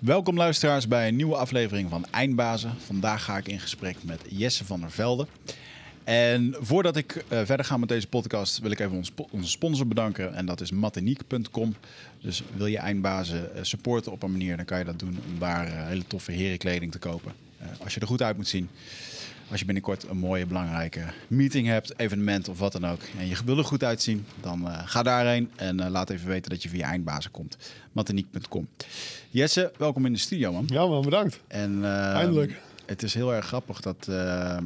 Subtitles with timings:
[0.00, 2.74] Welkom luisteraars bij een nieuwe aflevering van Eindbazen.
[2.86, 5.26] Vandaag ga ik in gesprek met Jesse van der Velde.
[6.04, 10.34] En voordat ik uh, verder ga met deze podcast, wil ik even onze sponsor bedanken.
[10.34, 11.74] En dat is mateniek.com.
[12.20, 15.38] Dus wil je eindbazen uh, supporten op een manier, dan kan je dat doen om
[15.38, 17.32] daar uh, hele toffe herenkleding te kopen.
[17.82, 18.68] als je er goed uit moet zien.
[19.50, 23.00] Als je binnenkort een mooie, belangrijke meeting hebt, evenement of wat dan ook.
[23.18, 26.68] En je wil er goed uitzien, dan ga daarheen en laat even weten dat je
[26.68, 27.56] via eindbazen komt.
[27.92, 28.68] Mateniek.com.
[29.30, 30.64] Jesse, welkom in de studio, man.
[30.66, 31.40] Ja, man, bedankt.
[31.46, 32.60] En, Eindelijk.
[32.86, 34.64] Het is heel erg grappig dat ehm,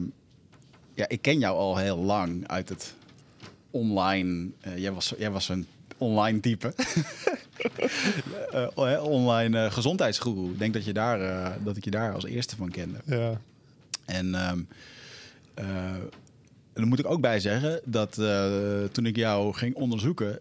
[0.95, 2.95] ja, ik ken jou al heel lang uit het
[3.71, 4.51] online.
[4.77, 5.67] Jij, was, jij was een
[5.99, 6.75] online type.
[8.77, 10.51] uh, online uh, gezondheidsgoeroe.
[10.51, 12.99] Ik denk dat, je daar, dat ik je daar als eerste van kende.
[13.05, 13.41] Ja.
[14.05, 14.69] En um,
[16.73, 18.21] dan moet ik ook bij zeggen dat
[18.93, 20.39] toen ik jou ging onderzoeken,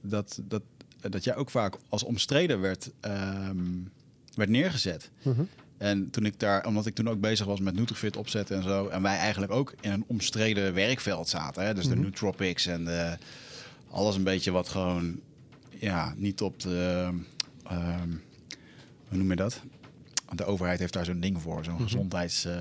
[0.00, 0.62] dat, dat,
[1.00, 3.90] dat jij ook vaak als omstreden werd, um,
[4.34, 5.10] werd neergezet.
[5.22, 5.38] -huh.
[5.78, 8.88] En toen ik daar, omdat ik toen ook bezig was met Nutrifit opzetten en zo.
[8.88, 11.64] En wij eigenlijk ook in een omstreden werkveld zaten.
[11.64, 11.74] Hè?
[11.74, 13.16] Dus de nootropics en de,
[13.90, 15.20] alles een beetje wat gewoon,
[15.70, 17.08] ja, niet op de,
[17.72, 18.02] uh,
[19.08, 19.62] hoe noem je dat?
[20.32, 21.82] De overheid heeft daar zo'n ding voor, zo'n -hmm.
[21.82, 22.46] gezondheids...
[22.46, 22.52] Uh,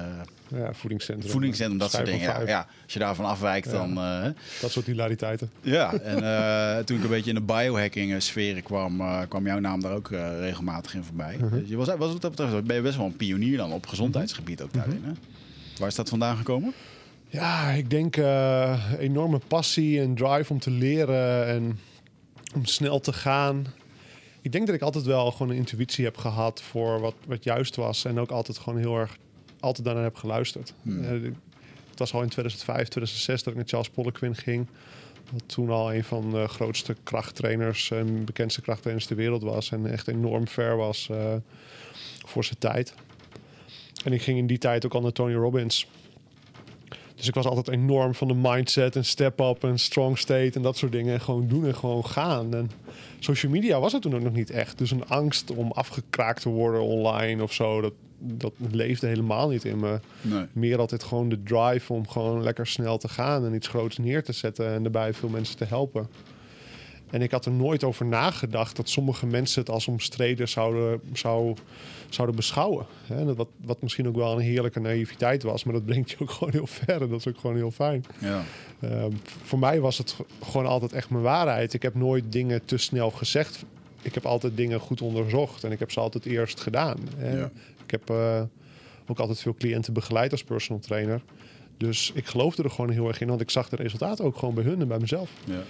[0.48, 1.32] ja, voedingscentrum.
[1.32, 2.22] Voedingscentrum, dat soort dingen.
[2.22, 3.72] Ja, ja, als je daarvan afwijkt, ja.
[3.72, 3.98] dan...
[3.98, 4.28] Uh,
[4.62, 5.52] dat soort hilariteiten.
[5.62, 9.82] Ja, en uh, toen ik een beetje in de biohacking sferen kwam, kwam jouw naam
[9.82, 11.38] daar ook regelmatig in voorbij.
[11.38, 11.62] Mhm.
[11.66, 14.62] Je was, was wat dat betreft, ben je best wel een pionier dan op gezondheidsgebied
[14.62, 15.00] ook daarin.
[15.00, 15.08] Mhm.
[15.08, 15.14] Hè?
[15.78, 16.74] Waar is dat vandaan gekomen?
[17.30, 18.16] Ja, ik denk
[19.00, 21.80] enorme passie en drive om te leren en
[22.56, 23.66] om snel te gaan.
[24.44, 27.76] Ik denk dat ik altijd wel gewoon een intuïtie heb gehad voor wat, wat juist
[27.76, 28.06] was.
[28.06, 29.18] En ook altijd gewoon heel erg
[29.60, 30.74] altijd daarnaar heb geluisterd.
[30.82, 31.04] Hmm.
[31.04, 31.32] Uh,
[31.90, 34.68] het was al in 2005, 2006 dat ik naar Charles Poliquin ging.
[35.32, 39.72] Wat toen al een van de grootste krachttrainers en bekendste krachttrainers ter wereld was.
[39.72, 41.34] En echt enorm ver was uh,
[42.26, 42.94] voor zijn tijd.
[44.04, 45.88] En ik ging in die tijd ook al naar Tony Robbins.
[47.24, 50.78] Dus ik was altijd enorm van de mindset en step-up en strong state en dat
[50.78, 51.14] soort dingen.
[51.14, 52.54] En gewoon doen en gewoon gaan.
[52.54, 52.72] En
[53.20, 54.78] social media was het toen ook nog niet echt.
[54.78, 59.66] Dus een angst om afgekraakt te worden online of zo, dat, dat leefde helemaal niet
[59.66, 60.00] in me.
[60.22, 60.46] Nee.
[60.54, 64.24] Meer altijd gewoon de drive om gewoon lekker snel te gaan en iets groots neer
[64.24, 66.08] te zetten en daarbij veel mensen te helpen.
[67.10, 71.56] En ik had er nooit over nagedacht dat sommige mensen het als omstreden zouden, zou,
[72.14, 72.86] zouden beschouwen.
[73.08, 73.36] Hè?
[73.36, 76.54] Wat, wat misschien ook wel een heerlijke naïviteit was, maar dat brengt je ook gewoon
[76.54, 78.06] heel ver en dat is ook gewoon heel fijn.
[78.20, 78.44] Ja.
[78.80, 79.06] Uh,
[79.44, 81.74] voor mij was het gewoon altijd echt mijn waarheid.
[81.74, 83.64] Ik heb nooit dingen te snel gezegd.
[84.02, 86.98] Ik heb altijd dingen goed onderzocht en ik heb ze altijd eerst gedaan.
[87.20, 87.52] Ja.
[87.84, 88.42] Ik heb uh,
[89.08, 91.22] ook altijd veel cliënten begeleid als personal trainer.
[91.78, 94.56] Dus ik geloofde er gewoon heel erg in, want ik zag de resultaten ook gewoon
[94.56, 95.30] bij hun en bij mezelf.
[95.46, 95.62] Ja.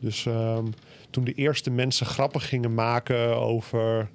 [0.00, 0.72] Dus um,
[1.10, 4.10] toen de eerste mensen grappen gingen maken over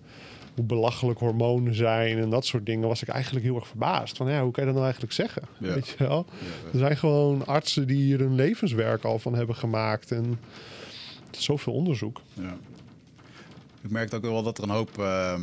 [0.55, 4.17] hoe belachelijk hormonen zijn en dat soort dingen, was ik eigenlijk heel erg verbaasd.
[4.17, 5.41] Van ja, hoe kan je dat nou eigenlijk zeggen?
[5.57, 5.73] Ja.
[5.73, 6.25] Weet je wel?
[6.29, 6.71] Ja.
[6.71, 10.11] Er zijn gewoon artsen die hier een levenswerk al van hebben gemaakt.
[10.11, 10.39] En
[11.31, 12.21] zoveel onderzoek.
[12.33, 12.57] Ja.
[13.81, 14.97] Ik merkte ook wel dat er een hoop.
[14.99, 15.39] Uh,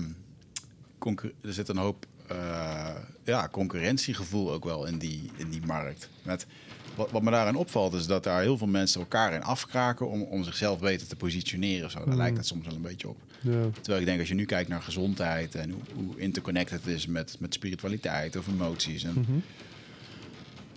[1.41, 2.89] er zit een hoop uh,
[3.25, 6.09] ja, concurrentiegevoel ook wel in die, in die markt.
[6.23, 6.47] Met,
[6.95, 10.23] wat, wat me daarin opvalt is dat daar heel veel mensen elkaar in afkraken om,
[10.23, 11.91] om zichzelf beter te positioneren.
[11.91, 11.99] Zo.
[11.99, 12.17] Daar Mm.
[12.17, 13.17] lijkt het soms wel een beetje op.
[13.41, 13.51] Ja.
[13.73, 17.07] Terwijl ik denk, als je nu kijkt naar gezondheid en hoe, hoe interconnected het is
[17.07, 19.05] met, met spiritualiteit of emoties.
[19.05, 19.33] En Mhm.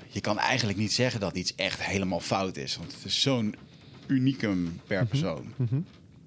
[0.07, 2.77] Je kan eigenlijk niet zeggen dat iets echt helemaal fout is.
[2.77, 3.55] Want het is zo'n
[4.07, 5.53] unicum per persoon.
[5.55, 5.79] Mhm.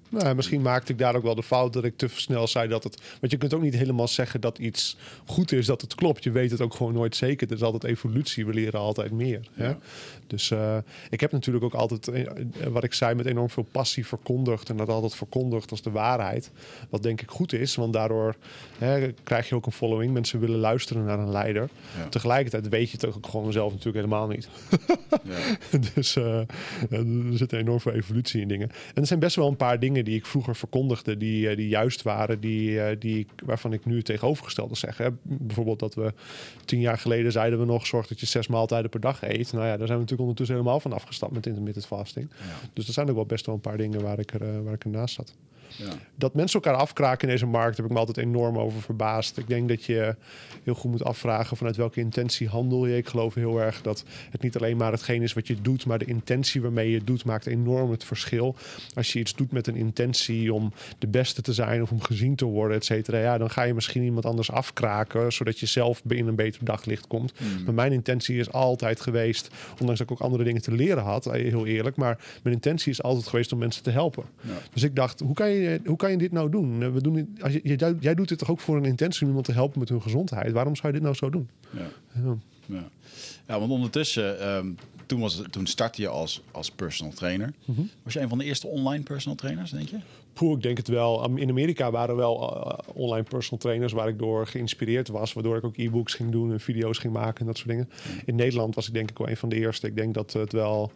[0.09, 2.83] Nou, misschien maakte ik daar ook wel de fout dat ik te snel zei dat
[2.83, 3.01] het.
[3.19, 6.23] Want je kunt ook niet helemaal zeggen dat iets goed is, dat het klopt.
[6.23, 7.47] Je weet het ook gewoon nooit zeker.
[7.47, 8.45] Het is altijd evolutie.
[8.45, 9.47] We leren altijd meer.
[9.53, 9.67] Hè?
[9.67, 9.77] Ja.
[10.27, 10.77] Dus uh,
[11.09, 12.25] ik heb natuurlijk ook altijd, eh,
[12.67, 14.69] wat ik zei, met enorm veel passie verkondigd.
[14.69, 16.51] En dat altijd verkondigd als de waarheid.
[16.89, 18.35] Wat denk ik goed is, want daardoor
[18.77, 20.13] hè, krijg je ook een following.
[20.13, 21.69] Mensen willen luisteren naar een leider.
[21.97, 22.09] Ja.
[22.09, 24.49] Tegelijkertijd weet je het ook gewoon zelf natuurlijk helemaal niet.
[25.23, 25.79] Ja.
[25.93, 26.37] dus uh,
[26.89, 28.69] er zit enorm veel evolutie in dingen.
[28.69, 31.67] En er zijn best wel een paar dingen die ik vroeger verkondigde, die, uh, die
[31.67, 34.97] juist waren, die, uh, die, waarvan ik nu het tegenovergestelde zeg.
[34.97, 35.07] Hè.
[35.21, 36.13] Bijvoorbeeld dat we
[36.65, 39.51] tien jaar geleden zeiden we nog, zorg dat je zes maaltijden per dag eet.
[39.51, 42.29] Nou ja, daar zijn we natuurlijk ondertussen helemaal van afgestapt met intermittent fasting.
[42.29, 42.69] Ja.
[42.73, 44.73] Dus er zijn ook wel best wel een paar dingen waar ik, er, uh, waar
[44.73, 45.35] ik ernaast zat.
[45.79, 45.91] Ja.
[46.15, 49.37] Dat mensen elkaar afkraken in deze markt heb ik me altijd enorm over verbaasd.
[49.37, 50.15] Ik denk dat je
[50.63, 52.97] heel goed moet afvragen vanuit welke intentie handel je.
[52.97, 55.97] Ik geloof heel erg dat het niet alleen maar hetgeen is wat je doet, maar
[55.97, 58.55] de intentie waarmee je het doet maakt enorm het verschil.
[58.93, 62.35] Als je iets doet met een intentie om de beste te zijn of om gezien
[62.35, 66.01] te worden, et cetera, ja, dan ga je misschien iemand anders afkraken, zodat je zelf
[66.07, 67.33] in een beter daglicht komt.
[67.39, 67.63] Mm.
[67.63, 69.49] Maar mijn intentie is altijd geweest,
[69.79, 73.03] ondanks dat ik ook andere dingen te leren had, heel eerlijk, maar mijn intentie is
[73.03, 74.23] altijd geweest om mensen te helpen.
[74.41, 74.53] Ja.
[74.73, 76.83] Dus ik dacht, hoe kan je je, hoe kan je dit nou doen?
[76.83, 79.21] Eh, We doen dit, als je, jij, jij doet dit toch ook voor een intentie
[79.21, 80.51] om iemand te helpen met hun gezondheid?
[80.51, 81.49] Waarom zou je dit nou zo doen?
[81.69, 81.87] Ja.
[82.23, 82.37] Ja.
[82.65, 82.89] Ja.
[83.47, 84.67] ja, want ondertussen, ehm,
[85.05, 87.53] toen, was het, toen startte je als, als personal trainer.
[87.65, 87.81] Mhm.
[88.03, 89.97] Was je een van de eerste online personal trainers, denk je?
[90.33, 91.29] Poeh, ik denk het wel.
[91.35, 95.33] In Amerika waren wel eh, online personal trainers waar ik door geïnspireerd was.
[95.33, 97.89] Waardoor ik ook e-books ging doen en video's ging maken en dat soort dingen.
[98.25, 99.87] In Nederland was ik denk ik wel een van de eerste.
[99.87, 100.91] Ik denk dat het wel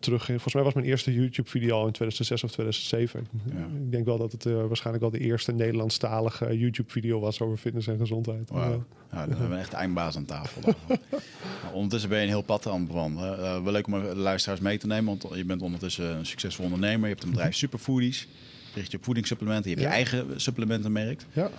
[0.00, 0.24] terug...
[0.24, 3.26] Volgens mij was mijn eerste YouTube-video al in 2006 of 2007.
[3.44, 3.58] Ja.
[3.84, 7.86] Ik denk wel dat het eh, waarschijnlijk wel de eerste Nederlandstalige YouTube-video was over fitness
[7.86, 8.50] en gezondheid.
[8.50, 8.84] Wauw.
[9.12, 9.26] Ja.
[9.26, 10.74] Dan hebben we echt eindbaas aan tafel.
[11.72, 13.38] ondertussen ben je een heel pad aan het bewandelen.
[13.38, 16.64] Eh, wel leuk om de luisteraars mee te nemen, want je bent ondertussen een succesvol
[16.64, 17.08] ondernemer.
[17.08, 18.28] Je hebt een bedrijf Superfoodies.
[18.74, 19.70] Je richt je op voedingssupplementen.
[19.70, 21.22] Je hebt je eigen supplementenmerk.
[21.32, 21.50] Ja,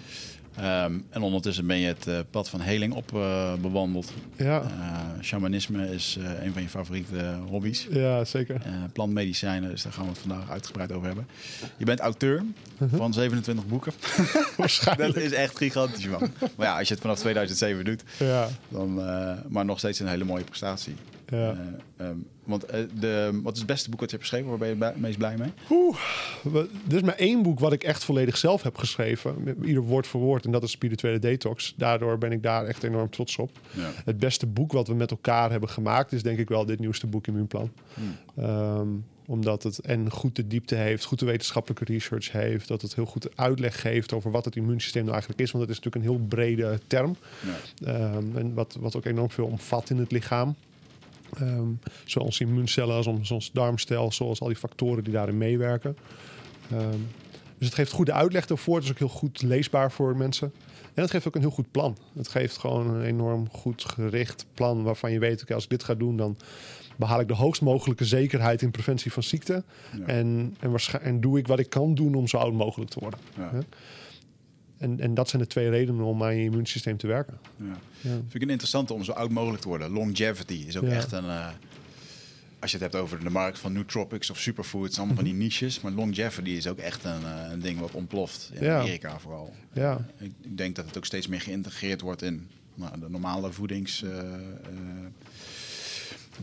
[0.56, 4.12] Ehm, en ondertussen ben je het eh, pad van heling op eh, bewandeld.
[4.36, 4.62] ja.
[4.62, 7.88] Eh, shamanisme is een van je favoriete hobby's.
[7.92, 8.62] ja zeker.
[8.94, 11.28] Plantmedicijnen, dus daar gaan we het vandaag uitgebreid over hebben.
[11.78, 12.44] Je bent auteur
[12.78, 12.96] Mhm.
[12.96, 13.94] van 27 boeken.
[14.58, 15.14] Waarschijnlijk.
[15.14, 16.32] Dat is echt gigantisch, man.
[16.56, 18.94] Maar ja, als je het vanaf 2007 doet, Ja, dan,
[19.48, 20.96] maar nog steeds een hele mooie prestatie.
[21.32, 21.58] Ja.
[21.98, 24.50] Eh, ehm, want eh, de, wat is het beste boek wat je hebt geschreven?
[24.50, 25.52] Waar ben je bij- meest blij mee?
[25.70, 25.98] Oeh,
[26.90, 29.58] er is maar één boek wat ik echt volledig zelf heb geschreven.
[29.66, 30.46] Ieder woord voor woord.
[30.46, 31.74] En dat is Spirituele Detox.
[31.78, 33.52] Daardoor ben ik daar echt enorm trots op.
[33.72, 33.90] Ja.
[34.06, 36.12] Het beste boek wat we met elkaar hebben gemaakt...
[36.12, 37.72] is denk ik wel dit nieuwste boek Immuunplan.
[37.94, 38.18] Hmm.
[38.44, 38.88] Ehm,
[39.26, 42.68] omdat het en goed de diepte heeft, goed de wetenschappelijke research heeft...
[42.68, 45.52] dat het heel goed uitleg geeft over wat het immuunsysteem nou eigenlijk is.
[45.52, 47.16] Want het is natuurlijk een heel brede term.
[47.82, 47.94] Ja.
[47.94, 50.56] Ehm, en wat, wat ook enorm veel omvat in het lichaam.
[51.38, 51.70] Ehm
[52.20, 55.98] onze immuuncellen als ons, darmstelsel, als al die factoren die daarin meewerken.
[56.72, 57.00] Ehm,
[57.58, 58.76] dus het geeft goede uitleg ervoor.
[58.76, 60.54] Het is ook heel goed leesbaar voor mensen.
[60.94, 61.98] En het geeft ook een heel goed plan.
[62.14, 65.84] Het geeft gewoon een enorm goed gericht plan waarvan je weet, oké, als ik dit
[65.84, 66.38] ga doen, dan
[66.96, 69.64] behaal ik de hoogst mogelijke zekerheid in preventie van ziekte.
[69.98, 70.06] Ja.
[70.06, 70.56] En,
[71.02, 73.20] en, doe ik wat ik kan doen om zo oud mogelijk te worden.
[73.38, 73.50] Ja.
[73.54, 73.60] Ja.
[74.82, 77.38] En, en dat zijn de twee redenen om aan je immuunsysteem te werken.
[77.58, 77.66] Ja.
[78.02, 78.10] Ja.
[78.10, 79.90] Vind ik een interessante om zo oud mogelijk te worden.
[79.92, 80.90] Longevity is ook Ja.
[80.92, 81.26] echt een...
[81.26, 81.48] eh,
[82.60, 85.82] als je het hebt over de markt van nootropics of superfoods, allemaal van die niches.
[85.82, 88.52] Maar longevity is ook echt een, eh, een ding wat ontploft.
[88.54, 88.80] In Ja.
[88.80, 89.54] Amerika vooral.
[89.74, 90.06] Ja.
[90.18, 94.04] Ik, ik denk dat het ook steeds meer geïntegreerd wordt in nou, de normale voedings...
[94.04, 94.10] eh,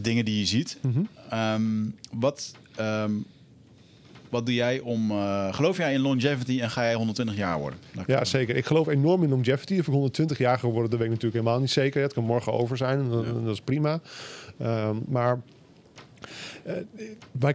[0.00, 0.78] dingen die je ziet.
[0.82, 1.00] Mhm.
[1.30, 1.62] Ehm,
[2.12, 3.12] wat, ehm,
[4.30, 5.10] wat doe jij om...
[5.10, 7.78] eh, geloof jij in longevity en ga jij 120 jaar worden?
[8.06, 8.56] Ja, zeker.
[8.56, 9.72] Ik geloof enorm in longevity.
[9.78, 12.02] Of ik 120 jaar ga worden, dat weet ik natuurlijk helemaal niet zeker.
[12.02, 14.00] Het kan morgen over zijn en dat, is prima.
[14.58, 15.40] Ehm, maar
[16.64, 16.74] eh,
[17.32, 17.54] wij,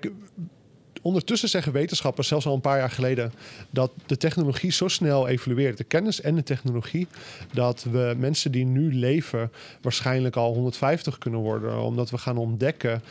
[1.04, 3.34] ondertussen zeggen wetenschappers, zelfs al een paar jaar geleden,
[3.70, 7.08] dat de technologie zo snel evolueert, de kennis en de technologie,
[7.54, 13.02] dat we mensen die nu leven waarschijnlijk al 150 kunnen worden, omdat we gaan ontdekken.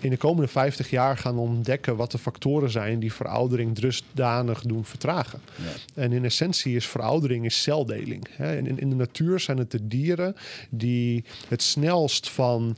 [0.00, 4.84] In de komende 50 jaar gaan ontdekken wat de factoren zijn die veroudering dusdanig doen
[4.84, 5.40] vertragen.
[5.56, 6.02] Ja.
[6.02, 8.26] En in essentie is veroudering is celdeling.
[8.30, 8.56] Hè.
[8.56, 10.36] En in, in de natuur zijn het de dieren
[10.70, 12.76] die het snelst van,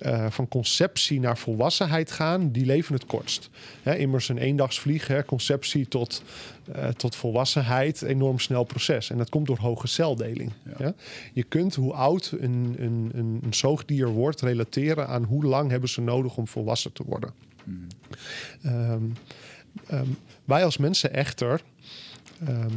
[0.00, 3.50] eh, van conceptie naar volwassenheid gaan, die leven het kortst.
[3.82, 6.22] Hè, immers een eendagsvlieg, hè, conceptie tot,
[6.72, 9.10] eh, tot volwassenheid, enorm snel proces.
[9.10, 10.52] En dat komt door hoge celdeling.
[10.64, 10.74] Ja.
[10.78, 10.94] Ja.
[11.32, 15.88] Je kunt hoe oud een, een, een, een zoogdier wordt relateren aan hoe lang hebben
[15.88, 17.32] ze nodig om volwassen te worden.
[17.64, 17.86] Mm.
[18.62, 19.02] Ehm,
[19.86, 20.08] ehm,
[20.44, 21.60] wij als mensen echter
[22.46, 22.74] ehm,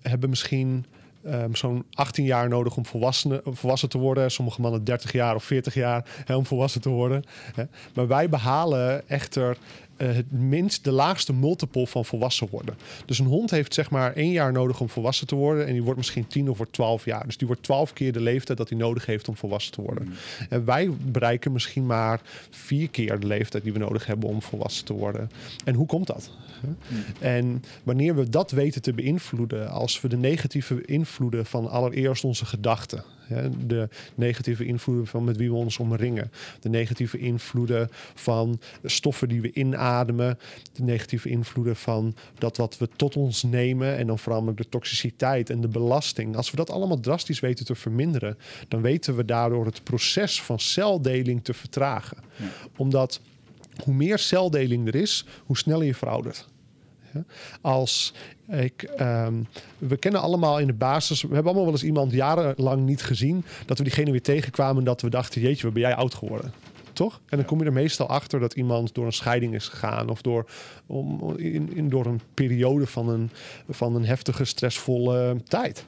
[0.00, 0.84] hebben misschien
[1.24, 4.30] ehm, zo'n 18 jaar nodig om volwassen, te worden.
[4.30, 6.04] Sommige mannen 30 jaar of 40 jaar
[6.34, 7.22] om volwassen te worden.
[7.54, 7.64] Hè.
[7.94, 9.56] Maar wij behalen echter
[9.96, 12.74] eh, het minst, de laagste multiple van volwassen worden.
[13.06, 15.66] Dus een hond heeft zeg maar één jaar nodig om volwassen te worden.
[15.66, 17.26] En die wordt misschien 10 of wordt 12 jaar.
[17.26, 20.14] Dus die wordt 12 keer de leeftijd dat hij nodig heeft om volwassen te worden.
[20.48, 22.20] En wij bereiken misschien maar
[22.50, 25.30] vier keer de leeftijd die we nodig hebben om volwassen te worden.
[25.64, 26.30] En hoe komt dat?
[27.20, 32.44] En wanneer we dat weten te beïnvloeden, als we de negatieve invloeden van allereerst onze
[32.44, 38.60] gedachten, hè, de negatieve invloeden van met wie we ons omringen, de negatieve invloeden van
[38.84, 40.38] stoffen die we inademen,
[40.72, 45.50] de negatieve invloeden van dat wat we tot ons nemen en dan vooral de toxiciteit
[45.50, 48.38] en de belasting, als we dat allemaal drastisch weten te verminderen,
[48.68, 52.16] dan weten we daardoor het proces van celdeling te vertragen.
[52.36, 52.44] Ja.
[52.76, 53.20] Omdat
[53.84, 56.46] hoe meer celdeling er is, hoe sneller je veroudert.
[57.60, 58.14] Als
[58.48, 59.34] ik, ehm,
[59.78, 63.44] we kennen allemaal in de basis, we hebben allemaal wel eens iemand jarenlang niet gezien,
[63.66, 66.52] dat we diegene weer tegenkwamen en dat we dachten, jeetje, wat ben jij oud geworden?
[66.92, 67.20] Toch?
[67.28, 70.22] En dan kom je er meestal achter dat iemand door een scheiding is gegaan of
[70.22, 70.50] door,
[70.86, 73.30] om, in, in, door een periode van een,
[73.68, 75.86] van een heftige, stressvolle tijd.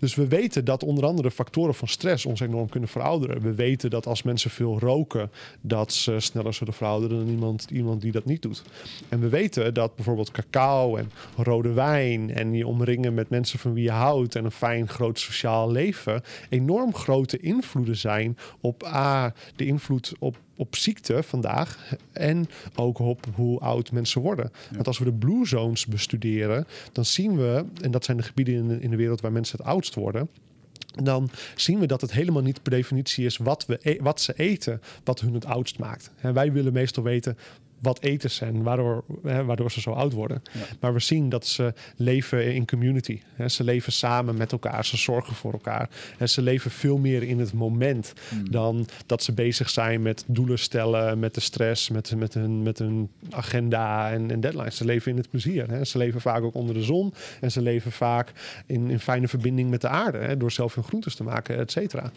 [0.00, 3.40] Dus we weten dat onder andere factoren van stress ons enorm kunnen verouderen.
[3.40, 5.30] We weten dat als mensen veel roken,
[5.60, 8.62] dat ze sneller zullen verouderen dan iemand, iemand die dat niet doet.
[9.08, 13.74] En we weten dat bijvoorbeeld cacao en rode wijn en je omringen met mensen van
[13.74, 19.34] wie je houdt en een fijn groot sociaal leven enorm grote invloeden zijn op A,
[19.56, 24.52] de invloed op op ziekte vandaag en ook op hoe oud mensen worden.
[24.74, 28.54] Want als we de blue zones bestuderen, dan zien we, en dat zijn de gebieden
[28.54, 30.28] in de, in de wereld waar mensen het oudst worden
[31.02, 34.32] dan zien we dat het helemaal niet per definitie is wat, we, e- wat ze
[34.36, 36.10] eten, wat hun het oudst maakt.
[36.20, 37.36] En wij willen meestal weten
[37.80, 40.42] wat eten ze en waardoor, hè, waardoor ze zo oud worden.
[40.80, 43.20] Maar we zien dat ze leven in community.
[43.34, 43.48] Hè.
[43.48, 45.88] Ze leven samen met elkaar, ze zorgen voor elkaar.
[46.18, 48.50] En ze leven veel meer in het moment Hmm.
[48.50, 52.78] dan dat ze bezig zijn met doelen stellen, met de stress, met, met, hun, met
[52.78, 54.76] hun agenda en, en deadlines.
[54.76, 55.70] Ze leven in het plezier.
[55.70, 55.84] Hè.
[55.84, 58.32] Ze leven vaak ook onder de zon en ze leven vaak
[58.66, 61.70] in, in fijne verbinding met de aarde, hè, door zelf hun groentes te maken, et
[61.70, 62.10] cetera.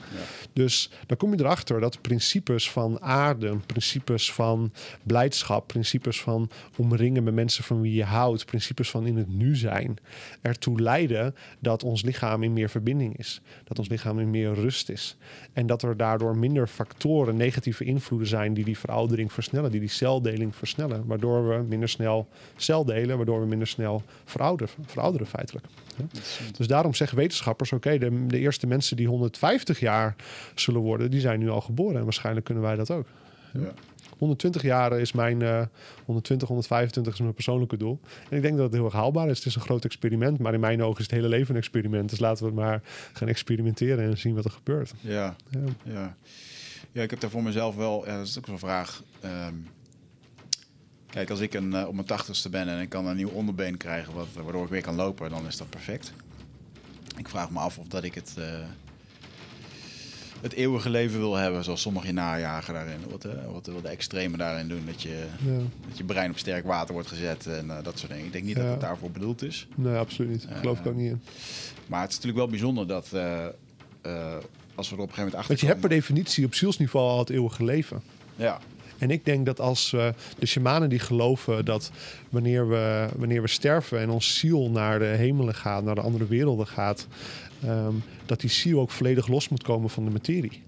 [0.53, 4.72] Dus dan kom je erachter dat principes van aarde, principes van
[5.03, 9.55] blijdschap, principes van omringen met mensen van wie je houdt, principes van in het nu
[9.55, 9.98] zijn,
[10.41, 13.41] ertoe leiden dat ons lichaam in meer verbinding is.
[13.63, 15.17] Dat ons lichaam in meer rust is.
[15.53, 19.89] En dat er daardoor minder factoren, negatieve invloeden zijn die die veroudering versnellen, die die
[19.89, 21.05] celdeling versnellen.
[21.05, 25.65] Waardoor we minder snel cel delen, waardoor we minder snel verouderen, verouderen feitelijk.
[26.57, 30.15] Dus daarom zeggen wetenschappers: oké, de, de eerste mensen die 150 jaar
[30.55, 31.98] zullen worden, die zijn nu al geboren.
[31.98, 33.07] En waarschijnlijk kunnen wij dat ook.
[33.53, 33.74] Ja.
[34.24, 35.65] 120 jaar is mijn, eh
[36.06, 38.00] 120, 125 is mijn persoonlijke doel.
[38.30, 39.38] En ik denk dat het heel erg haalbaar is.
[39.38, 42.10] Het is een groot experiment, maar in mijn ogen is het hele leven een experiment.
[42.10, 42.82] Dus laten we het maar
[43.13, 44.94] gaan experimenteren en zien wat er gebeurt.
[45.00, 45.60] Ja, Ja.
[45.84, 46.15] ja.
[46.92, 49.03] ja, ik heb daar voor mezelf wel, ja, dat is ook zo'n vraag.
[49.22, 49.56] Ehm,
[51.10, 53.77] kijk, als ik een, eh, op mijn tachtigste ben en ik kan een nieuw onderbeen
[53.77, 56.13] krijgen, wat, waardoor ik weer kan lopen, dan is dat perfect.
[57.18, 58.46] Ik vraag me af of dat ik het, eh,
[60.44, 62.98] het eeuwige leven wil hebben, zoals sommigen najagen daarin.
[63.10, 65.52] Wat, eh, wat, wat de extremen daarin doen, dat je, Ja.
[65.88, 68.26] dat je brein op sterk water wordt gezet en eh, dat soort dingen.
[68.26, 68.62] Ik denk niet Ja.
[68.62, 69.68] dat het daarvoor bedoeld is.
[69.76, 70.48] Nee, absoluut niet.
[70.48, 71.22] Daar geloof ik ook niet in.
[71.88, 73.46] Maar het is natuurlijk wel bijzonder dat eh,
[74.02, 74.36] eh,
[74.76, 77.10] als we er op een gegeven moment achter Want je hebt per definitie op zielsniveau
[77.10, 78.02] al het eeuwige leven.
[78.36, 78.60] Ja,
[78.98, 80.08] En ik denk dat als eh,
[80.40, 81.92] de shamanen die geloven dat
[82.30, 86.28] wanneer we, wanneer we sterven en ons ziel naar de hemelen gaat, naar de andere
[86.28, 87.08] werelden gaat,
[87.65, 87.93] ehm,
[88.25, 90.62] dat die ziel ook volledig los moet komen van de materie.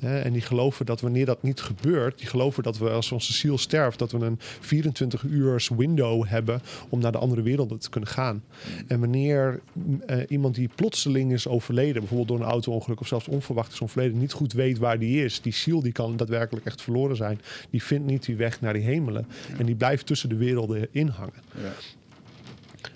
[0.00, 0.18] ja.
[0.18, 3.58] En die geloven dat wanneer dat niet gebeurt, die geloven dat we als onze ziel
[3.58, 8.10] sterft, dat we een 24 uurs window hebben om naar de andere werelden te kunnen
[8.10, 8.44] gaan.
[8.86, 9.60] En wanneer
[10.06, 14.18] eh, iemand die plotseling is overleden, bijvoorbeeld door een auto-ongeluk of zelfs onverwacht is overleden,
[14.18, 17.40] niet goed weet waar die is, die ziel die kan daadwerkelijk echt verloren zijn.
[17.70, 19.26] Die vindt niet die weg naar die hemelen.
[19.58, 21.42] En die blijft tussen de werelden inhangen.
[21.62, 21.72] Ja.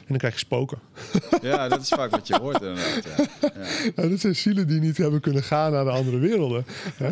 [0.06, 0.78] En dan krijg je spoken.
[1.42, 3.04] ja, dat is vaak wat je hoort inderdaad.
[3.16, 3.24] Ja.
[3.40, 3.90] Ja.
[3.94, 6.66] Nou, dat zijn zielen die niet hebben kunnen gaan naar de andere werelden.
[6.96, 7.10] Hè?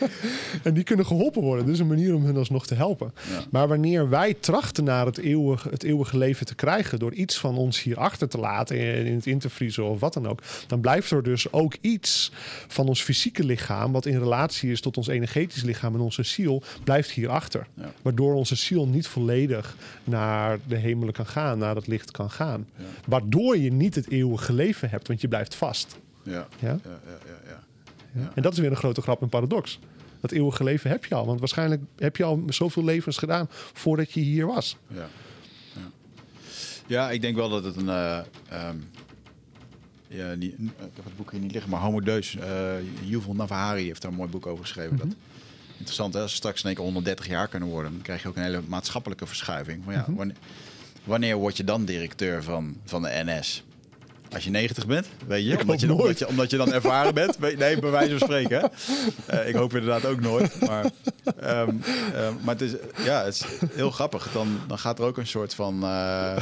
[0.68, 1.66] en die kunnen geholpen worden.
[1.66, 3.12] Dus een manier om hun alsnog te helpen.
[3.30, 3.44] Ja.
[3.50, 6.98] Maar wanneer wij trachten naar het eeuwige, het eeuwige leven te krijgen...
[6.98, 10.00] door iets van ons hier achter te laten in, in het in te vriezen of
[10.00, 10.42] wat dan ook...
[10.66, 12.32] dan blijft er dus ook iets
[12.68, 13.92] van ons fysieke lichaam...
[13.92, 16.62] wat in relatie is tot ons energetisch lichaam en onze ziel...
[16.84, 17.66] blijft hier achter.
[17.74, 17.92] Ja.
[18.02, 22.68] Waardoor onze ziel niet volledig naar de hemelen kan gaan, naar het licht kan gaan.
[22.76, 22.84] Ja.
[23.06, 25.96] Waardoor je niet het eeuwige leven hebt, want je blijft vast.
[26.22, 26.48] Ja.
[26.58, 26.78] Ja?
[28.14, 28.32] Ja.
[28.34, 29.78] En dat is weer een grote grap en paradox.
[30.20, 31.26] Dat eeuwige leven heb je al.
[31.26, 34.76] Want waarschijnlijk heb je al zoveel levens gedaan voordat je hier was.
[34.86, 35.06] Ja.
[35.74, 35.90] Ja.
[36.86, 37.88] ja, ik denk wel dat het een.
[37.88, 38.76] eh, ehm,
[40.08, 42.36] ja, die, ik heb het boek hier niet liggen, maar Homo Deus.
[42.36, 42.72] eh
[43.04, 44.96] Yuval Navahari heeft daar een mooi boek over geschreven.
[44.96, 45.06] dat,
[45.76, 46.20] interessant, hè?
[46.20, 48.42] als we straks in één keer 130 jaar kunnen worden, dan krijg je ook een
[48.42, 49.84] hele maatschappelijke verschuiving.
[49.84, 50.36] Van, ja, wanneer,
[51.04, 53.64] wanneer word je dan directeur van, van de NS?
[54.32, 55.60] Als je 90 bent, weet je?
[55.60, 57.38] Omdat je, hoop omdat, je, omdat je dan ervaren bent.
[57.38, 58.70] Nee, bij wijze van spreken.
[59.26, 60.60] Eh, ik hoop inderdaad ook nooit.
[60.60, 60.90] Maar,
[61.40, 61.68] ehm,
[62.14, 62.72] ehm, maar het is,
[63.04, 63.44] ja, het is
[63.74, 64.28] heel grappig.
[64.32, 66.36] Dan, dan gaat er ook een soort van eh,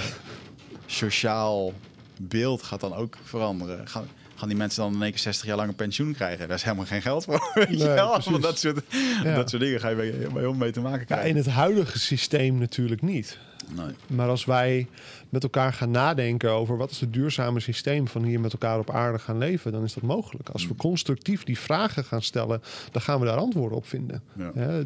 [0.87, 1.73] sociaal
[2.17, 3.89] beeld gaat dan ook veranderen.
[3.89, 6.49] Gaan, gaan die mensen dan in één keer 60 jaar lang een pensioen krijgen?
[6.49, 7.51] Daar is helemaal geen geld voor.
[7.55, 8.83] Weet Nee, dat soort,
[9.25, 9.35] Ja.
[9.35, 11.29] dat soort dingen ga je bij, bij heel mee te maken Ja, krijgen.
[11.29, 13.39] in het huidige systeem natuurlijk niet.
[13.69, 13.95] Nee.
[14.07, 14.87] Maar als wij
[15.29, 18.91] met elkaar gaan nadenken over wat is het duurzame systeem van hier met elkaar op
[18.91, 20.49] aarde gaan leven, dan is dat mogelijk.
[20.49, 24.23] Als we constructief die vragen gaan stellen, dan gaan we daar antwoorden op vinden.
[24.37, 24.51] Ja.
[24.55, 24.83] Hè,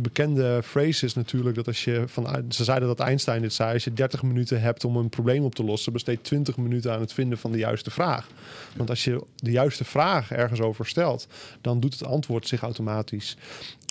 [0.00, 3.84] bekende phrase is natuurlijk dat als je van ze zeiden dat Einstein dit zei, als
[3.84, 7.12] je 30 minuten hebt om een probleem op te lossen, besteed 20 minuten aan het
[7.12, 8.28] vinden van de juiste vraag.
[8.76, 11.26] Want als je de juiste vraag ergens over stelt,
[11.60, 13.36] dan doet het antwoord zich automatisch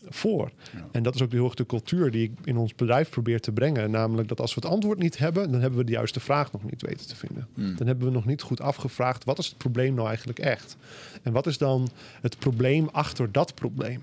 [0.10, 0.52] voor.
[0.74, 0.88] Ja.
[0.92, 3.40] En dat is ook de, heel erg de cultuur die ik in ons bedrijf probeer
[3.40, 3.92] te brengen.
[3.92, 6.64] Namelijk dat als we het antwoord niet hebben, dan hebben we de juiste vraag nog
[6.64, 7.48] niet weten te vinden.
[7.54, 7.76] Hmm.
[7.76, 10.78] Dan hebben we nog niet goed afgevraagd, wat is het probleem nou eigenlijk echt?
[11.22, 11.90] En wat is dan
[12.22, 14.02] het probleem achter dat probleem?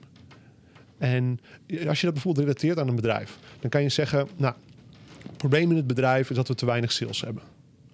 [0.98, 1.40] En
[1.86, 4.54] als je dat bijvoorbeeld relateert aan een bedrijf, dan kan je zeggen, nou,
[5.26, 7.42] het probleem in het bedrijf is dat we te weinig sales hebben.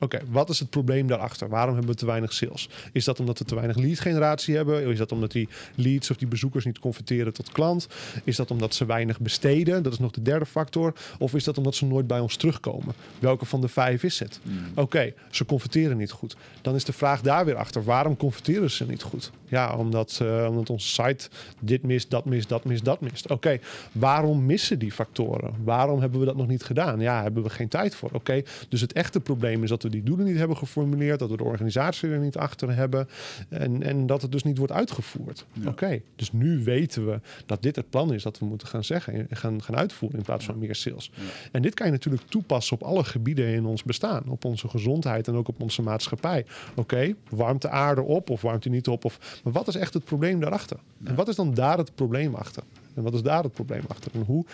[0.05, 1.49] Oké, wat is het probleem daarachter?
[1.49, 2.69] Waarom hebben we te weinig sales?
[2.93, 4.87] Is dat omdat we te weinig lead generatie hebben?
[4.87, 7.89] Is dat omdat die leads of die bezoekers niet converteren tot klant?
[8.25, 9.83] Is dat omdat ze weinig besteden?
[9.83, 10.93] Dat is nog de derde factor.
[11.19, 12.95] Of is dat omdat ze nooit bij ons terugkomen?
[13.19, 14.41] Welke van de vijf is het?
[14.75, 16.37] Oké, ze converteren niet goed.
[16.63, 17.85] Dan is de vraag daar weer achter.
[17.85, 19.31] Waarom converteren ze niet goed?
[19.49, 21.29] Ja, omdat, eh, omdat onze site
[21.61, 23.31] dit mist, dat mist, dat mist, dat mist.
[23.31, 23.59] Oké,
[23.93, 25.55] waarom missen die factoren?
[25.65, 27.01] Waarom hebben we dat nog niet gedaan?
[27.01, 28.11] Ja, hebben we geen tijd voor.
[28.13, 31.37] Oké, dus het echte probleem is dat we die doelen niet hebben geformuleerd, dat we
[31.37, 33.09] de organisatie er niet achter hebben
[33.49, 35.47] en, en dat het dus niet wordt uitgevoerd.
[35.53, 35.69] Ja.
[35.69, 39.15] Oké, dus nu weten we dat dit het plan is dat we moeten gaan zeggen
[39.15, 41.11] en gaan, gaan uitvoeren in plaats van meer sales.
[41.15, 41.23] Ja.
[41.53, 45.29] En dit kan je natuurlijk toepassen op alle gebieden in ons bestaan, op onze gezondheid
[45.29, 46.47] en ook op onze maatschappij.
[46.75, 49.05] Oké, warmt de aarde op of warmt die niet op?
[49.05, 50.77] Of, maar wat is echt het probleem daarachter?
[51.05, 52.63] En wat is dan daar het probleem achter?
[52.95, 54.11] En wat is daar het probleem achter?
[54.15, 54.45] En hoe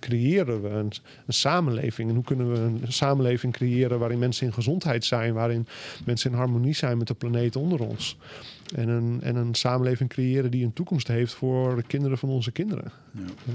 [0.00, 0.92] creëren we een,
[1.26, 2.08] een samenleving?
[2.08, 5.66] En hoe kunnen we een samenleving creëren waarin mensen in gezondheid zijn, waarin
[6.04, 8.16] mensen in harmonie zijn met de planeet onder ons?
[8.74, 12.50] En een, en een samenleving creëren die een toekomst heeft voor de kinderen van onze
[12.50, 12.92] kinderen.
[13.10, 13.52] Ja.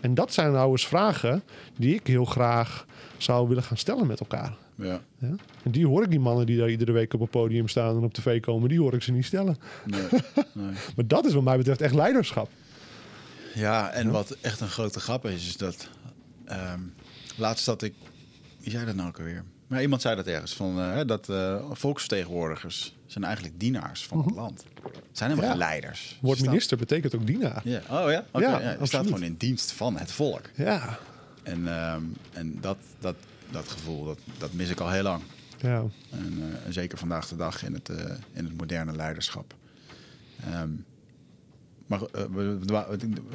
[0.00, 1.42] En dat zijn nou eens vragen
[1.76, 4.54] die ik heel graag zou willen gaan stellen met elkaar.
[4.74, 5.00] Ja.
[5.18, 5.34] Ja?
[5.62, 8.02] En die hoor ik, die mannen die daar iedere week op een podium staan en
[8.02, 9.56] op tv komen, die hoor ik ze niet stellen.
[9.84, 10.02] Nee.
[10.52, 10.74] nee.
[10.96, 12.48] Maar dat is wat mij betreft echt leiderschap.
[13.54, 15.88] Ja, en wat echt een grote grap is, is dat...
[16.44, 16.80] ehm,
[17.36, 17.94] laatst dat ik...
[18.58, 19.44] Wie zei dat nou ook alweer?
[19.66, 24.34] Maar iemand zei dat ergens, van, eh, dat eh, volksvertegenwoordigers zijn eigenlijk dienaars van het
[24.34, 24.64] land.
[24.82, 25.58] Het zijn helemaal Mhm.
[25.60, 25.66] Ja.
[25.66, 26.18] geen leiders.
[26.22, 27.60] Staan- minister betekent ook dienaar.
[27.64, 27.78] Ja.
[27.78, 28.24] Oh ja?
[28.32, 30.50] Ja, ja, je staat gewoon in dienst van het volk.
[30.54, 30.98] Ja,
[31.42, 33.16] En, ehm, en dat, dat,
[33.50, 35.22] dat gevoel, dat, dat mis ik al heel lang.
[35.60, 35.82] ja.
[36.10, 37.88] En, eh, zeker vandaag de dag in het,
[38.32, 39.54] in het moderne leiderschap.
[40.44, 40.70] Ehm,
[41.92, 42.58] maar eh, we,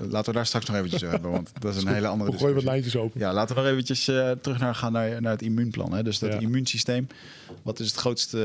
[0.10, 2.38] laten we daar straks nog eventjes over hebben, want dat is een hele andere We
[2.38, 3.20] gooien wat lijntjes open.
[3.20, 5.94] Ja, laten we nog eventjes eh, terug naar, gaan naar, naar het immuunplan.
[5.94, 6.04] Hè?
[6.04, 6.40] Dus dat Ja.
[6.40, 7.08] immuunsysteem.
[7.64, 8.40] Wat is het grootste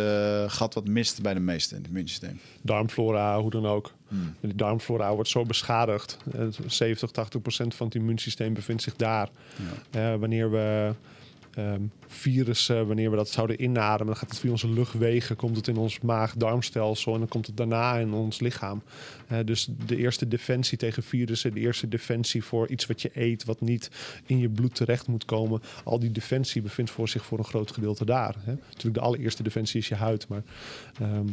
[0.45, 2.41] eh, gat wat mist bij de meesten in het immuunsysteem?
[2.63, 3.93] Darmflora, hoe dan ook.
[4.09, 4.35] Hmm.
[4.41, 6.17] Die darmflora wordt zo beschadigd.
[6.33, 9.29] Eh, 70, 80 procent van het immuunsysteem bevindt zich daar.
[9.91, 10.19] Ja.
[10.19, 10.95] Wanneer we
[11.55, 15.69] ehm, virussen, wanneer we dat zouden inademen, dan gaat het via onze luchtwegen, komt het
[15.69, 18.83] in ons maag-darmstelsel en dan komt het daarna in ons lichaam.
[19.29, 23.45] Eh, dus de eerste defensie tegen virussen, de eerste defensie voor iets wat je eet,
[23.45, 23.91] wat niet
[24.27, 27.73] in je bloed terecht moet komen, al die defensie bevindt voor zich voor een groot
[27.73, 28.35] gedeelte daar.
[28.45, 28.55] Hè.
[28.69, 30.43] Natuurlijk de allereerste defensie is je huid, maar
[31.01, 31.27] ehm,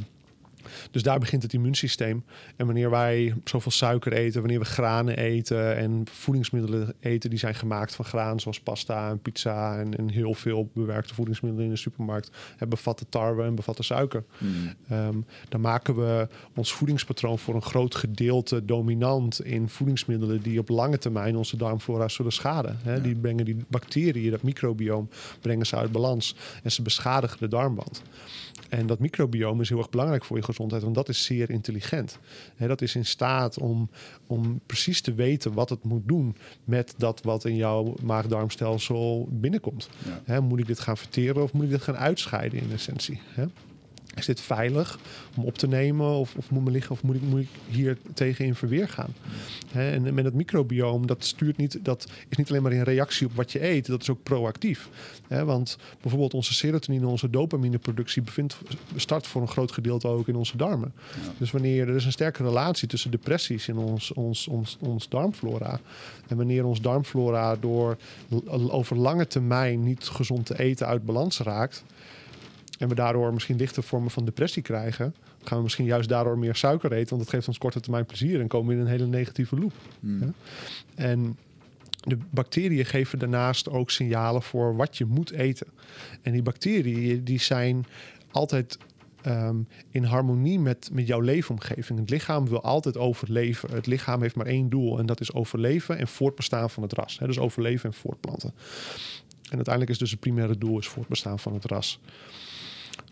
[0.91, 2.24] dus daar begint het immuunsysteem.
[2.56, 7.56] En wanneer wij zoveel suiker eten, wanneer we granen eten en voedingsmiddelen eten die zijn
[7.56, 11.80] gemaakt van graan, zoals pasta en pizza en, en heel veel bewerkte voedingsmiddelen in de
[11.80, 12.32] supermarkt,
[12.67, 14.24] bevatten tarwe en bevatten suiker.
[14.38, 14.74] Hmm.
[14.89, 15.17] Ehm,
[15.50, 20.98] dan maken we ons voedingspatroon voor een groot gedeelte dominant in voedingsmiddelen die op lange
[20.98, 22.80] termijn onze darmflora zullen schaden.
[22.86, 23.00] Ja.
[23.00, 25.10] Die brengen die bacteriën, dat microbioom,
[25.41, 28.02] brengen ze uit balans en ze beschadigen de darmband.
[28.69, 32.19] En dat microbioom is heel erg belangrijk voor je gezondheid, want dat is zeer intelligent.
[32.55, 33.89] Hè, dat is in staat om,
[34.27, 39.89] om precies te weten wat het moet doen met dat wat in jouw maag-darmstelsel binnenkomt.
[40.25, 40.41] Ja.
[40.41, 43.21] Moet ik dit gaan verteren of moet ik dit gaan uitscheiden in essentie?
[44.15, 45.00] Is dit veilig
[45.38, 47.98] om op te nemen of, of moet, me liggen, of moet, ik, moet ik hier
[48.13, 49.13] tegen in verweer gaan?
[49.72, 53.36] En met het microbioom, dat, stuurt niet, dat is niet alleen maar in reactie op
[53.36, 54.89] wat je eet, dat is ook proactief.
[55.28, 58.58] Want bijvoorbeeld onze serotonine, onze dopamineproductie bevindt,
[58.95, 60.93] start voor een groot gedeelte ook in onze darmen.
[60.95, 61.32] Ja.
[61.38, 65.80] Dus wanneer er is een sterke relatie tussen depressies in ons, ons, ons, ons darmflora.
[66.28, 67.98] En wanneer ons darmflora door
[68.69, 71.84] over lange termijn niet gezond te eten uit balans raakt.
[72.80, 75.15] En we daardoor misschien lichte vormen van depressie krijgen.
[75.44, 77.10] Gaan we misschien juist daardoor meer suiker eten.
[77.10, 78.39] Want dat geeft ons korte termijn plezier.
[78.39, 79.74] En komen we in een hele negatieve loop.
[80.00, 80.20] Hmm.
[80.20, 80.32] Ja.
[80.96, 81.38] En
[82.00, 85.68] de bacteriën geven daarnaast ook signalen voor wat je moet eten.
[86.22, 87.86] En die bacteriën die zijn
[88.32, 88.78] altijd
[89.22, 89.56] ehm,
[89.92, 92.00] in harmonie met, met jouw leefomgeving.
[92.00, 93.72] Het lichaam wil altijd overleven.
[93.72, 97.18] Het lichaam heeft maar één doel en dat is overleven en voortbestaan van het ras.
[97.18, 98.54] Dus overleven en voortplanten.
[99.50, 102.00] En uiteindelijk is dus het primaire doel is voortbestaan van het ras.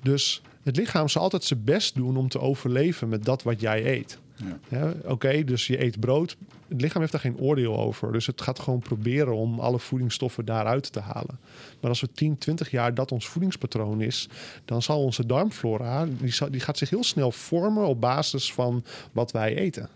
[0.01, 3.85] Dus het lichaam zal altijd zijn best doen om te overleven met dat wat jij
[3.85, 4.19] eet.
[4.35, 4.59] Ja.
[4.67, 6.37] Ja, Oké, dus je eet brood.
[6.67, 8.11] Het lichaam heeft daar geen oordeel over.
[8.11, 11.39] Dus het gaat gewoon proberen om alle voedingsstoffen daaruit te halen.
[11.79, 14.29] Maar als we 10, 20 jaar dat ons voedingspatroon is,
[14.65, 18.83] dan zal onze darmflora, die, zal, die gaat zich heel snel vormen op basis van
[19.11, 19.89] wat wij eten.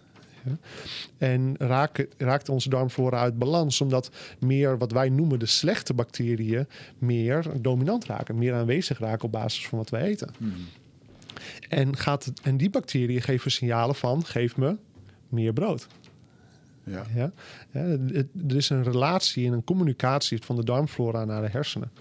[1.17, 6.67] En raakt, raakt onze darmflora uit balans, omdat meer wat wij noemen de slechte bacteriën
[6.97, 10.33] meer dominant raken, meer aanwezig raken op basis van wat wij eten.
[10.37, 10.53] Hmm.
[11.69, 14.77] En, gaat en die bacteriën geven signalen van: geef me
[15.29, 15.87] meer brood.
[16.83, 17.05] Ja.
[17.15, 17.31] Ja?
[17.71, 21.91] Ja, het- er is een relatie en een communicatie van de darmflora naar de hersenen.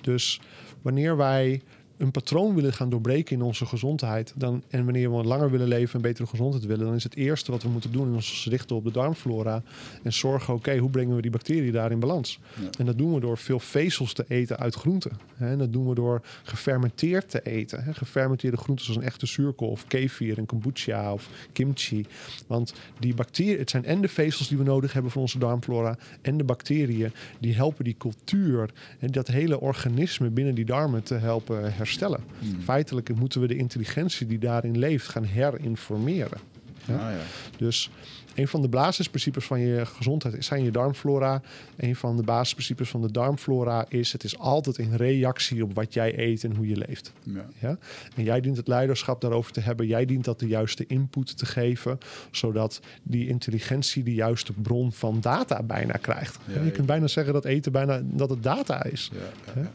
[0.00, 0.40] Dus
[0.82, 1.62] wanneer wij
[2.02, 5.94] een patroon willen gaan doorbreken in onze gezondheid, dan, en wanneer we langer willen leven
[5.94, 8.76] en betere gezondheid willen, dan is het eerste wat we moeten doen in ons richten
[8.76, 9.62] op de darmflora
[10.02, 12.38] en zorgen, oké, hoe brengen we die bacteriën daar in balans?
[12.60, 12.68] Ja.
[12.78, 15.12] En dat doen we door veel vezels te eten uit groenten.
[15.38, 17.84] En dat doen we door gefermenteerd te eten.
[17.84, 17.94] Hè?
[17.94, 22.06] Gefermenteerde groenten zoals een echte zuurkool of kefir en kombucha of kimchi.
[22.46, 25.98] Want die bacteriën, het zijn en de vezels die we nodig hebben voor onze darmflora
[26.22, 31.14] en de bacteriën die helpen die cultuur en dat hele organisme binnen die darmen te
[31.14, 31.90] helpen herstellen.
[31.98, 32.60] Hmm.
[32.62, 36.38] Feitelijk moeten we de intelligentie die daarin leeft gaan herinformeren.
[36.84, 36.94] Ja.
[36.94, 37.22] Ah, ja.
[37.56, 37.90] Dus
[38.34, 41.42] een van de basisprincipes van je gezondheid zijn je darmflora.
[41.76, 45.94] Een van de basisprincipes van de darmflora is: het is altijd in reactie op wat
[45.94, 47.12] jij eet en hoe je leeft.
[47.22, 47.46] Ja.
[47.58, 47.78] Ja?
[48.16, 49.86] En jij dient het leiderschap daarover te hebben.
[49.86, 51.98] Jij dient dat de juiste input te geven,
[52.30, 56.38] zodat die intelligentie de juiste bron van data bijna krijgt.
[56.54, 59.10] Ja, je kunt bijna zeggen dat eten bijna dat het data is.
[59.54, 59.70] Ja.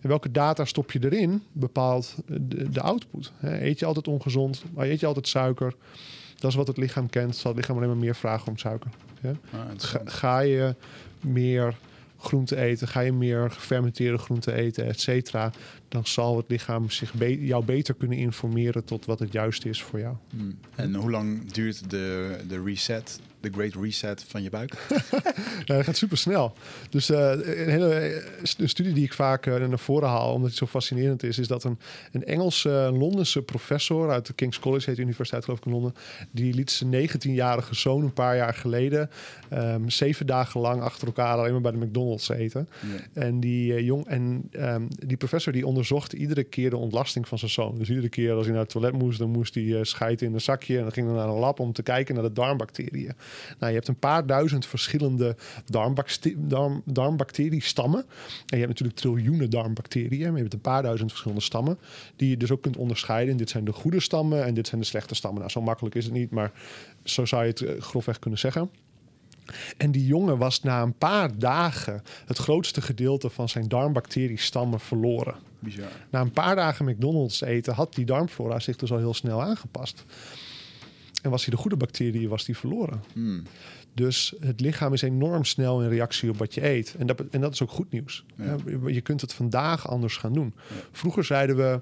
[0.00, 3.32] En welke data stop je erin, bepaalt de, de output.
[3.42, 4.64] Eet je altijd ongezond?
[4.76, 5.74] Eet je altijd suiker?
[6.36, 7.36] Dat is wat het lichaam kent.
[7.36, 8.90] Zal het lichaam alleen maar meer vragen om suiker.
[9.22, 9.32] Ja?
[9.52, 10.74] Ah, Ga, ga je
[11.20, 11.74] meer
[12.18, 15.52] groente eten, ga je meer gefermenteerde groente eten, et cetera,
[15.90, 19.82] dan zal het lichaam zich be- jou beter kunnen informeren tot wat het juiste is
[19.82, 20.16] voor jou.
[20.30, 20.58] Hmm.
[20.74, 24.74] En hoe lang duurt de, de reset, de great reset van je buik?
[25.64, 26.56] Ja, dat gaat super snel.
[26.90, 28.24] Dus eh, een hele eh,
[28.58, 31.48] een studie die ik vaak eh, naar voren haal, omdat het zo fascinerend is, is
[31.48, 31.78] dat een,
[32.12, 35.72] een Engelse, een Londense professor uit de King's College, heet de universiteit geloof ik in
[35.72, 35.94] Londen,
[36.30, 39.10] die liet zijn 19-jarige zoon een paar jaar geleden
[39.48, 42.68] ehm, zeven dagen lang achter elkaar alleen maar bij de McDonald's eten.
[43.12, 47.50] En die jong en ehm, die professor die onderzocht iedere keer de ontlasting van zijn
[47.50, 47.78] zoon.
[47.78, 50.34] Dus iedere keer als hij naar het toilet moest, dan moest hij eh, schijten in
[50.34, 53.12] een zakje en dan ging hij naar een lab om te kijken naar de darmbacteriën.
[53.58, 58.00] Nou, je hebt een paar duizend verschillende darmbacte- darm, darmbacteriestammen.
[58.00, 61.78] En je hebt natuurlijk triljoenen darmbacteriën, maar je hebt een paar duizend verschillende stammen
[62.16, 63.32] die je dus ook kunt onderscheiden.
[63.32, 65.40] En dit zijn de goede stammen en dit zijn de slechte stammen.
[65.40, 66.52] Nou, zo makkelijk is het niet, maar
[67.04, 68.70] zo zou je het eh, grofweg kunnen zeggen.
[69.76, 75.49] En die jongen was na een paar dagen het grootste gedeelte van zijn darmbacteriestammen verloren.
[75.60, 75.90] Bizar.
[76.10, 80.04] Na een paar dagen McDonald's eten had die darmflora zich dus al heel snel aangepast.
[81.22, 83.02] En was hij de goede bacteriën was die verloren.
[83.12, 83.42] Hmm.
[83.92, 86.94] Dus het lichaam is enorm snel in reactie op wat je eet.
[86.98, 88.24] En dat, en dat is ook goed nieuws.
[88.34, 88.56] Ja.
[88.86, 90.54] Je kunt het vandaag anders gaan doen.
[90.92, 91.80] Vroeger zeiden we,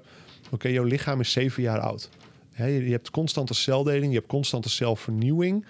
[0.49, 2.09] oké, jouw lichaam is zeven jaar oud.
[2.55, 5.65] Je, je hebt constante celdeling, je hebt constante celvernieuwing.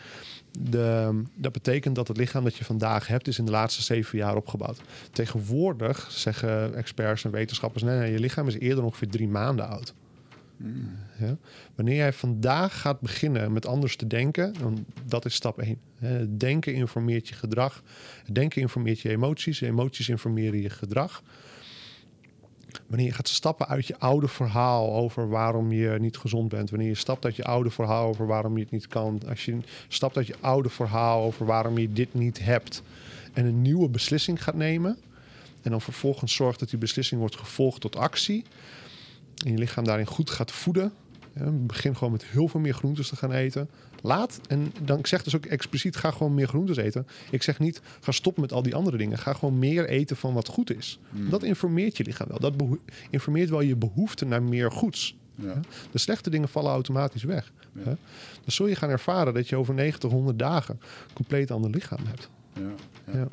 [0.51, 4.17] De, dat betekent dat het lichaam dat je vandaag hebt, is in de laatste zeven
[4.17, 4.81] jaar opgebouwd.
[5.11, 9.93] Tegenwoordig zeggen experts en wetenschappers, nee, nee je lichaam is eerder ongeveer drie maanden oud.
[10.57, 10.95] Hmm.
[11.19, 11.37] Ja?
[11.75, 15.77] Wanneer jij vandaag gaat beginnen met anders te denken, dan dat is stap 1.
[15.95, 17.83] Het denken informeert je gedrag.
[18.31, 19.61] Denken informeert je emoties.
[19.61, 21.23] Emoties informeren je gedrag.
[22.87, 26.69] Wanneer je gaat stappen uit je oude verhaal over waarom je niet gezond bent.
[26.69, 29.21] Wanneer je stapt uit je oude verhaal over waarom je het niet kan.
[29.29, 32.81] Als je stapt uit je oude verhaal over waarom je dit niet hebt.
[33.33, 34.97] En een nieuwe beslissing gaat nemen.
[35.61, 38.43] En dan vervolgens zorgt dat die beslissing wordt gevolgd tot actie.
[39.45, 40.93] En je lichaam daarin goed gaat voeden.
[41.51, 43.69] Begin gewoon met heel veel meer groentes te gaan eten.
[44.01, 47.07] Laat, en dan ik zeg dus ook expliciet, ga gewoon meer groentes eten.
[47.31, 49.17] Ik zeg niet, ga stoppen met al die andere dingen.
[49.17, 50.99] Ga gewoon meer eten van wat goed is.
[51.09, 51.29] Hmm.
[51.29, 52.39] Dat informeert je lichaam wel.
[52.39, 52.53] Dat
[53.09, 55.15] informeert wel je behoefte naar meer goeds.
[55.35, 55.59] Ja.
[55.91, 57.51] De slechte dingen vallen automatisch weg.
[57.73, 57.83] Ja.
[57.83, 57.97] Dan
[58.45, 62.29] zul je gaan ervaren dat je over 90, 100 dagen een compleet ander lichaam hebt.
[62.53, 62.61] Ja.
[63.05, 63.19] Ja.
[63.19, 63.27] Ja.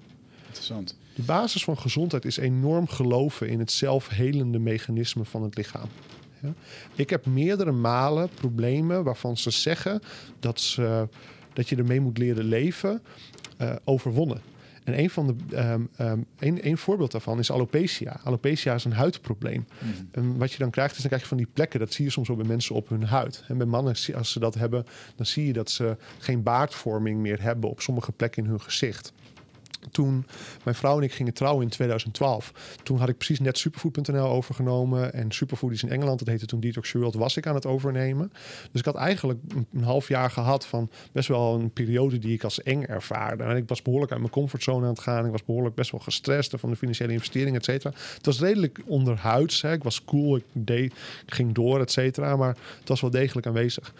[0.47, 0.97] Interessant.
[1.15, 5.89] De basis van gezondheid is enorm geloven in het zelfhelende mechanisme van het lichaam.
[6.41, 6.53] Ja?
[6.95, 10.01] Ik heb meerdere malen problemen waarvan ze zeggen
[10.41, 11.09] dat, ze,
[11.53, 13.03] dat je ermee moet leren leven,
[13.57, 14.41] eh, overwonnen.
[14.87, 18.21] En een, van de, ehm, ehm, een, een voorbeeld daarvan is alopecia.
[18.25, 19.67] Alopecia is een huidprobleem.
[19.79, 20.09] Hmm.
[20.11, 21.81] En wat je dan krijgt, is dan krijg je van die plekken.
[21.81, 23.45] Dat zie je soms wel bij mensen op hun huid.
[23.49, 24.85] En bij mannen, als ze dat hebben,
[25.17, 29.13] dan zie je dat ze geen baardvorming meer hebben op sommige plekken in hun gezicht.
[29.91, 30.27] Toen
[30.65, 32.53] mijn vrouw en ik gingen trouwen in 2012.
[32.83, 35.13] Toen had ik precies net Superfood.nl overgenomen.
[35.13, 38.33] En Superfood is in Engeland, dat heette toen Detox World, was ik aan het overnemen.
[38.73, 39.41] Dus ik had eigenlijk
[39.73, 43.43] een, half jaar gehad van best wel een periode die ik als eng ervaarde.
[43.43, 45.25] En ik was behoorlijk uit mijn comfortzone aan het gaan.
[45.25, 47.95] Ik was behoorlijk best wel gestrest van de financiële investering, et cetera.
[48.15, 49.63] Het was redelijk onderhuids.
[49.63, 49.73] Hè.
[49.73, 50.93] Ik was cool, ik, deed,
[51.27, 52.37] ik ging door, et cetera.
[52.37, 53.95] Maar het was wel degelijk aanwezig.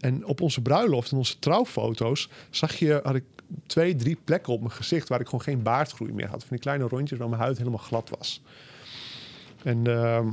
[0.00, 3.24] En op onze bruiloft en onze trouwfoto's zag je, had ik
[3.66, 6.40] twee, drie plekken op mijn gezicht waar ik gewoon geen baardgroei meer had.
[6.40, 8.42] Van die kleine rondjes waar mijn huid helemaal glad was.
[9.62, 10.32] En de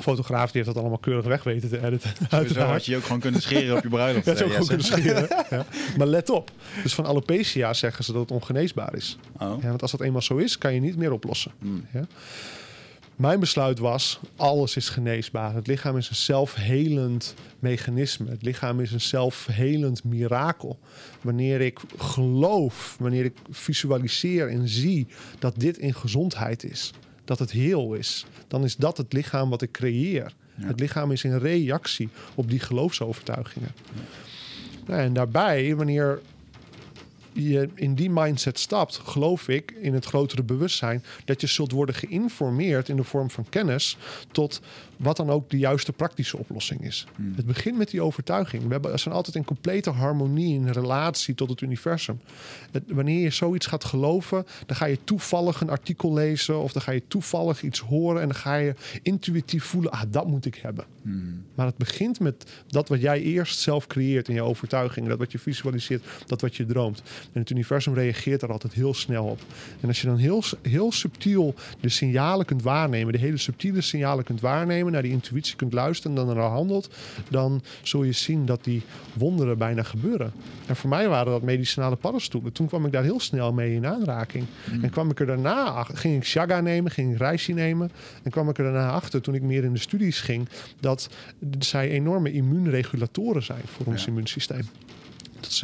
[0.00, 2.10] fotograaf die heeft dat allemaal keurig weg weten te editen.
[2.48, 4.26] Zo had je ook gewoon kunnen scheren op je bruiloft.
[4.32, 5.28] Ja, eh, kunnen scheren.
[5.50, 5.66] ja.
[5.96, 6.50] Maar let op.
[6.82, 9.18] Dus van alopecia zeggen ze dat het ongeneesbaar is.
[9.38, 9.62] Oh.
[9.62, 11.52] Ja, want als dat eenmaal zo is, kan je niet meer oplossen.
[11.58, 11.86] Hmm.
[11.92, 12.06] Ja.
[13.16, 15.54] Mijn besluit was, alles is geneesbaar.
[15.54, 18.30] Het lichaam is een zelfhelend mechanisme.
[18.30, 20.78] Het lichaam is een zelfhelend mirakel.
[21.20, 25.06] Wanneer ik geloof, wanneer ik visualiseer en zie
[25.38, 26.92] dat dit in gezondheid is,
[27.24, 30.32] dat het heel is, dan is dat het lichaam wat ik creëer.
[30.54, 30.66] Ja.
[30.66, 33.70] Het lichaam is in reactie op die geloofsovertuigingen.
[34.86, 36.20] Nou, en daarbij, wanneer
[37.32, 41.94] je in die mindset stapt, geloof ik in het grotere bewustzijn dat je zult worden
[41.94, 43.96] geïnformeerd in de vorm van kennis
[44.32, 44.60] tot
[44.96, 47.06] wat dan ook de juiste praktische oplossing is.
[47.16, 47.32] Hmm.
[47.36, 48.62] Het begint met die overtuiging.
[48.62, 52.20] We hebben, we zijn altijd in complete harmonie in relatie tot het universum.
[52.70, 56.82] Het- wanneer je zoiets gaat geloven, dan ga je toevallig een artikel lezen of dan
[56.82, 60.54] ga je toevallig iets horen en dan ga je intuïtief voelen, ah, dat moet ik
[60.54, 60.84] hebben.
[61.02, 61.44] Hmm.
[61.54, 65.08] Maar het begint met dat wat jij eerst zelf creëert in je overtuiging.
[65.08, 67.02] Dat wat je visualiseert, dat wat je droomt.
[67.32, 69.40] En het universum reageert daar altijd heel snel op.
[69.80, 74.24] En als je dan heel, heel subtiel de signalen kunt waarnemen, de hele subtiele signalen
[74.24, 76.88] kunt waarnemen, naar die intuïtie kunt luisteren en dan naar handelt,
[77.28, 80.32] dan zul je zien dat die wonderen bijna gebeuren.
[80.66, 82.52] En voor mij waren dat medicinale paddenstoelen.
[82.52, 84.44] Toen kwam ik daar heel snel mee in aanraking.
[84.82, 87.90] En kwam ik er daarna, ging ik shaga nemen, ging ik reisje nemen.
[88.22, 90.48] En kwam ik er daarna achter, toen ik meer in de studies ging,
[90.80, 91.08] dat
[91.58, 94.08] zij enorme immuunregulatoren zijn voor ons Ja.
[94.08, 94.62] immuunsysteem.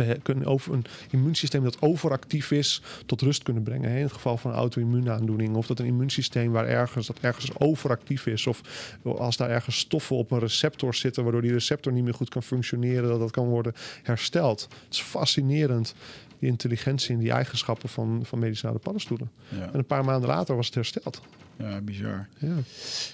[0.07, 3.91] Ze kunnen over een immuunsysteem dat overactief is tot rust kunnen brengen.
[3.91, 5.57] hè, In het geval van een auto-immuunaandoening.
[5.57, 8.47] Of dat een immuunsysteem waar ergens, dat ergens overactief is.
[8.47, 8.61] Of
[9.05, 11.23] als daar ergens stoffen op een receptor zitten.
[11.23, 13.09] waardoor die receptor niet meer goed kan functioneren.
[13.09, 14.63] Dat dat kan worden hersteld.
[14.85, 15.95] Het is fascinerend.
[16.39, 19.31] Die intelligentie en die eigenschappen van, van medicinale paddenstoelen.
[19.49, 19.63] Ja.
[19.73, 21.21] En een paar maanden later was het hersteld.
[21.57, 22.29] ja, bizar.
[22.39, 22.49] Ja.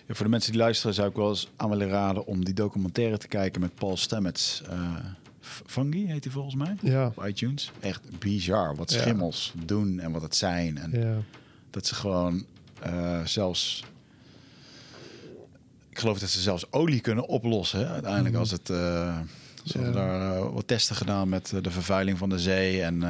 [0.06, 2.54] Ja, voor de mensen die luisteren zou ik wel eens aan willen raden om die
[2.54, 4.62] documentaire te kijken met Paul Stamets.
[4.68, 4.96] Eh,
[5.66, 6.76] Fungi heet hij volgens mij.
[6.82, 7.06] Ja.
[7.16, 7.72] Op iTunes.
[7.80, 9.00] Echt bizar wat Ja.
[9.00, 10.78] schimmels doen en wat het zijn.
[10.78, 11.16] En ja.
[11.70, 12.44] dat ze gewoon
[12.82, 13.84] eh, zelfs...
[15.88, 17.78] Ik geloof dat ze zelfs olie kunnen oplossen.
[17.80, 18.40] hè, Uiteindelijk Mhm.
[18.40, 18.70] als het...
[18.70, 19.18] eh
[19.64, 19.84] ze Ja.
[19.84, 23.02] hadden daar eh, wat testen gedaan met de vervuiling van de zee en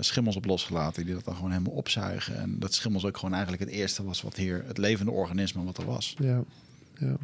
[0.00, 2.36] schimmels op losgelaten die dat dan gewoon helemaal opzuigen.
[2.36, 5.78] En dat schimmels ook gewoon eigenlijk het eerste was wat hier het levende organisme wat
[5.78, 6.14] er was.
[6.18, 6.42] ja.
[6.98, 7.16] ja.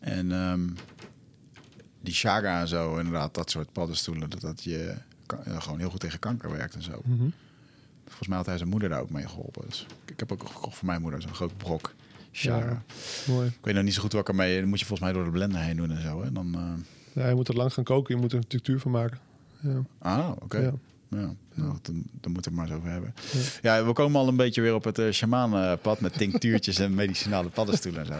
[0.00, 0.68] En ehm,
[2.02, 4.94] die shaga en zo, inderdaad, dat soort paddenstoelen, dat dat je
[5.26, 7.00] eh, gewoon heel goed tegen kanker werkt en zo.
[7.04, 7.28] Mhm.
[8.04, 9.64] Volgens mij had hij zijn moeder daar ook mee geholpen.
[9.66, 11.94] Dus ik, heb ook gekocht voor mijn moeder zo'n groot brok
[12.32, 12.66] shaga.
[12.66, 12.82] Ja.
[13.32, 13.46] Mooi.
[13.46, 14.60] Ik weet nog niet zo goed wat ik ermee...
[14.60, 16.22] Dan moet je volgens mij door de blender heen doen en zo.
[16.22, 16.32] Hè?
[16.32, 18.14] Dan, eh, Ja, je moet er lang gaan koken.
[18.14, 19.18] Je moet er een structuur van maken.
[19.60, 19.82] Ja.
[19.98, 20.58] Ah, oké.
[20.58, 20.72] Ja.
[21.08, 21.34] Ja.
[21.54, 23.14] Nou, dan, dan moeten we het maar eens over hebben.
[23.62, 23.76] Ja.
[23.76, 27.48] Ja, we komen al een beetje weer op het uh, shamanenpad met tinctuurtjes en medicinale
[27.48, 28.14] paddenstoelen en zo.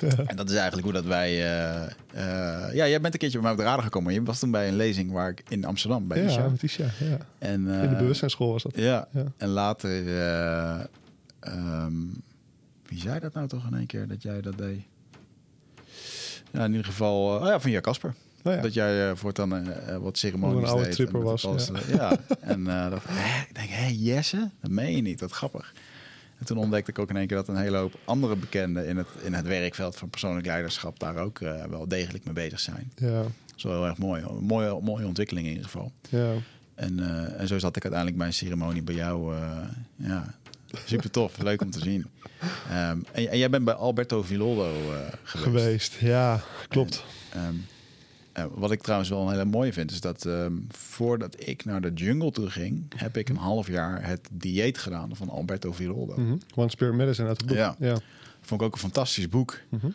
[0.30, 1.30] En dat is eigenlijk hoe dat wij...
[1.30, 4.12] eh, eh, ja, jij bent een keertje bij mij op de radar gekomen.
[4.12, 6.84] Je was toen bij een lezing waar ik in Amsterdam bij Ja, met Isha.
[6.98, 7.16] Ja.
[7.38, 8.72] En, eh, In de bewustzijnsschool was dat.
[8.76, 9.24] Ja, Ja.
[9.36, 10.06] en later...
[10.18, 10.80] eh,
[11.40, 11.92] ehm,
[12.86, 14.80] wie zei dat nou toch in één keer, dat jij dat deed?
[16.52, 17.36] Ja, in ieder geval...
[17.36, 18.14] eh, oh ja, van Jan Kasper.
[18.42, 18.62] Nou ja.
[18.62, 21.48] Dat jij eh, voortaan eh, eh, wat ceremonies een oude tripper was.
[21.88, 22.16] Ja.
[22.40, 23.40] en eh, dat, hè?
[23.48, 24.50] ik denk, hé, Jesse?
[24.60, 25.72] Dat meen je niet, wat grappig.
[26.38, 28.96] En toen ontdekte ik ook in één keer dat een hele hoop andere bekenden in
[28.96, 32.92] het, in het werkveld van persoonlijk leiderschap daar ook eh, wel degelijk mee bezig zijn.
[32.96, 34.22] Ja, Dat is wel heel erg mooi.
[34.22, 35.92] Een mooie, mooie ontwikkeling in ieder geval.
[36.08, 36.32] ja.
[36.74, 39.34] En, eh, en zo zat ik uiteindelijk bij een ceremonie bij jou.
[39.36, 39.58] eh,
[39.96, 40.34] ja,
[40.84, 41.38] super tof.
[41.42, 42.06] Leuk om te zien.
[42.70, 45.22] Ehm, en, en jij bent bij Alberto Villoldo eh, geweest.
[45.24, 45.94] Geweest.
[46.00, 47.04] Ja, klopt.
[47.32, 47.50] Ehm, eh,
[48.46, 51.92] wat ik trouwens wel een hele mooie vind, is dat ehm, voordat ik naar de
[51.92, 56.16] jungle toe ging, heb ik een half jaar het dieet gedaan van Alberto Villoldo.
[56.16, 56.36] Mhm.
[56.54, 57.56] One Spirit Medicine uit het boek.
[57.56, 57.76] Ja.
[57.78, 57.96] ja.
[58.40, 59.86] Vond ik ook een fantastisch boek, Mhm.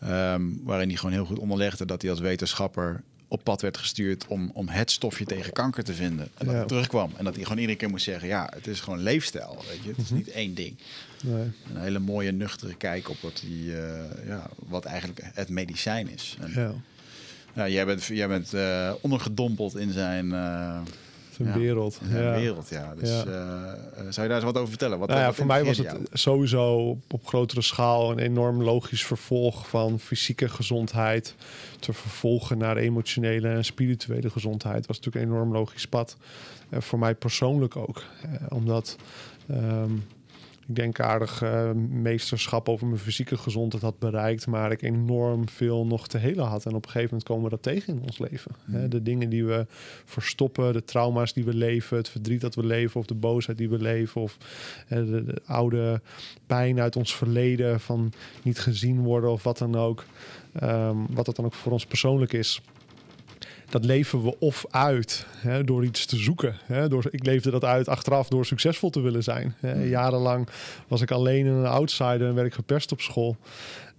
[0.00, 4.26] ehm, waarin hij gewoon heel goed onderlegde dat hij als wetenschapper op pad werd gestuurd
[4.26, 6.24] om, om het stofje tegen kanker te vinden.
[6.34, 6.52] En dat Ja.
[6.58, 7.10] hij terugkwam.
[7.16, 9.56] En dat hij gewoon iedere keer moest zeggen, ja, het is gewoon leefstijl.
[9.68, 9.88] Weet je?
[9.88, 10.14] Het is Mhm.
[10.14, 10.76] niet één ding.
[11.24, 11.42] Nee.
[11.74, 16.36] Een hele mooie, nuchtere kijk op wat, die, eh, ja, wat eigenlijk het medicijn is.
[16.40, 16.72] En, Ja.
[17.58, 20.78] Ja, jij bent, jij bent eh, ondergedompeld in zijn, eh,
[21.36, 21.58] Ja.
[21.58, 22.00] wereld.
[22.10, 22.34] Ja.
[22.34, 22.94] wereld, ja.
[22.94, 23.24] Dus Ja.
[23.24, 24.98] eh, zou je daar eens wat over vertellen?
[24.98, 29.68] Wat, Nou wat voor mij was het sowieso op, grotere schaal een enorm logisch vervolg
[29.68, 31.34] van fysieke gezondheid
[31.78, 34.86] te vervolgen naar emotionele en spirituele gezondheid.
[34.86, 36.16] was natuurlijk een enorm logisch pad.
[36.72, 38.02] Voor mij persoonlijk ook.
[38.48, 38.96] Omdat
[39.48, 39.92] ehm,
[40.68, 45.86] ik denk aardig eh, meesterschap over mijn fysieke gezondheid had bereikt, maar ik enorm veel
[45.86, 46.66] nog te helen had.
[46.66, 48.50] En op een gegeven moment komen we dat tegen in ons leven.
[48.64, 48.78] Hè?
[48.78, 48.88] Mhm.
[48.88, 49.66] De dingen die we
[50.04, 53.68] verstoppen, de trauma's die we leven, het verdriet dat we leven, of de boosheid die
[53.68, 54.36] we leven, of
[54.88, 56.00] de, de oude
[56.46, 60.04] pijn uit ons verleden van niet gezien worden of wat dan ook.
[60.52, 62.62] Ehm, wat dat dan ook voor ons persoonlijk is.
[63.68, 66.56] Dat leven we of uit hè, door iets te zoeken.
[66.64, 69.54] Hè, door, ik leefde dat uit achteraf door succesvol te willen zijn.
[69.60, 69.74] Hè.
[69.74, 69.88] Mm.
[69.88, 70.48] Jarenlang
[70.88, 73.36] was ik alleen en een outsider en werd ik gepest op school.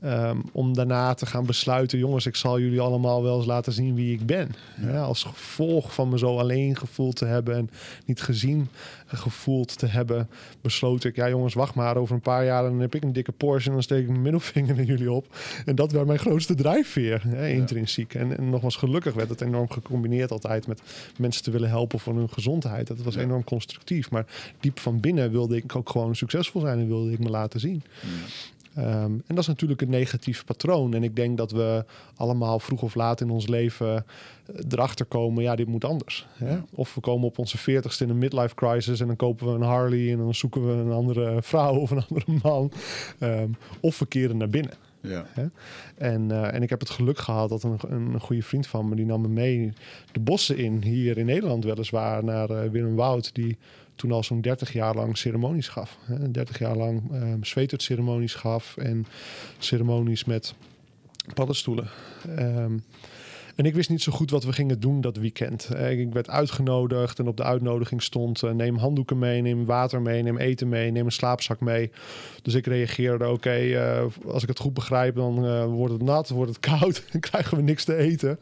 [0.01, 3.95] Ehm, om daarna te gaan besluiten, jongens, ik zal jullie allemaal wel eens laten zien
[3.95, 4.51] wie ik ben.
[4.81, 4.91] Ja.
[4.91, 7.69] Ja, als gevolg van me zo alleen gevoeld te hebben en
[8.05, 8.69] niet gezien
[9.05, 10.29] gevoeld te hebben,
[10.61, 13.31] besloot ik, ja jongens, wacht maar, over een paar jaar dan heb ik een dikke
[13.31, 15.35] Porsche en dan steek ik mijn middelvinger naar jullie op.
[15.65, 18.13] En dat werd mijn grootste drijfveer, hè, intrinsiek.
[18.13, 20.81] En, en nogmaals, gelukkig werd het enorm gecombineerd altijd met
[21.17, 22.87] mensen te willen helpen voor hun gezondheid.
[22.87, 24.25] Dat was enorm constructief, maar
[24.59, 27.83] diep van binnen wilde ik ook gewoon succesvol zijn en wilde ik me laten zien.
[28.75, 30.93] Ehm, en dat is natuurlijk een negatief patroon.
[30.93, 33.95] En ik denk dat we allemaal vroeg of laat in ons leven
[34.45, 36.27] eh, erachter komen, ja, dit moet anders.
[36.33, 36.49] Hè?
[36.49, 36.65] Ja.
[36.73, 39.61] Of we komen op onze veertigste in een midlife crisis en dan kopen we een
[39.61, 42.71] Harley en dan zoeken we een andere vrouw of een andere man.
[43.19, 44.73] Ehm, of we keren naar binnen.
[45.01, 45.25] Ja.
[45.97, 48.95] En, eh, en ik heb het geluk gehad dat een, een goede vriend van me,
[48.95, 49.73] die nam me mee
[50.11, 53.57] de bossen in, hier in Nederland weliswaar, naar eh, Willem Wout, die
[53.99, 55.97] toen al zo'n 30 jaar lang ceremonies gaf.
[56.01, 56.31] Hè?
[56.31, 57.33] 30 jaar lang uh,
[57.77, 59.05] ceremonies gaf en
[59.57, 60.53] ceremonies met
[61.33, 61.89] paddenstoelen.
[62.35, 62.77] Ehm,
[63.59, 65.69] en ik wist niet zo goed wat we gingen doen dat weekend.
[65.69, 70.01] Eh, Ik werd uitgenodigd en op de uitnodiging stond: eh, neem handdoeken mee, neem water
[70.01, 71.91] mee, neem eten mee, neem een slaapzak mee.
[72.41, 76.51] Dus ik reageerde: oké, eh, als ik het goed begrijp, dan wordt het nat, wordt
[76.51, 78.37] het koud, dan krijgen we niks te eten.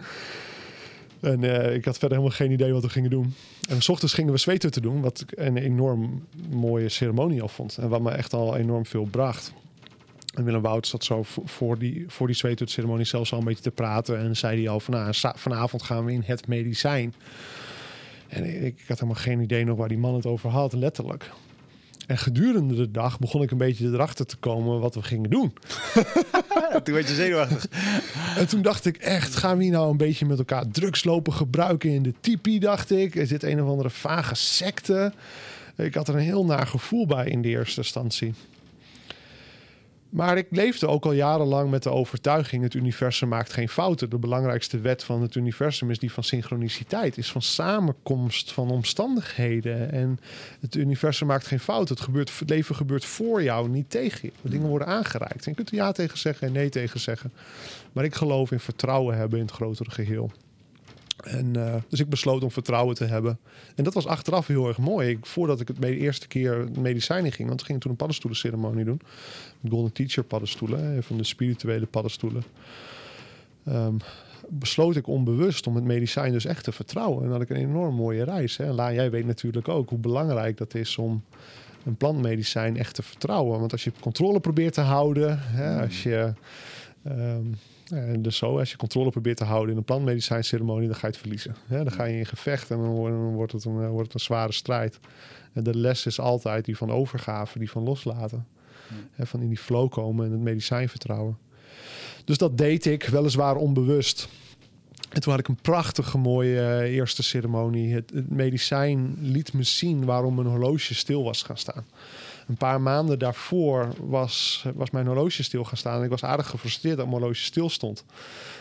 [1.22, 3.34] En eh, ik had verder helemaal geen idee wat we gingen doen.
[3.70, 7.48] En s ochtends gingen we zweten te doen, wat ik een enorm mooie ceremonie al
[7.48, 7.78] vond.
[7.78, 9.54] En wat me echt al enorm veel bracht.
[10.34, 14.20] En Willem Wout zat zo voor die, voor die zelfs al een beetje te praten.
[14.20, 17.14] En zei hij al van nou, vanavond gaan we in het medicijn.
[18.28, 21.32] En ik, ik had helemaal geen idee nog waar die man het over had, letterlijk.
[22.08, 25.54] En gedurende de dag begon ik een beetje erachter te komen wat we gingen doen.
[26.84, 27.68] Toen werd je zenuwachtig.
[28.38, 31.34] En toen dacht ik echt, gaan we hier nou een beetje met elkaar drugs lopen
[31.34, 33.16] gebruiken in de tipi, dacht ik.
[33.16, 35.14] Is dit een of andere vage secte?
[35.76, 38.34] Ik had er een heel naar gevoel bij in de eerste instantie.
[40.10, 44.10] Maar ik leefde ook al jarenlang met de overtuiging: het universum maakt geen fouten.
[44.10, 49.92] De belangrijkste wet van het universum is die van synchroniciteit, is van samenkomst van omstandigheden.
[49.92, 50.20] En
[50.60, 51.96] het universum maakt geen fouten.
[51.96, 54.50] Het, gebeurt, het leven gebeurt voor jou, niet tegen je.
[54.50, 55.46] Dingen worden aangereikt.
[55.46, 57.34] En je kunt er ja tegen zeggen en nee tegen zeggen.
[57.92, 60.32] Maar ik geloof in vertrouwen hebben in het grotere geheel.
[61.28, 63.40] En, eh, dus ik besloot om vertrouwen te hebben.
[63.76, 65.10] En dat was achteraf heel erg mooi.
[65.10, 68.86] Ik, voordat ik het de eerste keer medicijnen ging, want we gingen toen een paddenstoelenceremonie
[68.86, 69.02] doen.
[69.70, 72.44] Golden Teacher paddenstoelen, van de spirituele paddenstoelen.
[73.66, 73.96] Ehm,
[74.50, 77.24] besloot ik onbewust om het medicijn dus echt te vertrouwen.
[77.24, 78.58] En had ik een enorm mooie reis.
[78.58, 78.72] Hè.
[78.72, 81.24] La, jij weet natuurlijk ook hoe belangrijk dat is om
[81.86, 83.60] een plantmedicijn echt te vertrouwen.
[83.60, 86.34] Want als je controle probeert te houden, hè, als je.
[87.04, 87.46] ehm,
[87.90, 91.14] ja, dus zo, als je controle probeert te houden in een plantmedicijnceremonie, dan ga je
[91.14, 91.56] het verliezen.
[91.68, 92.90] Dan ga je in gevecht en dan
[93.34, 95.00] wordt, het, een, eh, wordt het een zware strijd.
[95.54, 98.48] En de les is altijd die van overgave, die van loslaten.
[99.12, 101.38] Hè, van in die flow komen en het medicijn vertrouwen.
[102.26, 104.28] Dus dat deed ik, weliswaar onbewust.
[105.10, 107.94] En toen had ik een prachtige mooie eh, eerste ceremonie.
[107.94, 111.86] Het, het medicijn liet me zien waarom mijn horloge stil was gaan staan.
[112.48, 115.98] Een paar maanden daarvoor was, was mijn horloge stil gaan staan.
[115.98, 118.04] En ik was aardig gefrustreerd dat mijn horloge stil stond.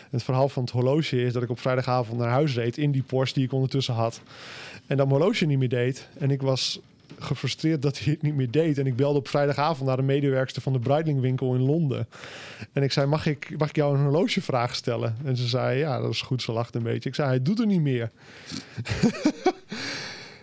[0.09, 3.03] Het verhaal van het horloge is dat ik op vrijdagavond naar huis reed in die
[3.03, 4.21] Porsche die ik ondertussen had.
[4.87, 6.07] En dat mijn horloge niet meer deed.
[6.17, 6.79] En ik was
[7.19, 8.77] gefrustreerd dat hij het niet meer deed.
[8.77, 12.07] En ik belde op vrijdagavond naar de medewerkster van de Breitling-winkel in Londen.
[12.73, 15.15] En ik zei, mag ik, mag ik jou een horlogevraag stellen?
[15.23, 16.41] En ze zei, ja, dat is goed.
[16.41, 17.09] Ze lachte een beetje.
[17.09, 18.11] Ik zei, hij doet er niet meer.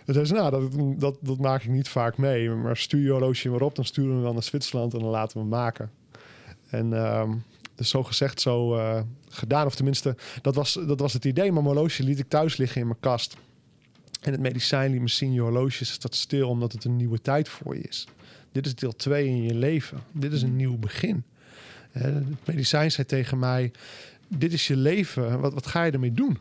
[0.05, 2.49] Zei ze, nou, dat, dat, dat maak ik niet vaak mee.
[2.49, 5.09] Maar stuur je horloge maar op, dan sturen we hem wel naar Zwitserland en dan
[5.09, 5.91] laten we hem maken.
[6.69, 7.31] En ehm,
[7.75, 9.65] dus zo gezegd, zo eh, gedaan.
[9.65, 11.51] Of tenminste, dat was, dat was het idee.
[11.51, 13.37] Maar mijn horloge liet ik thuis liggen in mijn kast.
[14.21, 17.49] En het medicijn liet me zien, je horloge staat stil omdat het een nieuwe tijd
[17.49, 18.07] voor je is.
[18.51, 19.99] Dit is deel 2 in je leven.
[20.11, 21.23] Dit is een nieuw begin.
[21.91, 23.71] Het medicijn zei tegen mij,
[24.27, 25.39] dit is je leven.
[25.39, 26.37] Wat, wat ga je ermee doen?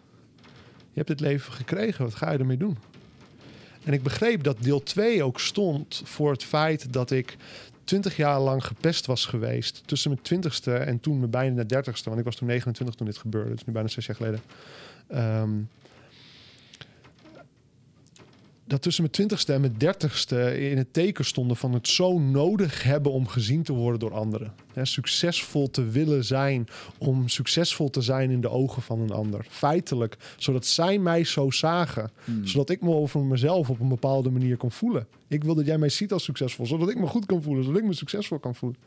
[0.66, 2.76] Je hebt het leven gekregen, wat ga je ermee doen?
[3.84, 7.36] En ik begreep dat deel 2 ook stond voor het feit dat ik
[7.84, 9.82] 20 jaar lang gepest was geweest.
[9.86, 12.08] Tussen mijn twintigste en toen mijn bijna dertigste.
[12.08, 13.50] Want ik was toen 29 toen dit gebeurde.
[13.50, 14.40] Dus nu bijna zes jaar geleden.
[15.06, 15.50] Ehm,
[18.66, 22.82] dat tussen mijn twintigste en mijn dertigste in het teken stonden van het zo nodig
[22.82, 24.52] hebben om gezien te worden door anderen.
[24.82, 26.66] Succesvol te willen zijn
[26.98, 29.46] om succesvol te zijn in de ogen van een ander.
[29.48, 32.10] Feitelijk, zodat zij mij zo zagen.
[32.42, 35.06] Zodat ik me over mezelf op een bepaalde manier kon voelen.
[35.28, 37.80] Ik wil dat jij mij ziet als succesvol, zodat ik me goed kan voelen, zodat
[37.80, 38.78] ik me succesvol kan voelen.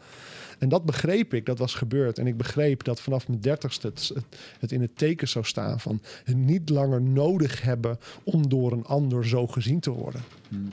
[0.58, 2.18] En dat begreep ik, dat was gebeurd.
[2.18, 4.12] En ik begreep dat vanaf mijn dertigste het,
[4.60, 8.86] het, in het teken zou staan van het niet langer nodig hebben om door een
[8.86, 10.22] ander zo gezien te worden.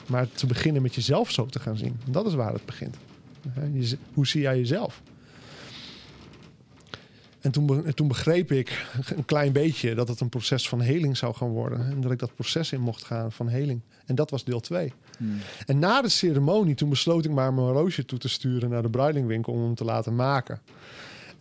[0.06, 1.96] Maar te beginnen met jezelf zo te gaan zien.
[2.10, 2.96] Dat is waar het begint.
[3.72, 5.02] Je- Hoe zie jij jezelf?
[7.40, 11.34] En toen, toen begreep ik een klein beetje dat het een proces van heling zou
[11.34, 11.86] gaan worden.
[11.86, 13.80] En dat ik dat proces in mocht gaan van heling.
[14.06, 14.92] En dat was deel 2.
[15.66, 18.90] En na de ceremonie, toen besloot ik maar mijn horloge toe te sturen naar de
[18.90, 20.60] bruilingwinkel om hem te laten maken.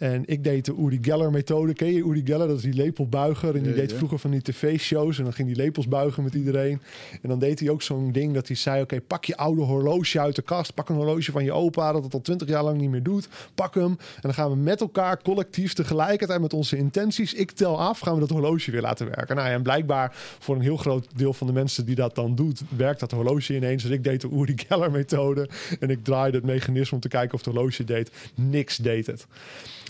[0.04, 1.74] En ik deed de Uri Geller methode.
[1.74, 2.48] Ken je Uri Geller?
[2.48, 3.56] Dat is die lepelbuiger.
[3.56, 3.98] En die Ja, deed ja.
[3.98, 5.18] vroeger van die tv-shows.
[5.18, 6.82] En dan ging die lepels buigen met iedereen.
[7.22, 8.82] En dan deed hij ook zo'n ding dat hij zei...
[8.82, 10.74] Oké, pak je oude horloge uit de kast.
[10.74, 13.28] Pak een horloge van je opa dat het al twintig jaar lang niet meer doet.
[13.56, 13.84] Pak hem.
[13.86, 17.34] En dan gaan we met elkaar collectief tegelijkertijd met onze intenties...
[17.34, 19.36] ik tel af, gaan we dat horloge weer laten werken.
[19.36, 22.36] Nou ja, en blijkbaar voor een heel groot deel van de mensen die dat dan
[22.36, 22.62] doet...
[22.78, 23.84] werkt dat horloge ineens.
[23.84, 25.50] Dus ik deed de Uri Geller methode.
[25.80, 28.12] En ik draaide het mechanisme om te kijken of het horloge deed.
[28.36, 29.26] Niks deed het.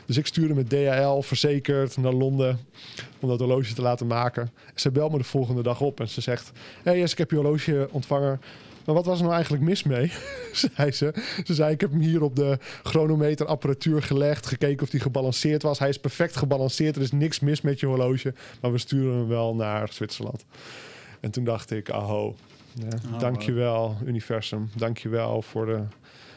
[0.05, 2.59] Dus ik stuurde met DHL verzekerd naar Londen
[3.19, 4.51] om dat horloge te laten maken.
[4.75, 6.51] Ze belt me de volgende dag op en ze zegt:
[6.83, 8.41] Hey, yes, ik heb je horloge ontvangen.
[8.85, 10.11] Maar wat was er nou eigenlijk mis mee?
[10.75, 11.13] zei ze.
[11.43, 15.79] Ze zei: Ik heb hem hier op de chronometerapparatuur gelegd, gekeken of die gebalanceerd was.
[15.79, 18.33] Hij is perfect gebalanceerd, er is niks mis met je horloge.
[18.61, 20.45] Maar we sturen hem wel naar Zwitserland.
[21.19, 22.35] En toen dacht ik: Aho,
[22.73, 24.69] ja, Oh, dankjewel, universum.
[24.75, 25.81] Dankjewel voor de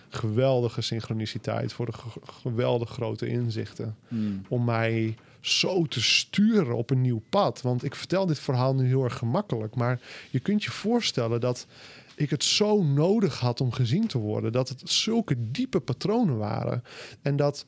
[0.09, 3.97] geweldige synchroniciteit, voor de ge- geweldig grote inzichten.
[4.09, 4.43] Hmm.
[4.49, 7.63] Om mij zo te sturen op een nieuw pad.
[7.63, 9.75] Want ik vertel dit verhaal nu heel erg gemakkelijk.
[9.75, 10.01] Maar
[10.31, 11.67] je kunt je voorstellen dat
[12.15, 14.53] ik het zo nodig had om gezien te worden.
[14.53, 16.83] Dat het zulke diepe patronen waren.
[17.23, 17.67] En dat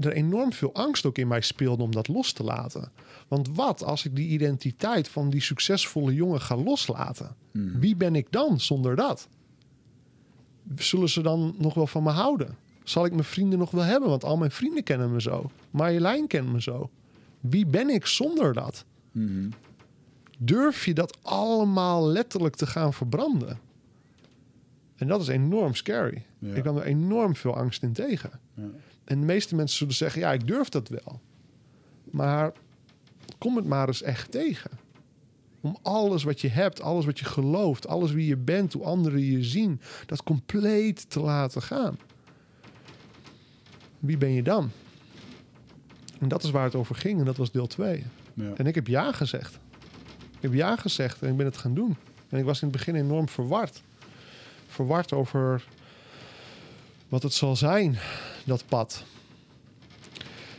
[0.00, 2.92] er enorm veel angst ook in mij speelde om dat los te laten.
[3.28, 7.36] Want wat als ik die identiteit van die succesvolle jongen ga loslaten?
[7.80, 9.28] Wie ben ik dan zonder dat?
[10.76, 12.56] Zullen ze dan nog wel van me houden?
[12.84, 14.08] Zal ik mijn vrienden nog wel hebben?
[14.08, 15.50] Want al mijn vrienden kennen me zo.
[15.70, 16.90] Marjolein kent me zo.
[17.40, 18.84] Wie ben ik zonder dat?
[19.12, 19.48] Mhm.
[20.38, 23.58] Durf je dat allemaal letterlijk te gaan verbranden?
[24.96, 26.24] En dat is enorm scary.
[26.38, 26.54] Ja.
[26.54, 28.30] Ik kan er enorm veel angst in tegen.
[28.54, 28.62] Ja.
[29.04, 31.20] En de meeste mensen zullen zeggen: ja, ik durf dat wel.
[32.04, 32.52] Maar
[33.38, 34.70] kom het maar eens echt tegen.
[35.64, 39.20] Om alles wat je hebt, alles wat je gelooft, alles wie je bent, hoe anderen
[39.20, 41.98] je zien, dat compleet te laten gaan.
[43.98, 44.70] Wie ben je dan?
[46.20, 48.04] En dat is waar het over ging en dat was deel 2.
[48.34, 48.52] Ja.
[48.56, 49.58] En ik heb ja gezegd.
[50.34, 51.96] Ik heb ja gezegd en ik ben het gaan doen.
[52.28, 53.82] En ik was in het begin enorm verward.
[54.66, 55.64] Verward over
[57.08, 57.98] wat het zal zijn,
[58.44, 59.04] dat pad.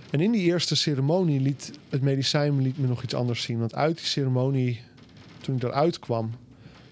[0.10, 3.60] En in die eerste ceremonie liet het medicijn me liet me nog iets anders zien.
[3.60, 4.82] Want uit die ceremonie,
[5.45, 6.31] toen ik eruit kwam,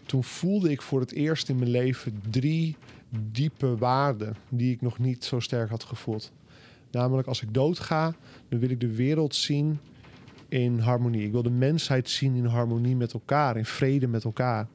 [0.06, 2.76] toen voelde ik voor het eerst in mijn leven drie
[3.32, 6.32] diepe waarden die ik nog niet zo sterk had gevoeld.
[6.92, 8.16] Namelijk, als ik doodga,
[8.50, 9.80] dan wil ik de wereld zien
[10.50, 11.26] in harmonie.
[11.26, 14.68] Ik wil de mensheid zien in harmonie met elkaar, in vrede met elkaar.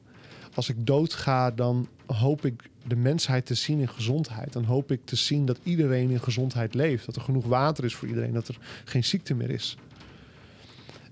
[0.53, 4.53] Als ik doodga, dan hoop ik de mensheid te zien in gezondheid.
[4.53, 7.05] Dan hoop ik te zien dat iedereen in gezondheid leeft.
[7.05, 8.33] Dat er genoeg water is voor iedereen.
[8.33, 9.77] Dat er geen ziekte meer is.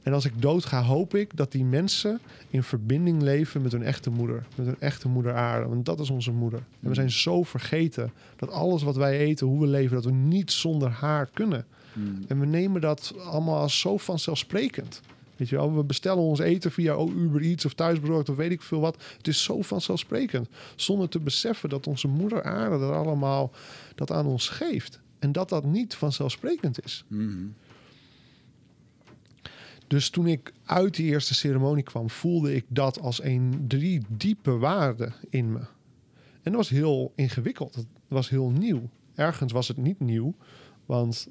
[0.07, 4.09] En als ik doodga, hoop ik dat die mensen in verbinding leven met hun echte
[4.09, 4.45] moeder.
[4.55, 5.67] Met hun echte moeder aarde.
[5.67, 6.59] Want dat is onze moeder.
[6.81, 10.11] En we zijn zo vergeten dat alles wat wij eten, hoe we leven, dat we
[10.11, 11.65] niet zonder haar kunnen.
[11.93, 12.19] Hmm.
[12.27, 15.01] En we nemen dat allemaal als zo vanzelfsprekend.
[15.35, 18.61] Weet je wel, we bestellen ons eten via Uber Eats of thuisbezorgd of weet ik
[18.61, 19.03] veel wat.
[19.17, 20.47] Het is zo vanzelfsprekend.
[20.75, 23.51] Zonder te beseffen dat onze moeder aarde dat allemaal
[23.95, 24.99] dat aan ons geeft.
[25.19, 27.03] En dat dat niet vanzelfsprekend is.
[27.07, 27.45] Mhm.
[29.87, 34.57] Dus toen ik uit die eerste ceremonie kwam, voelde ik dat als een drie diepe
[34.57, 35.59] waarden in me.
[36.43, 37.75] En dat was heel ingewikkeld.
[37.75, 38.89] Het was heel nieuw.
[39.15, 40.33] Ergens was het niet nieuw,
[40.85, 41.27] want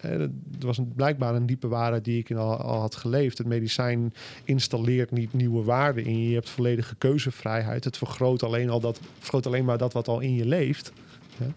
[0.00, 3.38] er was blijkbaar een diepe waarde die ik al, al had geleefd.
[3.38, 6.28] Het medicijn installeert niet nieuwe waarden in je.
[6.28, 7.84] Je hebt volledige keuzevrijheid.
[7.84, 10.92] Het vergroot alleen, al dat, vergroot alleen maar dat wat al in je leeft.
[11.38, 11.52] Ja.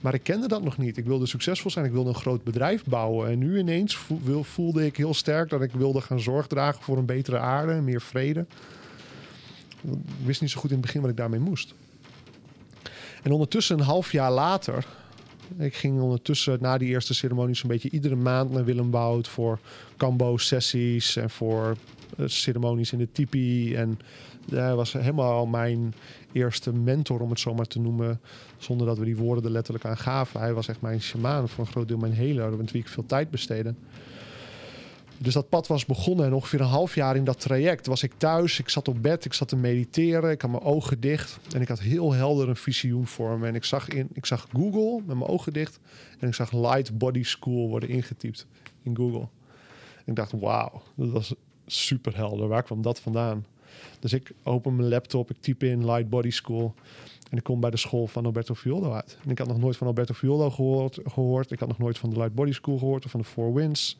[0.00, 0.96] Maar ik kende dat nog niet.
[0.96, 1.84] Ik wilde succesvol zijn.
[1.84, 3.30] Ik wilde een groot bedrijf bouwen.
[3.30, 3.98] En nu ineens
[4.42, 8.00] voelde ik heel sterk dat ik wilde gaan zorg dragen voor een betere aarde meer
[8.00, 8.46] vrede.
[9.82, 11.74] Ik wist niet zo goed in het begin wat ik daarmee moest.
[13.22, 14.86] En ondertussen, een half jaar later,
[15.58, 19.58] ik ging ondertussen na die eerste ceremonie zo'n beetje iedere maand naar Willem Woud voor
[19.96, 21.76] Cambo-sessies en voor
[22.16, 23.74] eh, ceremonies in de tipi.
[23.74, 23.98] En
[24.50, 25.94] hij was helemaal mijn
[26.32, 28.20] eerste mentor, om het zo maar te noemen,
[28.58, 30.40] zonder dat we die woorden er letterlijk aan gaven.
[30.40, 33.06] Hij was echt mijn shamaan, voor een groot deel mijn healer, met wie ik veel
[33.06, 33.74] tijd besteedde.
[35.22, 38.12] Dus dat pad was begonnen en ongeveer een half jaar in dat traject was ik
[38.16, 38.58] thuis.
[38.58, 41.68] Ik zat op bed, ik zat te mediteren, ik had mijn ogen dicht en ik
[41.68, 43.46] had heel helder een visioen voor me.
[43.46, 45.78] En ik zag, in, ik zag Google met mijn ogen dicht
[46.18, 48.46] en ik zag Light Body School worden ingetypt
[48.82, 49.28] in Google.
[49.96, 51.34] En ik dacht, wauw, dat was
[51.66, 52.48] super helder.
[52.48, 53.44] Waar kwam dat vandaan?
[53.98, 56.74] Dus ik open mijn laptop, ik typ in Light Body School.
[57.30, 59.18] En ik kom bij de school van Alberto Fioldo uit.
[59.24, 61.50] En ik had nog nooit van Alberto Fioldo gehoord, gehoord.
[61.50, 63.98] Ik had nog nooit van de Light Body School gehoord of van de Four Winds.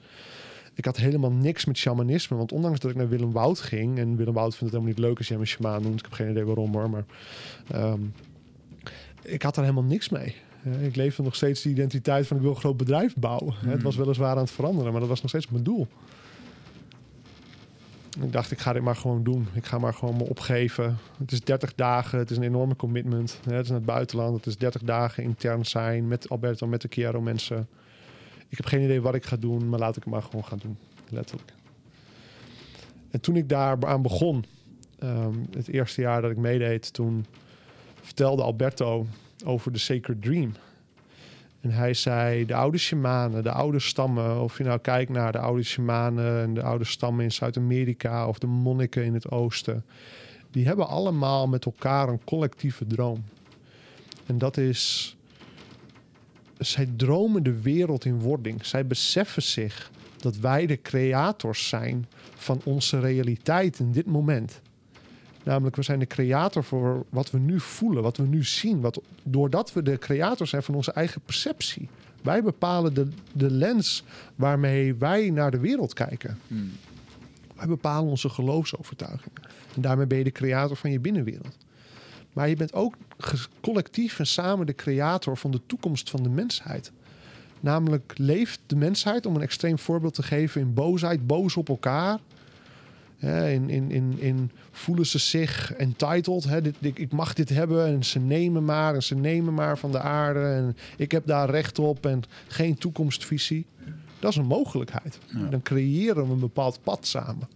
[0.75, 2.37] Ik had helemaal niks met shamanisme.
[2.37, 3.99] Want ondanks dat ik naar Willem Woud ging...
[3.99, 5.99] en Willem Woud vindt het helemaal niet leuk als je hem een shaman noemt.
[5.99, 7.05] Ik heb geen idee waarom hoor, maar...
[7.71, 8.01] ehm,
[9.23, 10.35] ik had er helemaal niks mee.
[10.64, 13.55] Eh, ik leefde nog steeds de identiteit van ik wil een groot bedrijf bouwen.
[13.66, 15.87] Het was weliswaar aan het veranderen, maar dat was nog steeds mijn doel.
[18.19, 19.47] Ik dacht, ik ga dit maar gewoon doen.
[19.53, 20.99] Ik ga maar gewoon me opgeven.
[21.19, 23.39] Het is 30 dagen, het is een enorme commitment.
[23.43, 26.89] Het is naar het buitenland, het is 30 dagen intern zijn met Alberto, met de
[26.91, 27.69] Chiaro mensen.
[28.49, 30.59] Ik heb geen idee wat ik ga doen, maar laat ik het maar gewoon gaan
[30.63, 30.77] doen.
[31.09, 31.53] Letterlijk.
[33.11, 34.45] En toen ik daar aan begon,
[34.99, 37.27] ehm, het eerste jaar dat ik meedeed, toen
[38.01, 39.07] vertelde Alberto
[39.45, 40.53] over de Sacred Dream.
[41.61, 45.39] En hij zei, de oude shamanen, de oude stammen, of je nou kijkt naar de
[45.39, 49.85] oude shamanen en de oude stammen in Zuid-Amerika of de monniken in het oosten,
[50.51, 53.25] die hebben allemaal met elkaar een collectieve droom.
[54.27, 55.17] En dat is,
[56.59, 58.67] zij dromen de wereld in wording.
[58.67, 64.61] Zij beseffen zich dat wij de creators zijn van onze realiteit in dit moment.
[65.45, 68.80] Namelijk, we zijn de creator voor wat we nu voelen, wat we nu zien.
[68.80, 71.88] Wat, doordat we de creator zijn van onze eigen perceptie.
[72.22, 76.38] Wij bepalen de, de lens waarmee wij naar de wereld kijken.
[76.47, 76.72] Hmm.
[77.57, 79.43] Wij bepalen onze geloofsovertuigingen.
[79.74, 81.57] En daarmee ben je de creator van je binnenwereld.
[82.32, 82.95] Maar je bent ook
[83.61, 86.93] collectief en samen de creator van de toekomst van de mensheid.
[87.61, 92.18] Namelijk leeft de mensheid, om een extreem voorbeeld te geven, in boosheid, boos op elkaar.
[93.21, 96.45] Hè, in, in, in, in voelen ze zich entitled.
[96.45, 99.79] Hè, dit, ik, ik mag dit hebben en ze nemen maar en ze nemen maar
[99.79, 100.41] van de aarde.
[100.41, 103.66] En ik heb daar recht op en geen toekomstvisie.
[104.18, 105.18] Dat is een mogelijkheid.
[105.27, 105.47] Ja.
[105.47, 107.49] Dan creëren we een bepaald pad samen.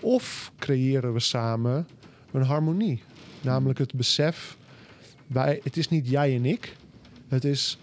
[0.00, 1.86] Of creëren we samen
[2.32, 3.02] een harmonie.
[3.40, 4.56] Namelijk het besef,
[5.26, 6.76] wij, het is niet jij en ik.
[7.28, 7.78] Het is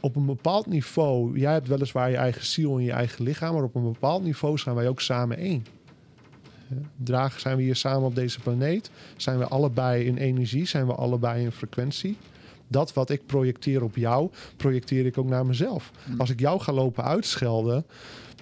[0.00, 3.62] op een bepaald niveau, jij hebt weliswaar je eigen ziel en je eigen lichaam, maar
[3.62, 5.66] op een bepaald niveau zijn wij ook samen één.
[6.96, 10.94] Dragen zijn we hier samen op deze planeet, zijn we allebei in energie, zijn we
[10.94, 12.16] allebei in frequentie.
[12.68, 15.90] Dat wat ik projecteer op jou, projecteer ik ook naar mezelf.
[16.18, 17.84] Als ik jou ga lopen uitschelden,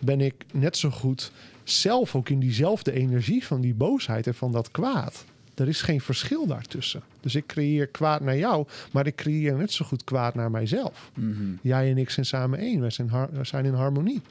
[0.01, 1.33] ben ik net zo goed
[1.65, 5.25] zelf ook in diezelfde energie van die boosheid en van dat kwaad.
[5.55, 7.03] Er is geen verschil daartussen.
[7.21, 11.11] Dus ik creëer kwaad naar jou, maar ik creëer net zo goed kwaad naar mijzelf.
[11.15, 11.35] Mhm.
[11.63, 12.81] Jij en ik zijn samen één.
[12.81, 14.23] Wij zijn, we zijn in harmonie.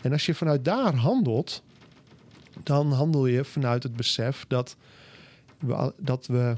[0.00, 1.62] En als je vanuit daar handelt,
[2.62, 4.76] dan handel je vanuit het besef dat
[5.58, 6.54] we, dat we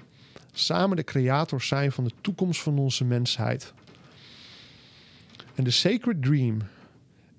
[0.52, 3.72] samen de creators zijn van de toekomst van onze mensheid.
[5.54, 6.58] En de Sacred Dream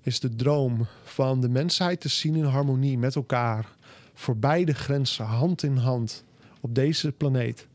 [0.02, 3.66] is de droom van de mensheid te zien in harmonie met elkaar,
[4.14, 6.24] voorbij de grenzen, hand in hand,
[6.60, 7.66] op deze planeet.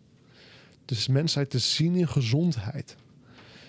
[0.85, 2.95] Dus mensheid te zien in gezondheid.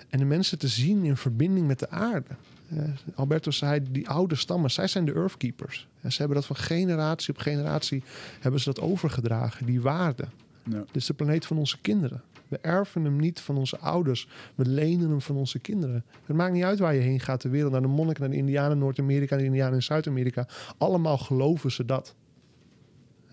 [0.08, 2.36] En de mensen te zien in verbinding met de aarde.
[2.68, 2.78] Eh,
[3.14, 5.88] Alberto zei, die oude stammen, zij zijn de Earthkeepers.
[6.00, 8.02] En ze hebben dat van generatie op generatie
[8.40, 10.24] hebben ze dat overgedragen, die waarde.
[10.62, 10.78] Ja.
[10.78, 12.22] Dit is de planeet van onze kinderen.
[12.48, 14.28] We erven hem niet van onze ouders.
[14.54, 16.04] We lenen hem van onze kinderen.
[16.24, 17.72] Het maakt niet uit waar je heen gaat ter wereld.
[17.72, 20.48] Naar de monniken, naar de indianen in Noord-Amerika, de indianen in Zuid-Amerika.
[20.78, 22.14] Allemaal geloven ze dat.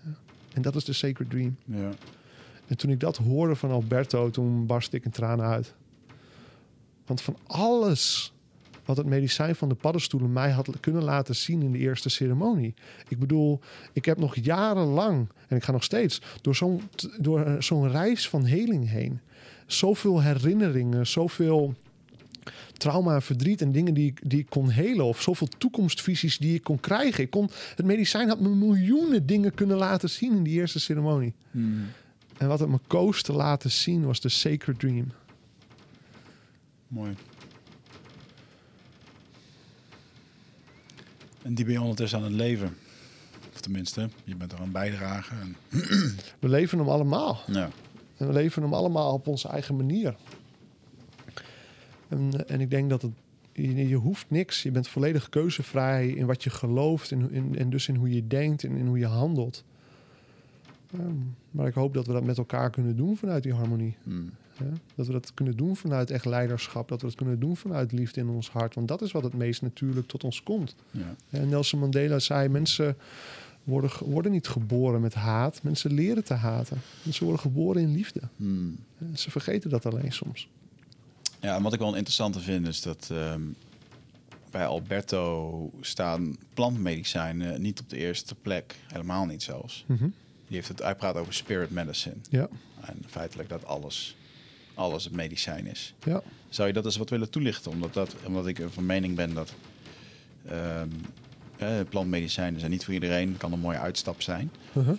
[0.04, 0.12] Ja.
[0.52, 1.56] En dat is de Sacred Dream.
[1.64, 1.90] Ja.
[2.66, 5.74] En toen ik dat hoorde van Alberto, toen barstte ik in tranen uit.
[7.06, 8.33] Want van alles
[8.84, 12.74] wat het medicijn van de paddenstoelen mij had kunnen laten zien in de eerste ceremonie.
[13.08, 13.60] Ik bedoel,
[13.92, 16.80] ik heb nog jarenlang, en ik ga nog steeds, door zo'n
[17.18, 19.20] door eh, zo'n reis van heling heen.
[19.66, 21.74] Zoveel herinneringen, zoveel
[22.72, 25.04] trauma en verdriet en dingen die ik, die ik kon helen.
[25.04, 27.24] Of zoveel toekomstvisies die ik kon krijgen.
[27.24, 31.34] Ik kon, het medicijn had me miljoenen dingen kunnen laten zien in die eerste ceremonie.
[31.50, 31.68] Mhm.
[32.36, 35.06] En wat het me koos te laten zien was de Sacred Dream.
[36.88, 37.14] Mooi.
[41.44, 42.76] En die ben je ondertussen aan het leven.
[43.60, 45.40] tenminste, je bent er aan bijdragen.
[45.40, 45.56] En,
[46.40, 47.40] We leven hem allemaal.
[47.46, 47.70] ja.
[48.16, 50.16] En we leven hem allemaal op onze eigen manier.
[52.08, 53.12] En, en ik denk dat het,
[53.52, 54.62] je, je hoeft niks.
[54.62, 58.26] Je bent volledig keuzevrij in wat je gelooft en, in, en dus in hoe je
[58.26, 59.64] denkt en in hoe je handelt.
[60.92, 61.16] Ehm,
[61.50, 63.96] maar ik hoop dat we dat met elkaar kunnen doen vanuit die harmonie.
[64.02, 64.30] Hmm.
[64.94, 66.88] Dat we dat kunnen doen vanuit echt leiderschap.
[66.88, 68.74] Dat we dat kunnen doen vanuit liefde in ons hart.
[68.74, 70.74] Want dat is wat het meest natuurlijk tot ons komt.
[70.90, 71.14] ja.
[71.30, 72.96] En Nelson Mandela zei: mensen
[73.64, 75.62] worden, worden niet geboren met haat.
[75.62, 76.80] Mensen leren te haten.
[77.02, 78.20] Mensen worden geboren in liefde.
[78.36, 78.76] Hmm.
[79.14, 80.48] Ze vergeten dat alleen soms.
[81.40, 83.42] Ja, en wat ik wel een interessante vind is dat ehm,
[84.50, 88.76] bij Alberto staan plantmedicijnen niet op de eerste plek.
[88.86, 89.84] Helemaal niet zelfs.
[89.86, 90.04] Mhm.
[90.46, 92.14] Die heeft het, hij praat over spirit medicine.
[92.30, 92.48] Ja,
[92.80, 94.16] En feitelijk dat alles,
[94.74, 95.94] alles het medicijn is.
[96.04, 96.22] ja.
[96.48, 97.70] Zou je dat eens wat willen toelichten?
[97.70, 99.54] Omdat, dat, omdat ik van mening ben dat
[101.56, 103.36] eh, plantmedicijnen zijn niet voor iedereen.
[103.36, 104.50] kan een mooie uitstap zijn.
[104.72, 104.90] Mhm.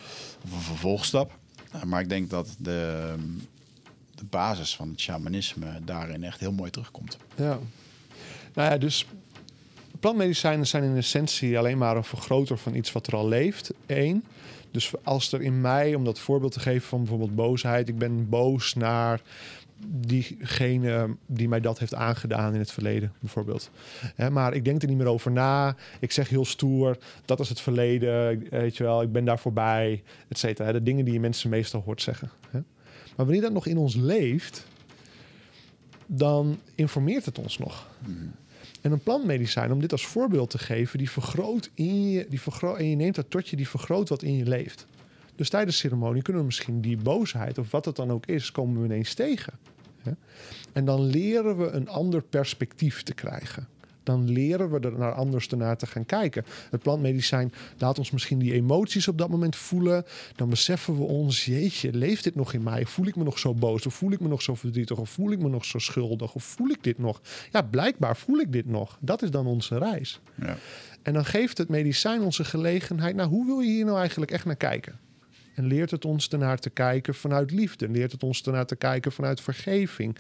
[0.43, 1.38] Of een vervolgstap.
[1.76, 3.13] Uh, maar ik denk dat de,
[4.15, 7.17] de basis van het shamanisme daarin echt heel mooi terugkomt.
[7.36, 7.59] ja.
[8.53, 9.05] Nou ja, dus
[9.99, 13.73] plantmedicijnen zijn in essentie alleen maar een vergroter van iets wat er al leeft.
[13.86, 14.23] Eén.
[14.71, 18.30] Dus als er in mij, om dat voorbeeld te geven van bijvoorbeeld boosheid, ik ben
[18.30, 19.21] boos naar
[19.88, 23.69] diegene die mij dat heeft aangedaan in het verleden, bijvoorbeeld.
[24.15, 25.76] Hè, maar ik denk er niet meer over na.
[25.99, 29.39] Ik zeg heel stoer, dat is het verleden, ik- weet je wel, ik ben daar
[29.39, 30.71] voorbij, et cetera.
[30.71, 32.30] De dingen die je mensen meestal hoort zeggen.
[32.49, 32.59] Hè.
[33.15, 34.65] Maar wanneer dat nog in ons leeft,
[36.05, 37.88] dan informeert het ons nog.
[38.82, 42.78] En een plantmedicijn, om dit als voorbeeld te geven, die vergroot in je, die vergroot,
[42.78, 44.86] en je neemt dat tot je, die vergroot wat in je leeft.
[45.36, 48.51] Dus tijdens de ceremonie kunnen we misschien die boosheid, of wat het dan ook is,
[48.51, 49.53] komen we ineens tegen.
[50.73, 53.67] En dan leren we een ander perspectief te krijgen.
[54.03, 56.45] Dan leren we er naar anders naar te gaan kijken.
[56.69, 60.05] Het plantmedicijn laat ons misschien die emoties op dat moment voelen.
[60.36, 62.86] Dan beseffen we ons, jeetje, leeft dit nog in mij?
[62.86, 63.86] Voel ik me nog zo boos?
[63.86, 64.97] Of voel ik me nog zo verdrietig?
[64.97, 66.36] Of voel ik me nog zo schuldig?
[66.36, 67.21] Of voel ik dit nog?
[67.51, 68.97] Ja, blijkbaar voel ik dit nog.
[69.01, 70.19] Dat is dan onze reis.
[70.36, 70.57] Ja.
[71.01, 73.15] En dan geeft het medicijn onze gelegenheid.
[73.15, 74.99] Nou, hoe wil je hier nou eigenlijk echt naar kijken?
[75.55, 77.89] En leert het ons ernaar te kijken vanuit liefde.
[77.89, 80.17] Leert het ons ernaar te kijken vanuit vergeving.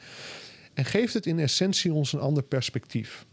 [0.73, 3.25] En geeft het in essentie ons een ander perspectief.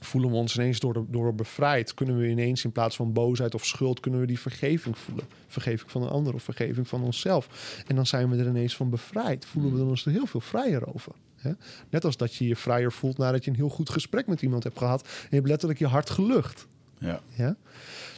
[0.00, 1.94] Voelen we ons ineens door, door bevrijd?
[1.94, 4.00] Kunnen we ineens in plaats van boosheid of schuld...
[4.00, 5.24] kunnen we die vergeving voelen?
[5.46, 7.48] Vergeving van een ander of vergeving van onszelf.
[7.86, 9.44] En dan zijn we er ineens van bevrijd.
[9.44, 11.12] Voelen we ons er heel veel vrijer over.
[11.36, 11.52] Hè?
[11.90, 14.64] Net als dat je je vrijer voelt nadat je een heel goed gesprek met iemand
[14.64, 15.02] hebt gehad...
[15.02, 16.66] en je hebt letterlijk je hart gelucht.
[16.98, 17.20] Ja.
[17.34, 17.56] Ja?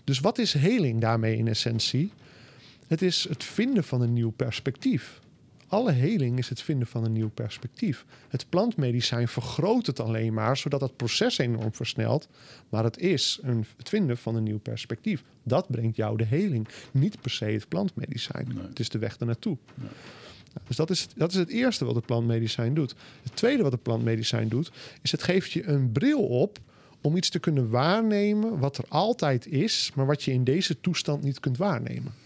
[0.05, 2.13] Dus wat is heling daarmee in essentie?
[2.93, 5.21] Het is het vinden van een nieuw perspectief.
[5.67, 8.05] Alle heling is het vinden van een nieuw perspectief.
[8.29, 12.29] Het plantmedicijn vergroot het alleen maar, zodat het proces enorm versnelt.
[12.69, 15.23] Maar het is een, het vinden van een nieuw perspectief.
[15.43, 16.69] Dat brengt jou de heling.
[16.91, 18.49] Niet per se het plantmedicijn.
[18.55, 18.67] Nee.
[18.69, 19.57] Het is de weg ernaartoe.
[19.75, 19.91] Nou,
[20.67, 22.95] Dus dat is, dat is het eerste wat het plantmedicijn doet.
[23.23, 24.73] Het tweede wat het plantmedicijn doet,
[25.03, 26.59] is het geeft je een bril op
[27.01, 31.23] om iets te kunnen waarnemen wat er altijd is, maar wat je in deze toestand
[31.23, 32.22] niet kunt waarnemen.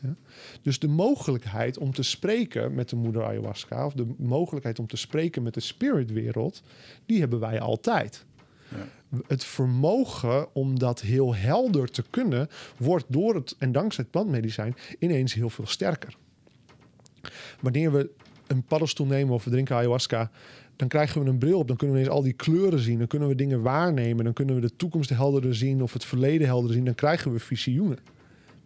[0.00, 0.14] Ja?
[0.62, 4.96] Dus de mogelijkheid om te spreken met de moeder ayahuasca, of de mogelijkheid om te
[4.96, 6.62] spreken met de spiritwereld,
[7.06, 8.24] die hebben wij altijd.
[8.68, 9.20] Ja.
[9.26, 14.74] Het vermogen om dat heel helder te kunnen, wordt door het en dankzij het plantmedicijn
[14.98, 16.16] ineens heel veel sterker.
[17.60, 18.10] Wanneer we
[18.46, 20.30] een paddenstoel nemen of we drinken ayahuasca,
[20.80, 21.68] dan krijgen we een bril op.
[21.68, 22.98] Dan kunnen we ineens al die kleuren zien.
[22.98, 24.24] Dan kunnen we dingen waarnemen.
[24.24, 26.84] Dan kunnen we de toekomst helderder zien of het verleden helderder zien.
[26.84, 27.98] Dan krijgen we visioenen.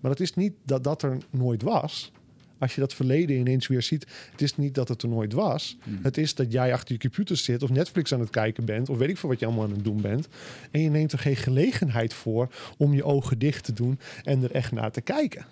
[0.05, 2.13] Maar het is niet dat dat er nooit was.
[2.59, 5.77] Als je dat verleden ineens weer ziet, het is niet dat het er nooit was.
[6.03, 8.99] Het is dat jij achter je computer zit of Netflix aan het kijken bent, of
[8.99, 10.29] weet ik veel wat je allemaal aan het doen bent.
[10.71, 14.51] En je neemt er geen gelegenheid voor om je ogen dicht te doen en er
[14.51, 15.47] echt naar te kijken.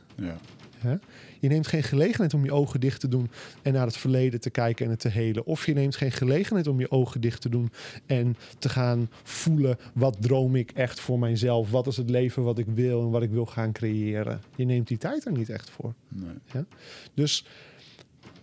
[0.83, 0.99] Ja.
[1.43, 3.31] Je neemt geen gelegenheid om je ogen dicht te doen
[3.63, 5.47] en naar het verleden te kijken en het te helen.
[5.47, 7.73] Of je neemt geen gelegenheid om je ogen dicht te doen
[8.07, 11.71] en te gaan voelen wat droom ik echt voor mijzelf.
[11.71, 14.41] Wat is het leven wat ik wil en wat ik wil gaan creëren.
[14.57, 15.95] Je neemt die tijd er niet echt voor.
[16.09, 16.65] Nee.
[17.15, 17.47] Dus,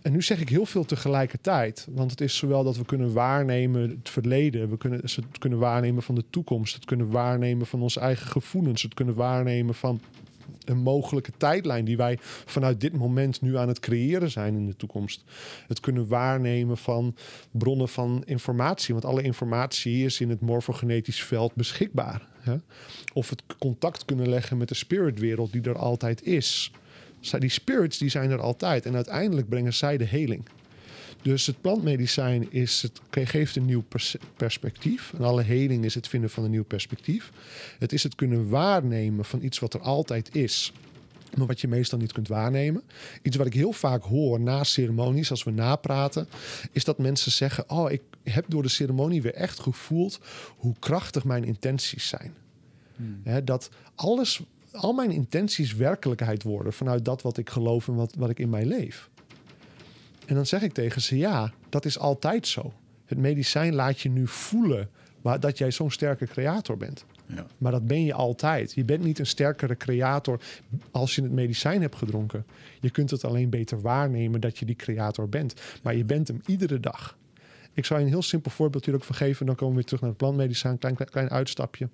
[0.02, 1.86] en nu zeg ik heel veel tegelijkertijd.
[1.90, 4.70] Want het is zowel dat we kunnen waarnemen het verleden.
[4.70, 6.74] We kunnen het kunnen waarnemen van de toekomst.
[6.74, 8.82] Het kunnen waarnemen van onze eigen gevoelens.
[8.82, 10.00] Het kunnen waarnemen van
[10.64, 14.76] een mogelijke tijdlijn die wij vanuit dit moment nu aan het creëren zijn in de
[14.76, 15.24] toekomst.
[15.66, 17.16] Het kunnen waarnemen van
[17.50, 18.94] bronnen van informatie.
[18.94, 22.26] Want alle informatie is in het morfogenetisch veld beschikbaar.
[22.40, 22.56] Hè?
[23.12, 26.72] Of het contact kunnen leggen met de spiritwereld die er altijd is.
[27.38, 30.48] Die spirits die zijn er altijd en uiteindelijk brengen zij de heling.
[31.22, 35.12] Dus het plantmedicijn is het, geeft een nieuw pers- perspectief.
[35.18, 37.32] En alle heling is het vinden van een nieuw perspectief.
[37.78, 40.72] Het is het kunnen waarnemen van iets wat er altijd is,
[41.36, 42.82] maar wat je meestal niet kunt waarnemen.
[43.22, 46.28] Iets wat ik heel vaak hoor na ceremonies, als we napraten,
[46.72, 50.20] is dat mensen zeggen: Oh, ik heb door de ceremonie weer echt gevoeld
[50.56, 52.34] hoe krachtig mijn intenties zijn.
[53.22, 54.40] Hè, dat alles,
[54.72, 58.50] al mijn intenties werkelijkheid worden vanuit dat wat ik geloof en wat, wat ik in
[58.50, 59.09] mij leef.
[60.30, 62.72] En dan zeg ik tegen ze: Ja, dat is altijd zo.
[63.04, 64.90] Het medicijn laat je nu voelen
[65.22, 67.04] maar dat jij zo'n sterke creator bent.
[67.26, 67.46] Ja.
[67.58, 68.72] Maar dat ben je altijd.
[68.72, 70.40] Je bent niet een sterkere creator
[70.90, 72.46] als je het medicijn hebt gedronken.
[72.80, 75.54] Je kunt het alleen beter waarnemen dat je die creator bent.
[75.82, 77.18] Maar je bent hem iedere dag.
[77.72, 79.46] Ik zou je een heel simpel voorbeeld hier ook van geven.
[79.46, 80.78] Dan komen we weer terug naar het plantmedicijn.
[80.78, 81.88] Klein, klein, klein uitstapje.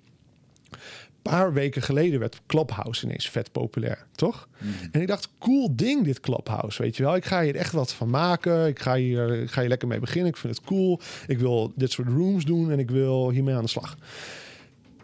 [0.71, 4.47] Een paar weken geleden werd Clubhouse ineens vet populair, toch?
[4.91, 7.15] En ik dacht, cool ding dit Clubhouse, weet je wel.
[7.15, 8.67] Ik ga hier echt wat van maken.
[8.67, 10.29] Ik ga hier, ik ga hier lekker mee beginnen.
[10.29, 10.99] Ik vind het cool.
[11.27, 13.97] Ik wil dit soort rooms doen en ik wil hiermee aan de slag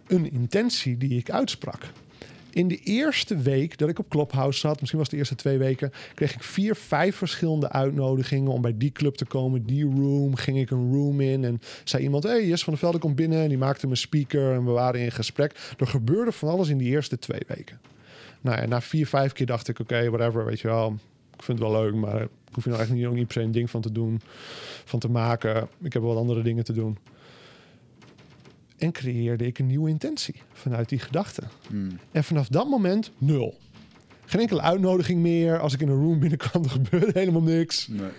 [0.07, 1.83] een intentie die ik uitsprak.
[2.53, 5.57] In de eerste week dat ik op Clubhouse zat, misschien was het de eerste twee
[5.57, 10.35] weken, kreeg ik vier, vijf verschillende uitnodigingen om bij die club te komen, die room.
[10.35, 13.41] Ging ik een room in en zei iemand: Hey, Jess van der Velde komt binnen
[13.41, 15.73] en die maakte me speaker en we waren in gesprek.
[15.77, 17.79] Er gebeurde van alles in die eerste twee weken.
[18.41, 20.95] Nou ja, na vier, vijf keer dacht ik: Oké, whatever, weet je wel.
[21.35, 23.33] Ik vind het wel leuk, maar ik hoef je nou echt niet, ook niet per
[23.33, 24.21] se een ding van te doen,
[24.85, 25.67] van te maken.
[25.81, 26.97] Ik heb wel andere dingen te doen.
[28.83, 31.43] En creëerde ik een nieuwe intentie vanuit die gedachte.
[31.67, 31.99] Hmm.
[32.11, 33.57] En vanaf dat moment nul.
[34.25, 35.59] Geen enkele uitnodiging meer.
[35.59, 37.87] Als ik in een room binnenkwam, er gebeurde helemaal niks.
[37.87, 38.09] Nee.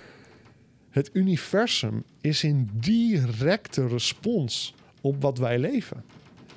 [0.90, 6.04] Het universum is in directe respons op wat wij leven.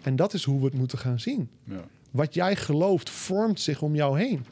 [0.02, 1.50] En dat is hoe we het moeten gaan zien.
[1.64, 1.84] Ja.
[2.12, 4.46] Wat jij gelooft vormt zich om jou heen.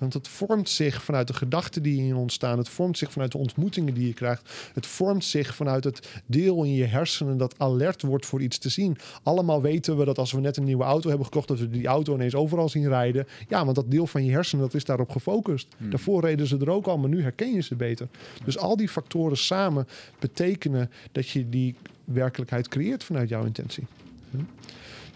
[0.00, 2.58] Want het vormt zich vanuit de gedachten die in je ontstaan.
[2.58, 4.70] Het vormt zich vanuit de ontmoetingen die je krijgt.
[4.74, 8.68] Het vormt zich vanuit het deel in je hersenen dat alert wordt voor iets te
[8.68, 8.96] zien.
[9.22, 11.86] Allemaal weten we dat als we net een nieuwe auto hebben gekocht, dat we die
[11.86, 13.26] auto ineens overal zien rijden.
[13.48, 15.68] Ja, want dat deel van je hersenen dat is daarop gefocust.
[15.78, 18.08] Daarvoor reden ze er ook al, maar nu herken je ze beter.
[18.44, 19.88] Dus al die factoren samen
[20.18, 21.74] betekenen dat je die
[22.04, 23.86] werkelijkheid creëert vanuit jouw intentie.
[24.30, 24.36] Hm?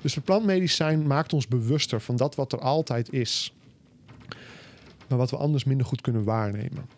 [0.00, 3.52] Dus het plantmedicijn maakt ons bewuster van dat wat er altijd is
[5.08, 6.88] maar wat we anders minder goed kunnen waarnemen.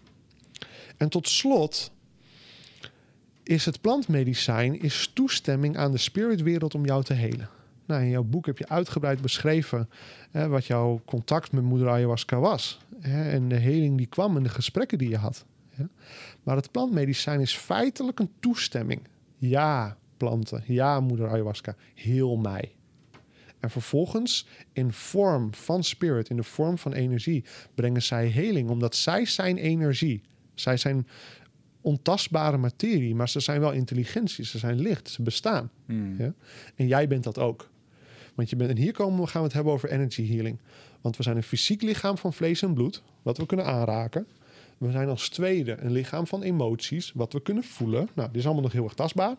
[0.96, 1.90] En tot slot
[3.42, 7.48] is het plantmedicijn is toestemming aan de spiritwereld om jou te helen.
[7.86, 9.88] Nou, in jouw boek heb je uitgebreid beschreven
[10.30, 12.80] hè, wat jouw contact met moeder ayahuasca was.
[13.00, 15.44] Hè, en de heling die kwam en de gesprekken die je had.
[16.42, 19.00] Maar het plantmedicijn is feitelijk een toestemming.
[19.36, 20.62] Ja, planten.
[20.66, 21.74] Ja, moeder ayahuasca.
[21.94, 22.75] Heel mij.
[23.60, 27.44] En vervolgens in vorm van spirit, in de vorm van energie,
[27.74, 28.70] brengen zij heling.
[28.70, 30.22] Omdat zij zijn energie.
[30.54, 31.06] Zij zijn
[31.80, 34.44] ontastbare materie, maar ze zijn wel intelligentie.
[34.44, 35.70] Ze zijn licht, ze bestaan.
[35.86, 36.14] Hmm.
[36.18, 36.34] Ja?
[36.74, 37.68] En jij bent dat ook.
[38.34, 40.58] Want je bent, en hier komen we, gaan we het hebben over energy healing.
[41.00, 44.26] Want we zijn een fysiek lichaam van vlees en bloed, wat we kunnen aanraken.
[44.78, 48.08] We zijn als tweede een lichaam van emoties, wat we kunnen voelen.
[48.14, 49.36] Nou, dit is allemaal nog heel erg tastbaar.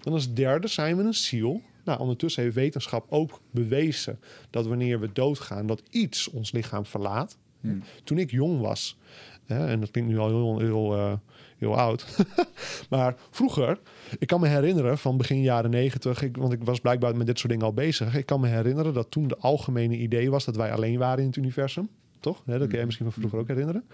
[0.00, 1.62] Dan als derde zijn we een ziel.
[1.86, 4.20] Nou, ondertussen heeft wetenschap ook bewezen
[4.50, 7.38] dat wanneer we doodgaan, dat iets ons lichaam verlaat.
[7.60, 7.82] Hmm.
[8.04, 8.98] Toen ik jong was,
[9.44, 11.12] hè, en dat klinkt nu al heel, heel, eh,
[11.58, 12.24] heel oud,
[12.90, 13.78] maar vroeger,
[14.18, 17.50] ik kan me herinneren van begin jaren negentig, want ik was blijkbaar met dit soort
[17.50, 18.16] dingen al bezig.
[18.16, 21.26] Ik kan me herinneren dat toen de algemene idee was dat wij alleen waren in
[21.26, 21.88] het universum.
[22.20, 22.42] Toch?
[22.46, 23.84] Hè, dat kan je misschien van vroeger ook herinneren.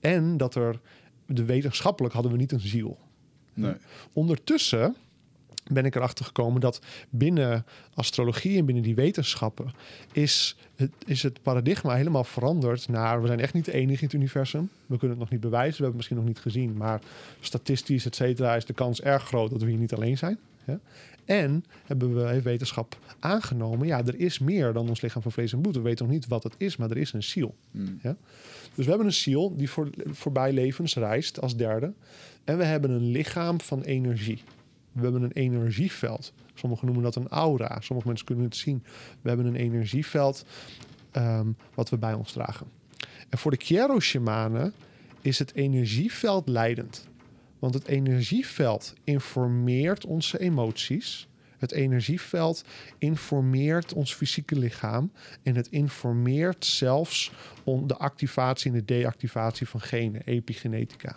[0.00, 0.80] En dat er,
[1.26, 2.98] de wetenschappelijk hadden we niet een ziel.
[3.54, 3.74] Nee.
[4.12, 4.96] Ondertussen
[5.72, 7.64] ben ik erachter gekomen dat binnen
[7.94, 9.72] astrologie en binnen die wetenschappen
[10.12, 14.06] is het, is het paradigma helemaal veranderd naar we zijn echt niet de enige in
[14.06, 14.70] het universum.
[14.86, 17.00] We kunnen het nog niet bewijzen, we hebben het misschien nog niet gezien, maar
[17.40, 20.38] statistisch, et cetera, is de kans erg groot dat we hier niet alleen zijn.
[20.64, 20.78] Ja?
[21.24, 25.52] En hebben we heeft wetenschap aangenomen, ja, er is meer dan ons lichaam van vlees
[25.52, 25.74] en bloed.
[25.74, 27.54] We weten nog niet wat het is, maar er is een ziel.
[27.70, 27.98] Hmm.
[28.02, 28.16] Ja?
[28.74, 31.92] Dus we hebben een ziel die voor, voorbij levens reist als derde.
[32.44, 34.42] En we hebben een lichaam van energie.
[34.96, 36.32] We hebben een energieveld.
[36.54, 37.80] Sommigen noemen dat een aura.
[37.80, 38.82] Sommige mensen kunnen het zien.
[39.20, 40.44] We hebben een energieveld
[41.10, 42.66] ehm, wat we bij ons dragen.
[43.28, 44.72] En voor de Quiero-shamanen
[45.20, 47.08] is het energieveld leidend.
[47.58, 51.28] Want het energieveld informeert onze emoties.
[51.58, 52.64] Het energieveld
[52.98, 55.12] informeert ons fysieke lichaam.
[55.42, 57.32] En het informeert zelfs
[57.64, 61.16] on- de activatie en de deactivatie van genen, epigenetica.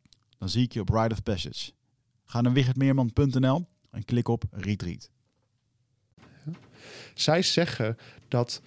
[0.41, 1.71] Dan zie ik je op Ride of Passage.
[2.25, 5.09] Ga naar wichertmeerman.nl en klik op Retreat.
[7.13, 8.61] Zij zeggen dat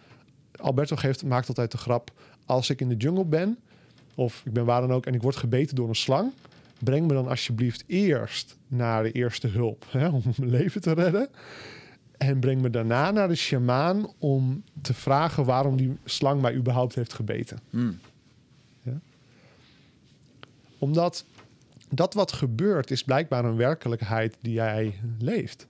[0.53, 2.13] Alberto geeft, maakt altijd de grap:
[2.47, 3.59] als ik in de jungle ben,
[4.15, 6.33] of ik ben waar dan ook en ik word gebeten door een slang,
[6.79, 11.29] breng me dan alsjeblieft eerst naar de eerste hulp hè, om mijn leven te redden.
[12.17, 16.95] En breng me daarna naar de shamaan om te vragen waarom die slang mij überhaupt
[16.95, 17.59] heeft gebeten.
[17.71, 17.99] Hmm.
[18.83, 19.01] Ja?
[20.79, 21.25] Omdat
[21.95, 25.67] dat wat gebeurt is blijkbaar een werkelijkheid die jij leeft.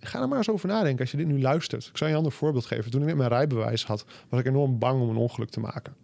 [0.00, 1.86] Ga er maar eens over nadenken als je dit nu luistert.
[1.86, 2.90] Ik zal je een ander voorbeeld geven.
[2.90, 5.94] Toen ik net mijn rijbewijs had, was ik enorm bang om een ongeluk te maken.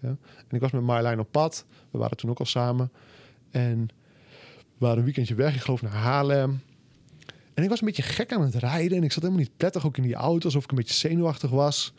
[0.00, 0.08] Ja?
[0.08, 1.64] En ik was met Marjolein op pad.
[1.90, 2.92] We waren toen ook al samen.
[3.50, 3.88] En
[4.48, 5.54] we waren een weekendje weg.
[5.54, 6.60] Ik geloof naar Haarlem.
[7.54, 8.98] En ik was een beetje gek aan het rijden.
[8.98, 10.44] En ik zat helemaal niet prettig ook in die auto.
[10.44, 11.92] Alsof ik een beetje zenuwachtig was.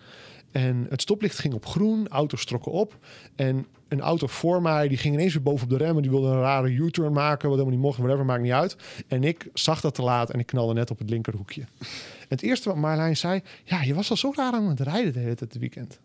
[0.56, 2.08] En het stoplicht ging op groen.
[2.08, 2.98] Auto's trokken op.
[3.36, 6.02] En een auto voor mij, die ging ineens weer boven op de remmen.
[6.02, 7.98] Die wilde een rare U-turn maken, wat helemaal niet mocht.
[7.98, 8.76] Whatever, maakt niet uit.
[9.08, 11.62] En ik zag dat te laat en ik knalde net op het linkerhoekje.
[11.62, 13.42] En het eerste wat Marlijn zei...
[13.64, 16.00] Ja, je was al zo raar aan het rijden de hele tijd weekend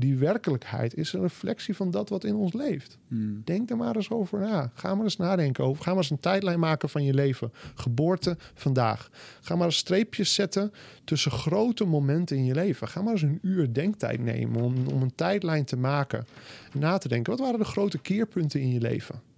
[0.00, 2.98] die werkelijkheid is een reflectie van dat wat in ons leeft.
[3.08, 3.42] Hmm.
[3.44, 4.70] Denk er maar eens over na.
[4.74, 5.82] Ga maar eens nadenken over.
[5.82, 7.52] Ga maar eens een tijdlijn maken van je leven.
[7.74, 9.10] Geboorte vandaag.
[9.40, 10.72] Ga maar eens streepjes zetten
[11.04, 12.88] tussen grote momenten in je leven.
[12.88, 16.26] Ga maar eens een uur denktijd nemen om, om een tijdlijn te maken.
[16.72, 19.29] En na te denken, wat waren de grote keerpunten in je leven?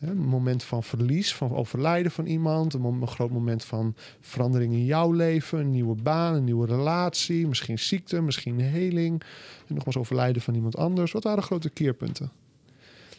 [0.00, 2.74] Een moment van verlies, van overlijden van iemand.
[2.74, 5.58] Een, groot moment van verandering in jouw leven.
[5.58, 7.46] Een nieuwe baan, een nieuwe relatie.
[7.46, 9.22] Misschien ziekte, misschien heling.
[9.66, 11.12] En nogmaals overlijden van iemand anders.
[11.12, 12.30] Wat waren de grote keerpunten?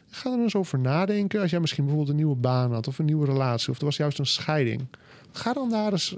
[0.09, 1.41] Ga er eens over nadenken.
[1.41, 3.69] Als jij misschien bijvoorbeeld een nieuwe baan had of een nieuwe relatie.
[3.69, 4.87] Of er was juist een scheiding.
[5.31, 6.15] Ga dan daar eens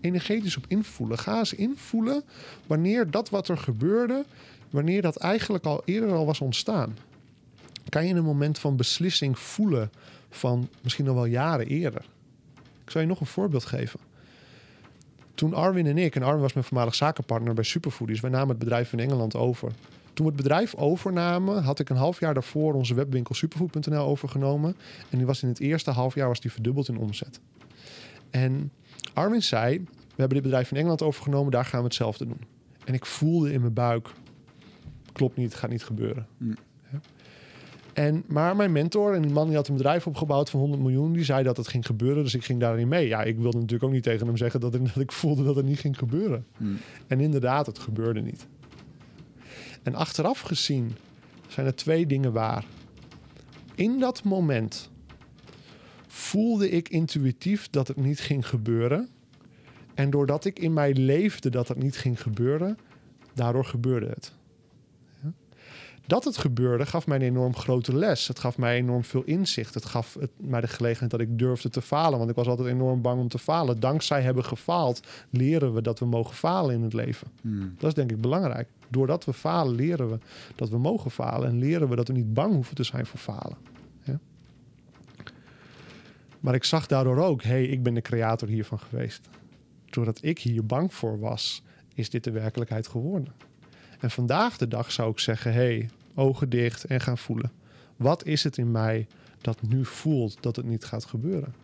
[0.00, 1.18] energetisch op invoelen.
[1.18, 2.22] Ga eens invoelen
[2.66, 4.24] wanneer dat wat er gebeurde...
[4.70, 6.94] wanneer dat eigenlijk al eerder al was ontstaan
[7.88, 9.90] kan je een moment van beslissing voelen
[10.30, 12.04] van misschien al wel jaren eerder.
[12.84, 14.00] Ik zal je nog een voorbeeld geven.
[15.34, 18.58] Toen Arwin en ik, en Arwin was mijn voormalig zakenpartner bij Superfoodies, wij namen het
[18.58, 19.72] bedrijf in Engeland over.
[20.12, 24.76] Toen we het bedrijf overnamen, had ik een half jaar daarvoor onze webwinkel superfood.nl overgenomen.
[25.10, 27.40] En die was in het eerste half jaar was die verdubbeld in omzet.
[28.30, 28.72] En
[29.14, 29.84] Arwin zei: We
[30.16, 32.40] hebben dit bedrijf in Engeland overgenomen, daar gaan we hetzelfde doen.
[32.84, 34.08] En ik voelde in mijn buik:
[35.12, 36.26] klopt niet, gaat niet gebeuren.
[36.36, 36.56] Mm.
[37.94, 41.12] En, maar mijn mentor en die man die had een bedrijf opgebouwd van 100 miljoen,
[41.12, 42.22] die zei dat het ging gebeuren.
[42.22, 43.06] Dus ik ging daarin mee.
[43.06, 45.56] Ja, ik wilde natuurlijk ook niet tegen hem zeggen dat ik, dat ik voelde dat
[45.56, 46.46] het niet ging gebeuren.
[46.56, 46.78] Hmm.
[47.06, 48.46] En inderdaad, het gebeurde niet.
[49.82, 50.92] En achteraf gezien
[51.48, 52.64] zijn er twee dingen waar.
[53.74, 54.90] In dat moment
[56.06, 59.08] voelde ik intuïtief dat het niet ging gebeuren.
[59.94, 62.78] En doordat ik in mij leefde dat het niet ging gebeuren,
[63.34, 64.32] daardoor gebeurde het
[66.06, 68.28] dat het gebeurde gaf mij een enorm grote les.
[68.28, 69.74] Het gaf mij enorm veel inzicht.
[69.74, 72.18] Het gaf het, mij de gelegenheid dat ik durfde te falen.
[72.18, 73.80] Want ik was altijd enorm bang om te falen.
[73.80, 77.28] Dankzij hebben gefaald, leren we dat we mogen falen in het leven.
[77.40, 77.74] Hmm.
[77.78, 78.68] Dat is denk ik belangrijk.
[78.88, 80.18] Doordat we falen, leren we
[80.54, 81.48] dat we mogen falen.
[81.48, 83.56] En leren we dat we niet bang hoeven te zijn voor falen.
[84.02, 84.18] Ja?
[86.40, 89.28] Maar ik zag daardoor ook, hé, hey, ik ben de creator hiervan geweest.
[89.90, 91.62] Doordat ik hier bang voor was,
[91.94, 93.32] is dit de werkelijkheid geworden.
[94.04, 97.52] En vandaag de dag zou ik zeggen: hey, ogen dicht en gaan voelen.
[97.96, 99.06] Wat is het in mij
[99.40, 101.54] dat nu voelt dat het niet gaat gebeuren?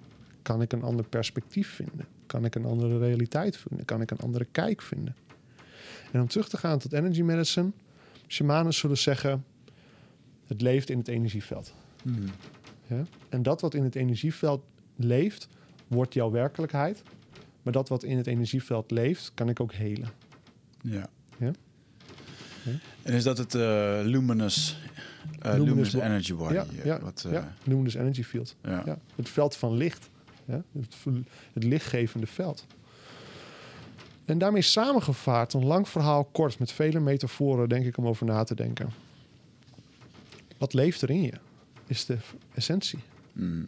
[0.43, 2.07] Kan ik een ander perspectief vinden?
[2.27, 3.87] Kan ik een andere realiteit vinden?
[3.87, 5.17] Kan ik een andere kijk vinden?
[6.13, 7.71] En om terug te gaan tot energy medicine,
[8.27, 9.45] shamanen zullen zeggen:
[10.47, 11.75] het leeft in het energieveld.
[12.03, 12.25] Hmm.
[12.87, 13.05] Ja?
[13.29, 14.65] En dat wat in het energieveld
[14.97, 15.49] leeft,
[15.87, 17.03] wordt jouw werkelijkheid.
[17.63, 20.09] Maar dat wat in het energieveld leeft, kan ik ook helen.
[20.83, 21.11] Ja.
[22.65, 22.71] Ja?
[22.71, 22.79] Ja.
[23.03, 23.61] En is dat het eh,
[24.03, 24.79] luminous,
[25.39, 26.55] eh, Luminous luminous bo- energy body?
[26.55, 28.57] ja, eh, ja, wat, ja, dus energy field.
[28.63, 28.83] ja.
[28.87, 30.09] Ja, het veld van licht.
[30.45, 30.95] Ja, het,
[31.53, 32.67] het lichtgevende veld.
[34.25, 38.45] En daarmee samengevaard, een lang verhaal kort met vele metaforen, denk ik, om over na
[38.45, 38.91] te denken.
[40.59, 41.33] Wat leeft er in je?
[41.87, 42.17] Is de
[42.55, 42.99] essentie.
[43.33, 43.67] Mm.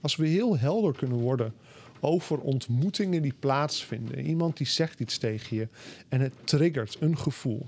[0.00, 1.54] Als we heel helder kunnen worden
[2.00, 4.20] over ontmoetingen die plaatsvinden.
[4.26, 5.68] Iemand die zegt iets tegen je
[6.08, 7.66] en het triggert een gevoel.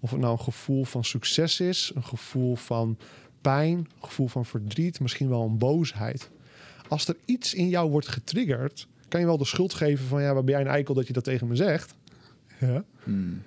[0.00, 2.98] Of het nou een gevoel van succes is, een gevoel van
[3.40, 6.30] pijn, een gevoel van verdriet, misschien wel een boosheid.
[6.88, 10.34] Als er iets in jou wordt getriggerd, kan je wel de schuld geven van ja,
[10.34, 11.94] waar ben jij een eikel dat je dat tegen me zegt.
[12.60, 12.84] Ja.
[13.04, 13.42] Mm.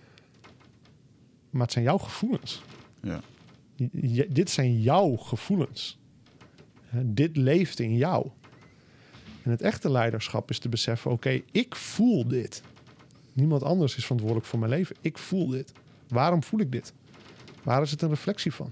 [1.50, 2.62] Maar het zijn jouw gevoelens.
[3.02, 3.22] Ja.
[3.92, 6.00] J- dit zijn jouw gevoelens.
[6.86, 8.28] Hè, dit leeft in jou.
[9.44, 12.62] En het echte leiderschap is te beseffen: oké, ik voel dit.
[13.34, 14.96] Niemand anders is verantwoordelijk voor mijn leven.
[15.02, 15.72] Ik voel dit.
[16.14, 16.94] Waarom voel ik dit?
[17.64, 18.72] Waar is het een reflectie van?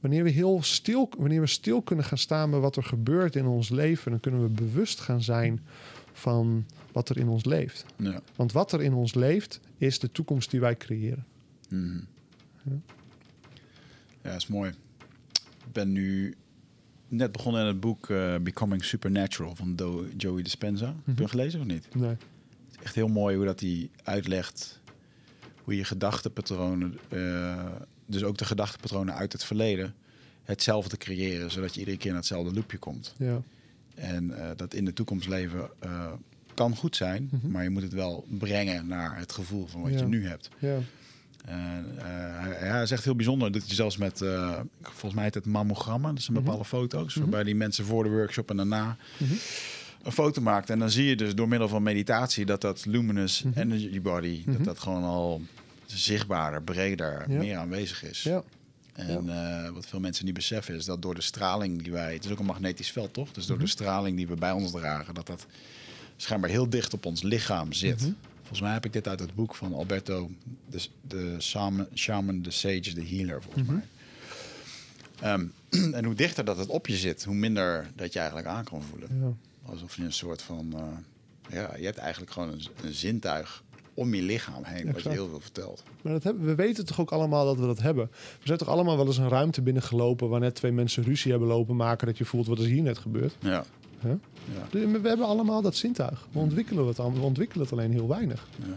[0.00, 3.46] Wanneer we heel stil, wanneer we stil kunnen gaan staan bij wat er gebeurt in
[3.46, 5.60] ons leven, dan kunnen we bewust gaan zijn
[6.12, 7.84] van wat er in ons leeft.
[7.96, 8.20] Ja.
[8.36, 11.24] Want wat er in ons leeft, is de toekomst die wij creëren.
[11.68, 11.98] Mhm.
[14.22, 14.70] Ja, is mooi.
[15.66, 16.34] Ik ben nu
[17.08, 20.86] net begonnen in het boek eh, Becoming Supernatural van Do- Joey Dispenza.
[20.86, 21.94] Heb je hem gelezen of niet?
[21.94, 22.16] Nee.
[22.82, 24.80] Echt heel mooi hoe dat hij uitlegt
[25.62, 27.66] hoe je gedachtepatronen, eh,
[28.06, 29.94] dus ook de gedachtepatronen uit het verleden,
[30.42, 33.14] hetzelfde creëren, zodat je iedere keer naar hetzelfde loopje komt.
[33.18, 33.42] Ja.
[33.94, 36.12] En eh, dat in de toekomst leven eh,
[36.54, 37.50] kan goed zijn, Mhm.
[37.50, 39.98] maar je moet het wel brengen naar het gevoel van wat Ja.
[39.98, 40.48] je nu hebt.
[40.58, 40.78] Ja.
[41.44, 43.52] En, hij, hij is echt heel bijzonder.
[43.52, 44.18] Dat je zelfs met,
[44.82, 46.44] volgens mij heet het mammogrammen, dat zijn Mhm.
[46.46, 47.20] bepaalde foto's, Mhm.
[47.22, 48.96] waarbij die mensen voor de workshop en daarna.
[50.02, 50.70] Een foto maakt.
[50.70, 53.58] En dan zie je dus door middel van meditatie dat dat luminous Mhm.
[53.58, 54.56] energy body, Mhm.
[54.56, 55.42] dat dat gewoon al
[55.86, 57.38] zichtbaarder, breder, Ja.
[57.38, 58.22] meer aanwezig is.
[58.22, 58.42] Ja.
[58.92, 62.14] En eh, wat veel mensen niet beseffen is dat door de straling die wij...
[62.14, 63.32] Het is ook een magnetisch veld, toch?
[63.32, 63.64] Dus door Mhm.
[63.64, 65.14] de straling die we bij ons dragen...
[65.14, 65.46] dat dat
[66.16, 68.00] schijnbaar heel dicht op ons lichaam zit.
[68.00, 68.10] Mhm.
[68.38, 70.30] Volgens mij heb ik dit uit het boek van Alberto...
[70.70, 73.72] de, de shaman, shaman, de sage, de healer, volgens Mhm.
[73.74, 73.82] mij.
[75.20, 75.46] Ehm,
[75.98, 77.24] en hoe dichter dat het op je zit...
[77.24, 79.08] hoe minder dat je eigenlijk aan kan voelen.
[79.20, 79.32] Ja.
[79.64, 80.72] Alsof je een soort van...
[80.76, 83.62] eh, ja, je hebt eigenlijk gewoon een, een zintuig
[83.94, 84.92] om je lichaam heen...
[84.92, 85.82] wat je heel veel vertelt.
[86.02, 88.08] Maar dat hebben, we weten toch ook allemaal dat we dat hebben.
[88.12, 90.28] We zijn toch allemaal wel eens een ruimte binnengelopen...
[90.28, 92.06] waar net twee mensen ruzie hebben lopen maken...
[92.06, 93.36] dat je voelt, wat is hier net gebeurd?
[93.40, 93.64] Ja.
[94.02, 94.18] Ja.
[94.88, 96.26] We hebben allemaal dat zintuig.
[96.32, 98.48] We ontwikkelen het, we ontwikkelen het alleen heel weinig.
[98.58, 98.74] Ja.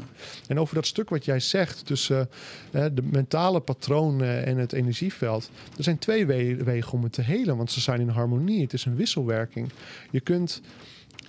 [0.48, 2.30] En over dat stuk wat jij zegt tussen
[2.72, 5.50] eh, de mentale patronen en het energieveld.
[5.78, 8.62] Er zijn twee we- wegen om het te helen, want ze zijn in harmonie.
[8.62, 9.70] Het is een wisselwerking.
[10.12, 10.62] Je kunt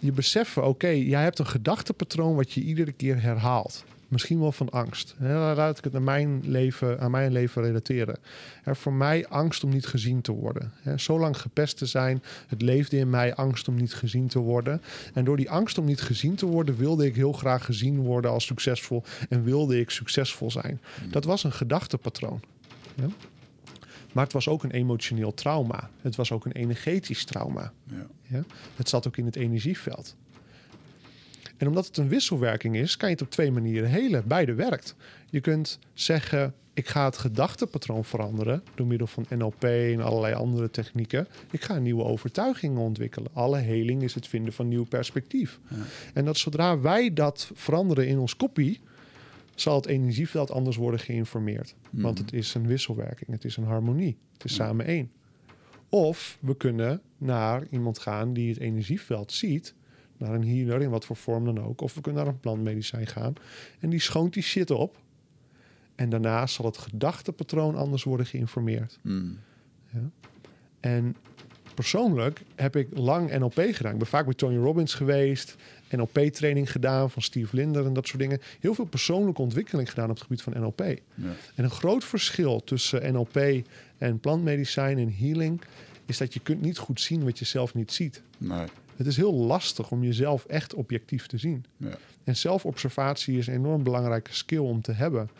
[0.00, 3.84] je beseffen, oké, jij hebt een gedachtepatroon wat je iedere keer herhaalt.
[4.08, 5.14] Misschien wel van angst.
[5.18, 8.18] Dan laat ik het naar mijn leven, aan mijn leven relateren.
[8.64, 10.72] Er voor mij angst om niet gezien te worden.
[10.80, 14.38] Hè, zo lang gepest te zijn, het leefde in mij angst om niet gezien te
[14.38, 14.82] worden.
[15.14, 18.30] En door die angst om niet gezien te worden, wilde ik heel graag gezien worden
[18.30, 19.02] als succesvol.
[19.28, 20.80] En wilde ik succesvol zijn.
[21.10, 22.40] Dat was een gedachtepatroon.
[22.94, 23.08] Ja?
[24.12, 25.90] Maar het was ook een emotioneel trauma.
[26.00, 27.72] Het was ook een energetisch trauma.
[27.84, 28.06] Ja.
[28.22, 28.44] Ja?
[28.76, 30.16] Het zat ook in het energieveld.
[31.56, 34.22] En omdat het een wisselwerking is, kan je het op twee manieren helen.
[34.26, 34.94] Beide werkt.
[35.30, 40.70] Je kunt zeggen, ik ga het gedachtepatroon veranderen door middel van NLP en allerlei andere
[40.70, 41.28] technieken.
[41.50, 43.30] Ik ga nieuwe overtuigingen ontwikkelen.
[43.32, 45.58] Alle heling is het vinden van nieuw perspectief.
[45.68, 45.76] Ja.
[46.14, 48.80] En dat zodra wij dat veranderen in ons kopie,
[49.54, 51.74] zal het energieveld anders worden geïnformeerd.
[51.90, 54.64] Want het is een wisselwerking, het is een harmonie, het is Ja.
[54.64, 55.10] samen één.
[55.88, 59.74] Of we kunnen naar iemand gaan die het energieveld ziet,
[60.18, 61.80] naar een healer in wat voor vorm dan ook.
[61.80, 63.34] Of we kunnen naar een plantmedicijn gaan
[63.80, 64.96] en die schoont die shit op.
[65.94, 68.98] En daarna zal het gedachtepatroon anders worden geïnformeerd.
[69.02, 69.38] Mm.
[70.80, 71.16] En
[71.74, 73.92] persoonlijk heb ik lang NLP gedaan.
[73.92, 75.56] Ik ben vaak bij Tony Robbins geweest.
[75.90, 78.40] NLP-training gedaan van Steve Linder en dat soort dingen.
[78.60, 80.80] Heel veel persoonlijke ontwikkeling gedaan op het gebied van NLP.
[80.80, 81.34] Ja.
[81.54, 83.36] En een groot verschil tussen NLP
[83.98, 85.60] en plantmedicijn en healing...
[86.06, 88.22] is dat je kunt niet goed zien wat je zelf niet ziet.
[88.38, 88.66] Nee.
[88.96, 91.64] Het is heel lastig om jezelf echt objectief te zien.
[91.76, 91.98] Ja.
[92.24, 95.30] En zelfobservatie is een enorm belangrijke skill om te hebben.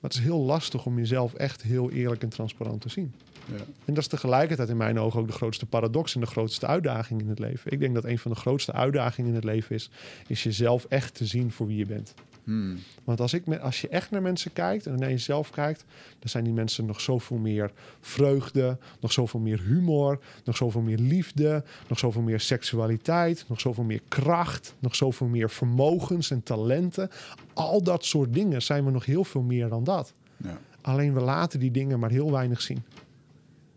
[0.00, 3.14] Maar het is heel lastig om jezelf echt heel eerlijk en transparant te zien.
[3.44, 3.56] Ja.
[3.56, 7.20] En dat is tegelijkertijd in mijn ogen ook de grootste paradox en de grootste uitdaging
[7.20, 7.72] in het leven.
[7.72, 9.90] Ik denk dat een van de grootste uitdagingen in het leven is,
[10.26, 12.14] is jezelf echt te zien voor wie je bent.
[12.50, 12.78] Hmm.
[13.04, 15.84] Want als, ik, als je echt naar mensen kijkt en naar jezelf kijkt,
[16.18, 20.98] dan zijn die mensen nog zoveel meer vreugde, nog zoveel meer humor, nog zoveel meer
[20.98, 27.10] liefde, nog zoveel meer seksualiteit, nog zoveel meer kracht, nog zoveel meer vermogens en talenten.
[27.52, 30.14] Al dat soort dingen zijn we nog heel veel meer dan dat.
[30.36, 30.58] Ja.
[30.80, 32.82] Alleen we laten die dingen maar heel weinig zien.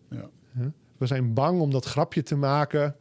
[0.09, 0.29] Ja.
[0.97, 2.95] We zijn bang om dat grapje te maken,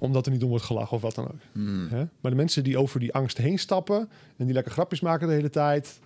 [0.00, 1.40] omdat er niet om wordt gelachen of wat dan ook.
[1.52, 1.88] Hmm.
[1.88, 2.04] Hè?
[2.20, 5.34] Maar de mensen die over die angst heen stappen en die lekker grapjes maken de
[5.34, 6.00] hele tijd,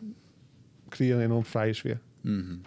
[0.88, 2.01] creëren een enorm vrije sfeer.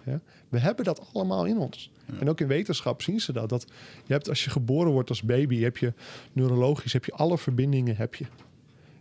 [0.05, 0.21] Ja?
[0.49, 1.91] We hebben dat allemaal in ons.
[2.05, 2.19] Ja.
[2.19, 3.49] En ook in wetenschap zien ze dat.
[3.49, 3.65] dat
[4.05, 5.93] je hebt, als je geboren wordt als baby, heb je
[6.34, 7.95] neurologisch heb je alle verbindingen.
[7.95, 8.25] Heb je.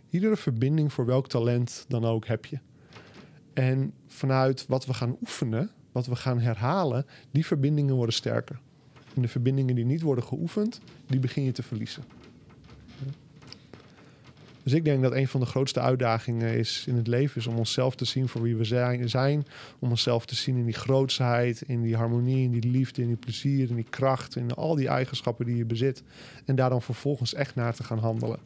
[0.09, 2.59] Iedere verbinding voor welk talent dan ook heb je.
[3.53, 8.59] En vanuit wat we gaan oefenen, wat we gaan herhalen, die verbindingen worden sterker.
[9.15, 12.03] En de verbindingen die niet worden geoefend, die begin je te verliezen.
[14.67, 17.57] Dus ik denk dat een van de grootste uitdagingen is in het leven is om
[17.57, 18.63] onszelf te zien voor wie we
[19.07, 19.45] zijn.
[19.79, 23.17] Om onszelf te zien in die grootsheid, in die harmonie, in die liefde, in die
[23.17, 26.03] plezier, in die kracht, in al die eigenschappen die je bezit.
[26.45, 28.39] En daar dan vervolgens echt naar te gaan handelen.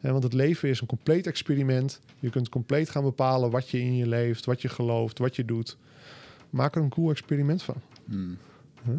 [0.00, 2.00] Hè, want het leven is een compleet experiment.
[2.18, 5.44] Je kunt compleet gaan bepalen wat je in je leeft, wat je gelooft, wat je
[5.44, 5.76] doet.
[6.50, 7.76] Maak er een cool experiment van.
[8.04, 8.38] Hmm.
[8.84, 8.94] Huh?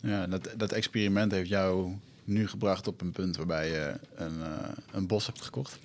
[0.00, 1.92] Ja, dat, dat experiment heeft jou
[2.24, 5.78] nu gebracht op een punt waarbij je een, eh, een bos hebt gekocht.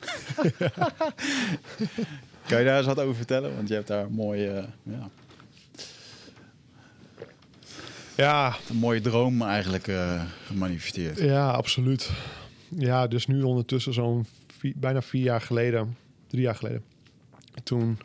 [2.48, 3.56] kan je daar eens wat over vertellen?
[3.56, 5.10] Want je hebt daar een mooie, ja,
[8.16, 11.20] Ja, een mooie droom eigenlijk eh, gemanifesteerd.
[11.20, 12.12] ja, absoluut.
[12.70, 14.26] Ja, dus nu ondertussen zo'n
[14.76, 16.84] bijna vier jaar geleden, drie jaar geleden.
[17.64, 17.98] Toen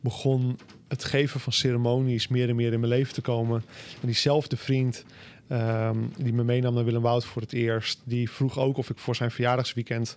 [0.00, 0.58] begon
[0.88, 3.62] het geven van ceremonies meer en meer in mijn leven te komen.
[4.00, 5.04] En diezelfde vriend
[5.48, 8.98] ehm, die me meenam naar Willem Wout voor het eerst, die vroeg ook of ik
[8.98, 10.16] voor zijn verjaardagsweekend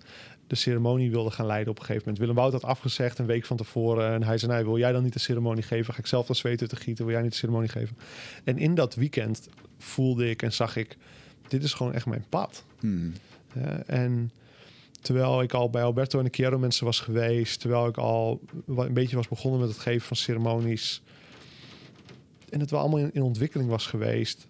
[0.50, 2.20] de ceremonie wilde gaan leiden op een gegeven moment.
[2.20, 4.14] Willem Wout had afgezegd een week van tevoren.
[4.14, 5.94] En hij zei, nee, wil jij dan niet de ceremonie geven?
[5.94, 7.06] Ga ik zelf dan zweten te gieten?
[7.06, 7.98] Wil jij niet de ceremonie geven?
[8.44, 10.98] En in dat weekend voelde ik en zag ik,
[11.48, 12.64] dit is gewoon echt mijn pad.
[12.80, 13.14] Hmm.
[13.54, 14.32] Ja, en
[15.02, 18.94] terwijl ik al bij Alberto en de Chiaro mensen was geweest, terwijl ik al een
[18.94, 21.02] beetje was begonnen met het geven van ceremonies,
[22.50, 24.48] en het wel allemaal in, in ontwikkeling was geweest,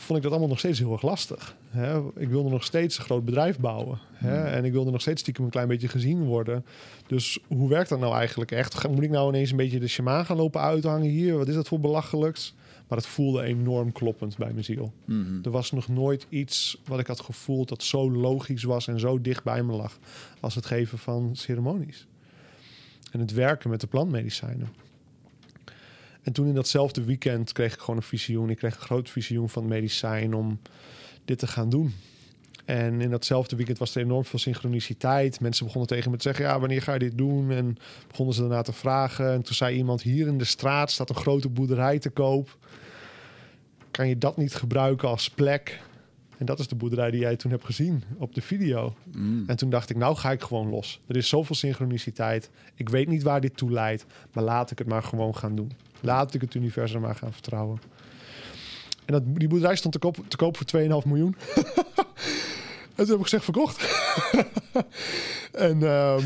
[0.00, 1.56] vond ik dat allemaal nog steeds heel erg lastig.
[1.68, 2.00] Hè?
[2.16, 3.98] Ik wilde nog steeds een groot bedrijf bouwen.
[4.12, 4.36] Hè?
[4.36, 4.46] Hmm.
[4.46, 6.64] En ik wilde nog steeds stiekem een klein beetje gezien worden.
[7.06, 8.88] Dus hoe werkt dat nou eigenlijk echt?
[8.88, 11.36] Moet ik nou ineens een beetje de shamaan gaan lopen uithangen hier?
[11.36, 12.54] Wat is dat voor belachelijks?
[12.88, 14.92] Maar het voelde enorm kloppend bij mijn ziel.
[15.04, 15.38] Mhm.
[15.42, 19.20] Er was nog nooit iets wat ik had gevoeld dat zo logisch was en zo
[19.20, 19.98] dicht bij me lag
[20.40, 22.06] als het geven van ceremonies.
[23.12, 24.68] En het werken met de plantmedicijnen.
[26.22, 28.50] En toen in datzelfde weekend kreeg ik gewoon een visioen.
[28.50, 30.60] Ik kreeg een groot visioen van medicijn om
[31.24, 31.94] dit te gaan doen.
[32.64, 35.40] En in datzelfde weekend was er enorm veel synchroniciteit.
[35.40, 37.50] Mensen begonnen tegen me te zeggen: Ja, wanneer ga je dit doen?
[37.50, 37.76] En
[38.08, 39.32] begonnen ze daarna te vragen.
[39.32, 42.58] En toen zei iemand: Hier in de straat staat een grote boerderij te koop.
[43.90, 45.80] Kan je dat niet gebruiken als plek?
[46.40, 48.94] En dat is de boerderij die jij toen hebt gezien op de video.
[49.12, 49.44] Hmm.
[49.46, 51.00] En toen dacht ik, nou ga ik gewoon los.
[51.06, 52.50] Er is zoveel synchroniciteit.
[52.74, 55.72] Ik weet niet waar dit toe leidt, maar laat ik het maar gewoon gaan doen.
[56.00, 57.80] Laat ik het universum maar gaan vertrouwen.
[59.04, 61.36] En dat, die boerderij stond te koop, te koop voor 2,5 miljoen.
[62.96, 63.78] en toen heb ik gezegd, verkocht.
[65.52, 66.22] en, ehm,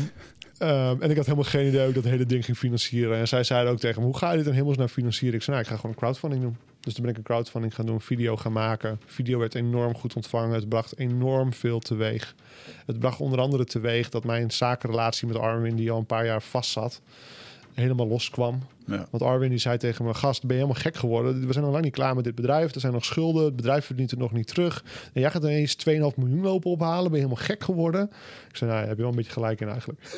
[0.57, 3.17] ehm, en ik had helemaal geen idee hoe ik dat hele ding ging financieren.
[3.17, 5.35] En zij zeiden ook tegen me, hoe ga je dit in hemelsnaam financieren?
[5.35, 6.57] Ik zei, nou, ik ga gewoon crowdfunding doen.
[6.85, 8.99] Dus toen ben ik een crowdfunding gaan doen, video gaan maken.
[9.05, 10.55] Video werd enorm goed ontvangen.
[10.55, 12.35] Het bracht enorm veel teweeg.
[12.85, 16.41] Het bracht onder andere teweeg dat mijn zakenrelatie met Arwin, die al een paar jaar
[16.41, 17.01] vast zat,
[17.73, 18.59] helemaal loskwam.
[18.87, 19.07] Ja.
[19.11, 21.47] Want Arwin die zei tegen me, gast, ben je helemaal gek geworden?
[21.47, 22.73] We zijn nog lang niet klaar met dit bedrijf.
[22.73, 23.45] Er zijn nog schulden.
[23.45, 24.83] Het bedrijf verdient het nog niet terug.
[25.13, 27.11] En jij gaat ineens 2,5 miljoen lopen ophalen.
[27.11, 28.09] Ben je helemaal gek geworden?
[28.49, 29.99] Ik zei, nou, heb je wel een beetje gelijk in eigenlijk.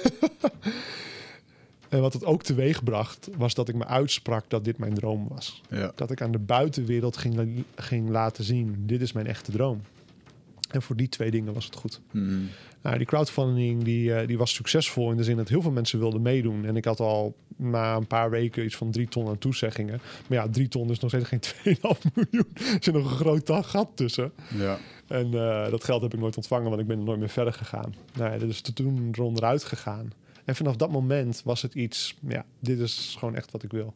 [1.89, 5.27] en wat het ook teweeg bracht, was dat ik me uitsprak dat dit mijn droom
[5.27, 5.61] was.
[5.69, 5.91] Ja.
[5.95, 9.81] Dat ik aan de buitenwereld ging, ging laten zien, dit is mijn echte droom.
[10.67, 12.01] En voor die twee dingen was het goed.
[12.11, 12.49] Hmm.
[12.81, 15.99] Nou, die crowdfunding die, eh, die was succesvol in de zin dat heel veel mensen
[15.99, 16.65] wilden meedoen.
[16.65, 20.01] En ik had al na een paar weken iets van drie ton aan toezeggingen.
[20.27, 21.39] Maar ja, drie ton is nog steeds geen
[21.75, 22.47] 2,5 miljoen.
[22.53, 24.31] Er zit nog een groot gat tussen.
[24.57, 24.77] Ja.
[25.07, 27.53] En eh, dat geld heb ik nooit ontvangen, want ik ben er nooit meer verder
[27.53, 27.93] gegaan.
[28.13, 30.11] Nou ja, is toen eronderuit gegaan.
[30.47, 33.93] En vanaf dat moment was het iets, ja, dit is gewoon echt wat ik wil.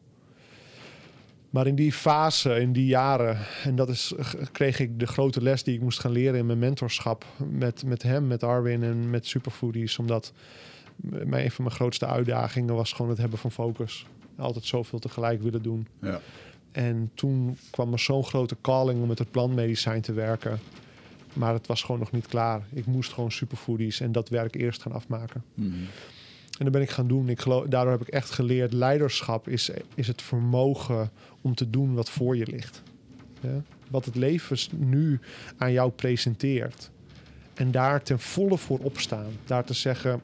[1.50, 4.14] Maar in die fase, in die jaren, en dat is,
[4.52, 8.02] kreeg ik de grote les die ik moest gaan leren in mijn mentorschap met, met
[8.02, 9.98] hem, met Arwin en met Superfoodies.
[9.98, 10.32] Omdat
[10.96, 14.06] mijn, een van mijn grootste uitdagingen was gewoon het hebben van focus.
[14.36, 15.86] Altijd zoveel tegelijk willen doen.
[16.00, 16.20] Ja.
[16.72, 20.58] En toen kwam er zo'n grote calling om met het plantmedicijn te werken.
[21.32, 22.62] Maar het was gewoon nog niet klaar.
[22.72, 25.44] Ik moest gewoon superfoodies en dat werk eerst gaan afmaken.
[25.54, 25.86] Hmm.
[26.58, 27.28] En dat ben ik gaan doen.
[27.28, 31.10] Ik geloof, daardoor heb ik echt geleerd: leiderschap is, is het vermogen
[31.40, 32.82] om te doen wat voor je ligt.
[33.40, 33.62] Ja?
[33.88, 35.20] Wat het leven nu
[35.56, 36.90] aan jou presenteert.
[37.54, 39.30] En daar ten volle voor opstaan.
[39.44, 40.20] Daar te zeggen: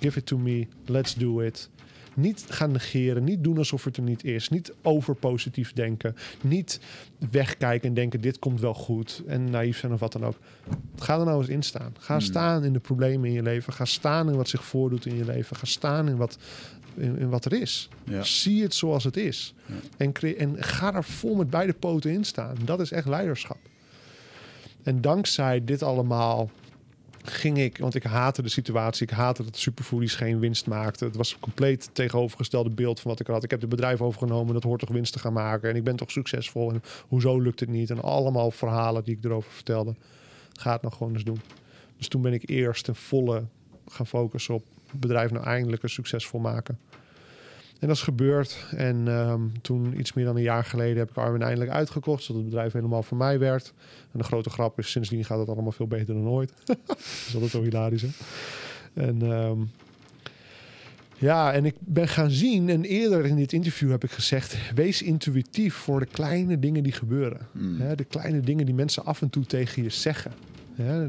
[0.00, 1.70] give it to me, let's do it.
[2.14, 4.48] Niet gaan negeren, niet doen alsof het er niet is.
[4.48, 6.16] Niet over positief denken.
[6.40, 6.80] Niet
[7.30, 9.22] wegkijken en denken: dit komt wel goed.
[9.26, 10.36] En naïef zijn of wat dan ook.
[10.96, 11.94] Ga er nou eens in staan.
[11.98, 12.22] Ga Hmm.
[12.24, 13.72] staan in de problemen in je leven.
[13.72, 15.56] Ga staan in wat zich voordoet in je leven.
[15.56, 16.38] Ga staan in wat,
[16.94, 17.88] in, in wat er is.
[18.04, 18.22] Ja.
[18.22, 19.54] Zie het zoals het is.
[19.66, 19.74] Ja.
[19.96, 22.56] En, cre- en ga daar vol met beide poten in staan.
[22.64, 23.58] Dat is echt leiderschap.
[24.82, 26.50] En dankzij dit allemaal
[27.22, 29.06] ging ik, want ik haatte de situatie.
[29.06, 31.04] Ik haatte dat Superfoodies geen winst maakte.
[31.04, 33.44] Het was een compleet tegenovergestelde beeld van wat ik had.
[33.44, 35.70] Ik heb het bedrijf overgenomen, dat hoort toch winst te gaan maken.
[35.70, 36.72] En ik ben toch succesvol.
[36.72, 37.90] En hoezo lukt het niet?
[37.90, 39.94] En allemaal verhalen die ik erover vertelde.
[40.52, 41.40] Ga het nou gewoon eens doen.
[41.96, 43.44] Dus toen ben ik eerst ten volle
[43.88, 46.78] gaan focussen op het bedrijf nou eindelijk een succesvol maken.
[47.82, 48.66] En dat is gebeurd.
[48.76, 52.22] En ehm, toen, iets meer dan een jaar geleden, heb ik Armin eindelijk uitgekocht.
[52.22, 53.72] Zodat het bedrijf helemaal voor mij werd.
[54.12, 56.52] En de grote grap is, sindsdien gaat het allemaal veel beter dan ooit.
[56.64, 58.08] dat is altijd zo hilarisch, hè?
[58.94, 59.58] En ehm,
[61.18, 64.56] ja, en ik ben gaan zien, en eerder in dit interview heb ik gezegd...
[64.74, 67.46] wees intuïtief voor de kleine dingen die gebeuren.
[67.52, 67.96] Mm.
[67.96, 70.32] De kleine dingen die mensen af en toe tegen je zeggen.
[70.74, 71.08] Hè,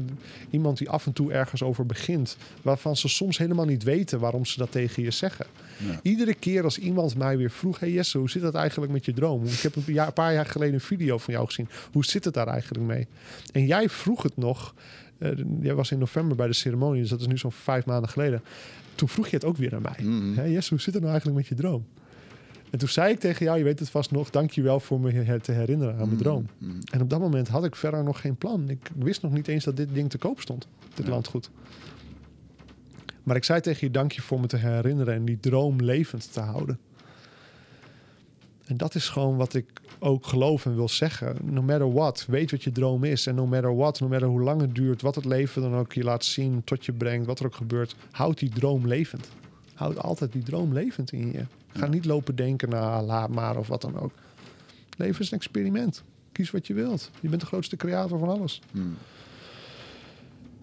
[0.50, 2.36] iemand die af en toe ergens over begint...
[2.62, 5.46] waarvan ze soms helemaal niet weten waarom ze dat tegen je zeggen.
[5.78, 6.00] Ja.
[6.02, 7.80] Iedere keer als iemand mij weer vroeg...
[7.80, 9.44] hey Jesse, hoe zit dat eigenlijk met je droom?
[9.44, 11.68] Ik heb een, jaar, een paar jaar geleden een video van jou gezien.
[11.92, 13.06] Hoe zit het daar eigenlijk mee?
[13.52, 14.74] En jij vroeg het nog...
[15.18, 15.30] eh,
[15.60, 18.42] jij was in november bij de ceremonie, dus dat is nu zo'n vijf maanden geleden.
[18.94, 19.98] Toen vroeg je het ook weer aan mij.
[20.02, 20.34] Mm.
[20.36, 21.86] Hè, Jesse, hoe zit het nou eigenlijk met je droom?
[22.74, 24.30] En toen zei ik tegen jou, je weet het vast nog...
[24.30, 26.46] dank je wel voor me te herinneren aan mijn droom.
[26.58, 26.78] Mm.
[26.92, 28.68] En op dat moment had ik verder nog geen plan.
[28.68, 30.68] Ik wist nog niet eens dat dit ding te koop stond.
[30.94, 31.10] Dit Ja.
[31.10, 31.50] landgoed.
[33.22, 35.14] Maar ik zei tegen je, dank je voor me te herinneren...
[35.14, 36.78] en die droom levend te houden.
[38.64, 39.66] En dat is gewoon wat ik
[39.98, 41.36] ook geloof en wil zeggen.
[41.42, 43.26] No matter what, weet wat je droom is.
[43.26, 45.02] En no matter what, no matter hoe lang het duurt...
[45.02, 47.26] wat het leven dan ook je laat zien, tot je brengt...
[47.26, 49.28] wat er ook gebeurt, houd die droom levend.
[49.74, 51.44] Houd altijd die droom levend in je.
[51.74, 54.12] Ga niet lopen denken, nou, laat maar of wat dan ook.
[54.96, 56.02] Leven is een experiment.
[56.32, 57.10] Kies wat je wilt.
[57.20, 58.60] Je bent de grootste creator van alles.
[58.72, 58.96] Mm.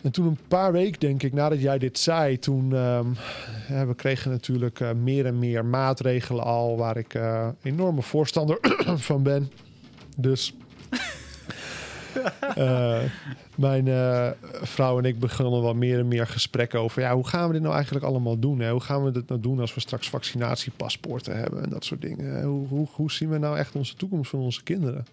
[0.02, 3.08] En toen een paar weken, denk ik, nadat jij dit zei, toen ehm,
[3.70, 8.58] ja, we kregen natuurlijk eh, meer en meer maatregelen al, waar ik eh, enorme voorstander
[9.10, 9.52] van ben.
[10.18, 10.54] Dus
[12.56, 13.00] eh,
[13.56, 14.30] mijn eh,
[14.62, 17.62] vrouw en ik begonnen wel meer en meer gesprekken over, ja, hoe gaan we dit
[17.62, 18.70] nou eigenlijk allemaal doen?
[18.70, 22.44] Hoe gaan we dit nou doen als we straks vaccinatiepaspoorten hebben en dat soort dingen?
[22.44, 25.06] Hoe, hoe, hoe zien we nou echt onze toekomst van onze kinderen?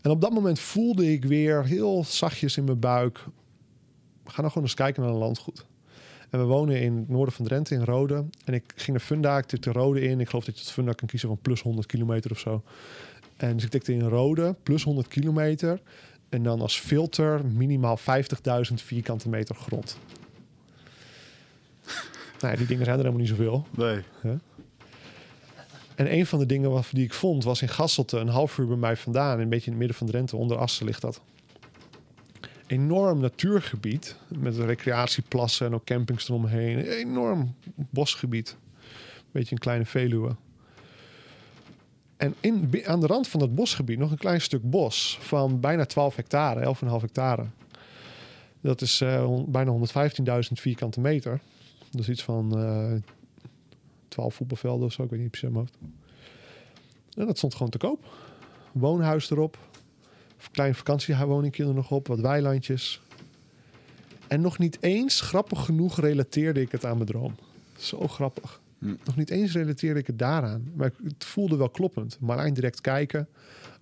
[0.00, 3.18] En op dat moment voelde ik weer heel zachtjes in mijn buik,
[4.24, 5.64] we gaan nou gewoon eens kijken naar een landgoed.
[6.30, 8.24] En we wonen in het noorden van Drenthe, in Rode.
[8.44, 10.20] En ik ging naar Funda, ik tikte Rode in.
[10.20, 12.62] Ik geloof dat je het Funda kan kiezen van plus 100 kilometer of zo.
[13.40, 15.80] En dus ik tikte in Rode, plus 100 kilometer.
[16.28, 19.98] En dan als filter minimaal 50.000 vierkante meter grond.
[22.40, 23.66] nou, ja, die dingen zijn er helemaal niet zoveel.
[23.70, 24.02] Nee.
[25.94, 28.66] En een van de dingen wat, die ik vond was in Gasselte, een half uur
[28.66, 31.20] bij mij vandaan, een beetje in het midden van Drenthe, onder Assen ligt dat.
[32.66, 36.78] Enorm natuurgebied met recreatieplassen en ook campings eromheen.
[36.78, 38.56] Een enorm bosgebied.
[39.32, 40.36] Beetje een kleine Veluwe.
[42.20, 45.84] En in, aan de rand van dat bosgebied nog een klein stuk bos van bijna
[45.84, 47.46] 12 hectare, 11,5 hectare.
[48.60, 51.40] Dat is eh, bijna 115.000 vierkante meter.
[51.90, 52.92] Dat is iets van eh
[54.08, 55.94] 12 voetbalvelden of zo, ik weet niet precies uit mijn hoofd.
[57.16, 58.04] En dat stond gewoon te koop.
[58.72, 59.58] Woonhuis erop.
[60.50, 63.00] Klein vakantiewoning er nog op, wat weilandjes.
[64.28, 67.34] En nog niet eens, grappig genoeg, relateerde ik het aan mijn droom.
[67.78, 68.60] Zo grappig.
[68.80, 68.94] Hm.
[69.04, 70.70] Nog niet eens relateerde ik het daaraan.
[70.74, 72.16] Maar het voelde wel kloppend.
[72.20, 73.28] Marlijn direct kijken.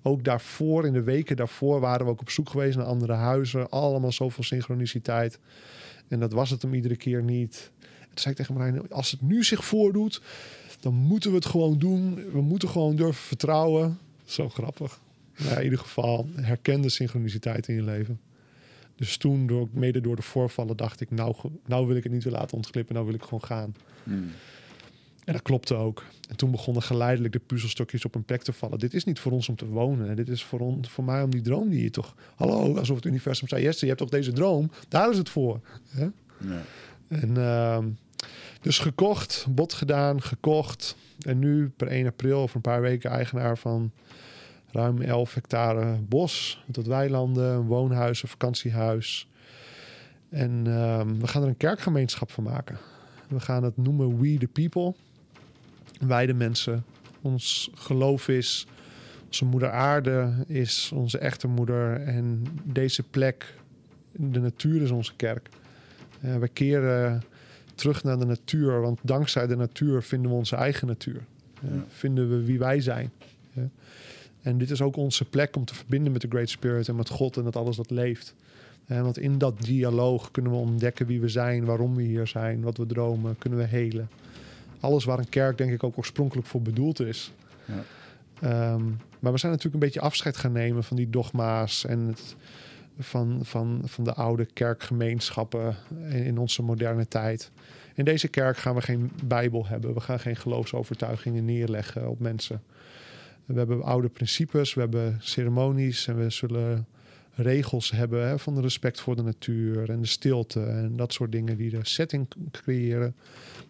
[0.02, 3.70] Ook daarvoor, in de weken daarvoor, waren we ook op zoek geweest naar andere huizen.
[3.70, 5.38] Allemaal zoveel synchroniciteit.
[6.08, 7.70] En dat was het hem iedere keer niet.
[7.80, 10.22] En toen zei ik tegen Marlijn, als het nu zich voordoet,
[10.80, 12.30] dan moeten we het gewoon doen.
[12.32, 13.98] We moeten gewoon durven vertrouwen.
[14.24, 15.00] Zo grappig.
[15.36, 18.20] Nou, ja, in ieder geval, herkende synchroniciteit in je leven.
[18.96, 21.34] Dus toen, door, mede door de voorvallen, dacht ik, nou,
[21.66, 22.94] nou wil ik het niet weer laten ontglippen.
[22.94, 23.74] Nou wil ik gewoon gaan.
[24.02, 24.30] Mm.
[25.28, 26.04] En dat klopte ook.
[26.28, 28.78] En toen begonnen geleidelijk de puzzelstukjes op een plek te vallen.
[28.78, 30.16] Dit is niet voor ons om te wonen.
[30.16, 32.14] Dit is voor, on, voor mij om die droom die je toch...
[32.34, 33.62] Hallo, alsof het universum zei...
[33.62, 34.70] Jesse, je hebt toch deze droom?
[34.88, 35.60] Daar is het voor.
[35.96, 36.10] Ja.
[37.08, 37.88] En ehm,
[38.60, 40.96] dus gekocht, bod gedaan, gekocht.
[41.20, 43.90] En nu per 1 april, over een paar weken, eigenaar van
[44.70, 46.64] ruim 11 hectare bos.
[46.66, 49.28] Wat weilanden, een woonhuis, een vakantiehuis.
[50.28, 52.78] En ehm, we gaan er een kerkgemeenschap van maken.
[53.28, 54.94] We gaan het noemen We the People.
[55.98, 56.84] Wij de mensen.
[57.22, 58.66] Ons geloof is,
[59.26, 62.00] onze moeder aarde is onze echte moeder.
[62.00, 63.54] En deze plek,
[64.12, 65.48] de natuur is onze kerk.
[66.24, 67.22] Uh, we keren
[67.74, 71.20] terug naar de natuur, want dankzij de natuur vinden we onze eigen natuur.
[71.64, 71.84] Uh, ja.
[71.88, 73.10] Vinden we wie wij zijn.
[73.54, 73.64] Uh,
[74.42, 77.08] en dit is ook onze plek om te verbinden met de Great Spirit en met
[77.08, 78.34] God en met alles dat leeft.
[78.86, 82.62] En want in dat dialoog kunnen we ontdekken wie we zijn, waarom we hier zijn,
[82.62, 84.08] wat we dromen, kunnen we helen.
[84.80, 87.32] Alles waar een kerk denk ik ook oorspronkelijk voor bedoeld is.
[87.64, 88.72] Ja.
[88.72, 92.36] Um, maar we zijn natuurlijk een beetje afscheid gaan nemen van die dogma's en het,
[92.98, 97.50] van, van, van de oude kerkgemeenschappen in, in onze moderne tijd.
[97.94, 99.94] In deze kerk gaan we geen Bijbel hebben.
[99.94, 102.62] We gaan geen geloofsovertuigingen neerleggen op mensen.
[103.44, 106.86] We hebben oude principes, we hebben ceremonies en we zullen
[107.38, 111.32] regels hebben hè, van de respect voor de natuur en de stilte en dat soort
[111.32, 113.14] dingen die de setting creëren.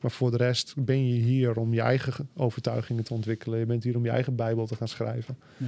[0.00, 3.58] Maar voor de rest ben je hier om je eigen overtuigingen te ontwikkelen.
[3.58, 5.36] Je bent hier om je eigen Bijbel te gaan schrijven.
[5.56, 5.66] Ja.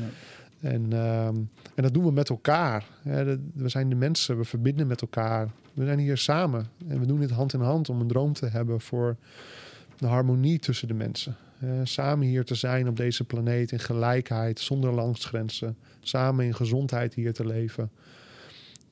[0.60, 2.84] En, um, en dat doen we met elkaar.
[3.02, 3.38] Hè.
[3.54, 5.50] We zijn de mensen, we verbinden met elkaar.
[5.74, 8.46] We zijn hier samen en we doen dit hand in hand om een droom te
[8.46, 9.16] hebben voor
[9.96, 11.36] de harmonie tussen de mensen.
[11.64, 15.76] Uh, samen hier te zijn op deze planeet in gelijkheid, zonder landsgrenzen.
[16.00, 17.90] Samen in gezondheid hier te leven.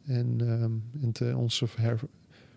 [0.05, 2.01] En, um, en te, onze her,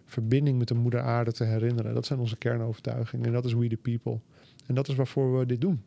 [0.06, 1.94] verbinding met de moeder aarde te herinneren.
[1.94, 3.26] Dat zijn onze kernovertuigingen.
[3.26, 4.20] En dat is We the People.
[4.66, 5.84] En dat is waarvoor we dit doen.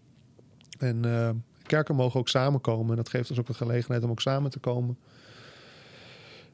[0.79, 1.31] En uh,
[1.63, 2.91] kerken mogen ook samenkomen.
[2.91, 4.99] En dat geeft ons ook een gelegenheid om ook samen te komen.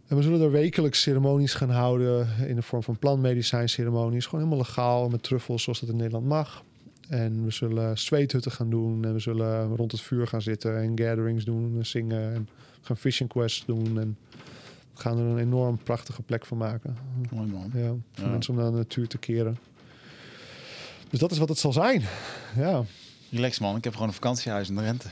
[0.06, 4.24] En we zullen er wekelijks ceremonies gaan houden in de vorm van plantmedicijnceremonies.
[4.26, 6.64] Gewoon helemaal legaal met truffels zoals dat in Nederland mag.
[7.10, 9.04] En we zullen zweethutten gaan doen.
[9.04, 12.34] En we zullen rond het vuur gaan zitten en gatherings doen en zingen.
[12.34, 12.48] En
[12.80, 14.00] we gaan fishing quests doen.
[14.00, 14.18] En
[14.94, 16.96] we gaan er een enorm prachtige plek van maken.
[17.30, 17.70] Mooi man.
[17.74, 18.30] Ja, voor ja.
[18.30, 19.58] mensen om naar de natuur te keren.
[21.10, 22.02] Dus dat is wat het zal zijn.
[22.56, 22.84] Ja.
[23.30, 25.08] Relax man, ik heb gewoon een vakantiehuis in Drenthe.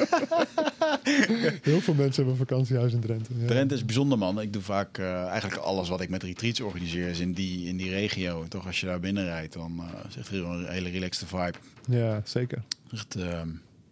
[1.62, 3.32] Heel veel mensen hebben vakantiehuis in Drenthe.
[3.38, 3.46] Ja.
[3.46, 4.40] Drenthe is bijzonder man.
[4.40, 7.76] Ik doe vaak uh, eigenlijk alles wat ik met retreats organiseer is in die, in
[7.76, 8.44] die regio.
[8.48, 11.58] Toch als je daar binnen rijdt, dan uh, is echt een hele relaxte vibe.
[11.88, 12.62] Ja, zeker.
[12.92, 13.40] Echt, uh,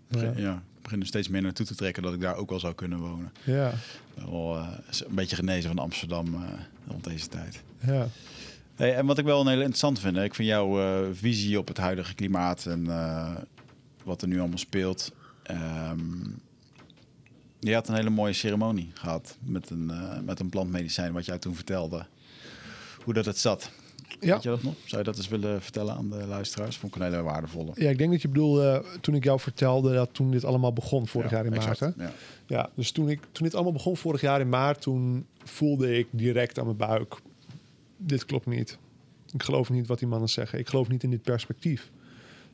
[0.09, 0.62] begin, ja.
[0.82, 3.32] begin er steeds meer naartoe te trekken dat ik daar ook wel zou kunnen wonen.
[3.44, 3.72] Ja.
[4.14, 6.44] Wel, een beetje genezen van Amsterdam
[6.86, 7.62] rond deze tijd.
[7.86, 8.09] Ja.
[8.78, 11.68] Hey, en wat ik wel een heel interessant vind, ik vind jouw uh, visie op
[11.68, 13.30] het huidige klimaat en uh,
[14.05, 15.12] wat er nu allemaal speelt.
[15.51, 16.41] Um,
[17.61, 21.39] je had een hele mooie ceremonie gehad met een, uh, met een plantmedicijn, wat jij
[21.39, 22.07] toen vertelde.
[23.05, 23.70] Hoe dat het zat.
[24.20, 24.33] Ja.
[24.33, 24.75] Weet je dat nog?
[24.85, 26.77] Zou je dat eens willen vertellen aan de luisteraars?
[26.77, 27.73] Vond ik een hele waardevolle.
[27.75, 31.07] Ja, ik denk dat je bedoelde toen ik jou vertelde dat toen dit allemaal begon
[31.07, 31.95] vorig ja, jaar in exact, maart.
[31.97, 32.05] Hè?
[32.05, 32.12] Ja.
[32.47, 36.07] ja, dus toen, ik, toen dit allemaal begon vorig jaar in maart, toen voelde ik
[36.11, 37.20] direct aan mijn buik
[37.99, 38.79] dit klopt niet.
[39.33, 40.59] Ik geloof niet wat die mannen zeggen.
[40.59, 41.91] Ik geloof niet in dit perspectief.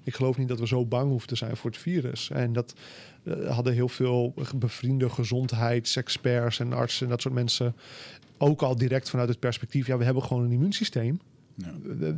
[0.05, 2.31] Ik geloof niet dat we zo bang hoeven te zijn voor het virus.
[2.31, 2.74] En dat
[3.24, 7.74] uh, hadden heel veel bevriende gezondheidsexperts en artsen en dat soort mensen
[8.39, 9.86] ook al direct vanuit het perspectief.
[9.86, 11.20] Ja, we hebben gewoon een immuunsysteem.
[11.56, 11.72] Ja.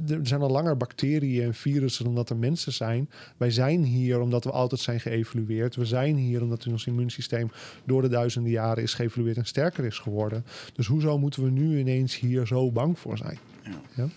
[0.09, 3.11] Er zijn al langer bacteriën en virussen dan dat er mensen zijn.
[3.37, 5.77] Wij zijn hier omdat we altijd zijn geëvolueerd.
[5.77, 7.51] We zijn hier omdat ons immuunsysteem
[7.85, 10.45] door de duizenden jaren is geëvolueerd en sterker is geworden.
[10.75, 13.39] Dus hoezo moeten we nu ineens hier zo bang voor zijn?
[13.63, 13.81] Ja.
[13.95, 14.09] Ja?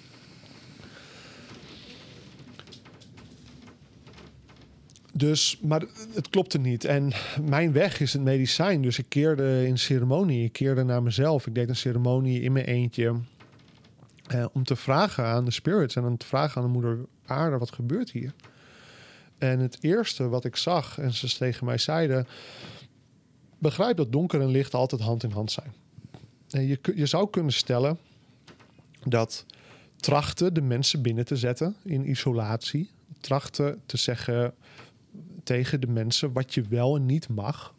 [5.19, 5.83] Dus, maar
[6.13, 6.85] het klopte niet.
[6.85, 8.81] En mijn weg is het medicijn.
[8.81, 10.43] Dus ik keerde in ceremonie.
[10.43, 11.47] Ik keerde naar mezelf.
[11.47, 13.15] Ik deed een ceremonie in mijn eentje.
[14.33, 17.57] Uh, om te vragen aan de spirits en om te vragen aan de moeder aarde,
[17.57, 18.33] wat gebeurt hier?
[19.37, 22.27] En het eerste wat ik zag, en ze tegen mij zeiden,
[23.57, 25.73] begrijp dat donker en licht altijd hand in hand zijn.
[26.49, 27.97] En je, je zou kunnen stellen
[29.05, 29.45] dat
[29.95, 32.89] trachten de mensen binnen te zetten in isolatie,
[33.19, 34.53] trachten te zeggen
[35.49, 37.77] tegen de mensen wat je wel en niet mag,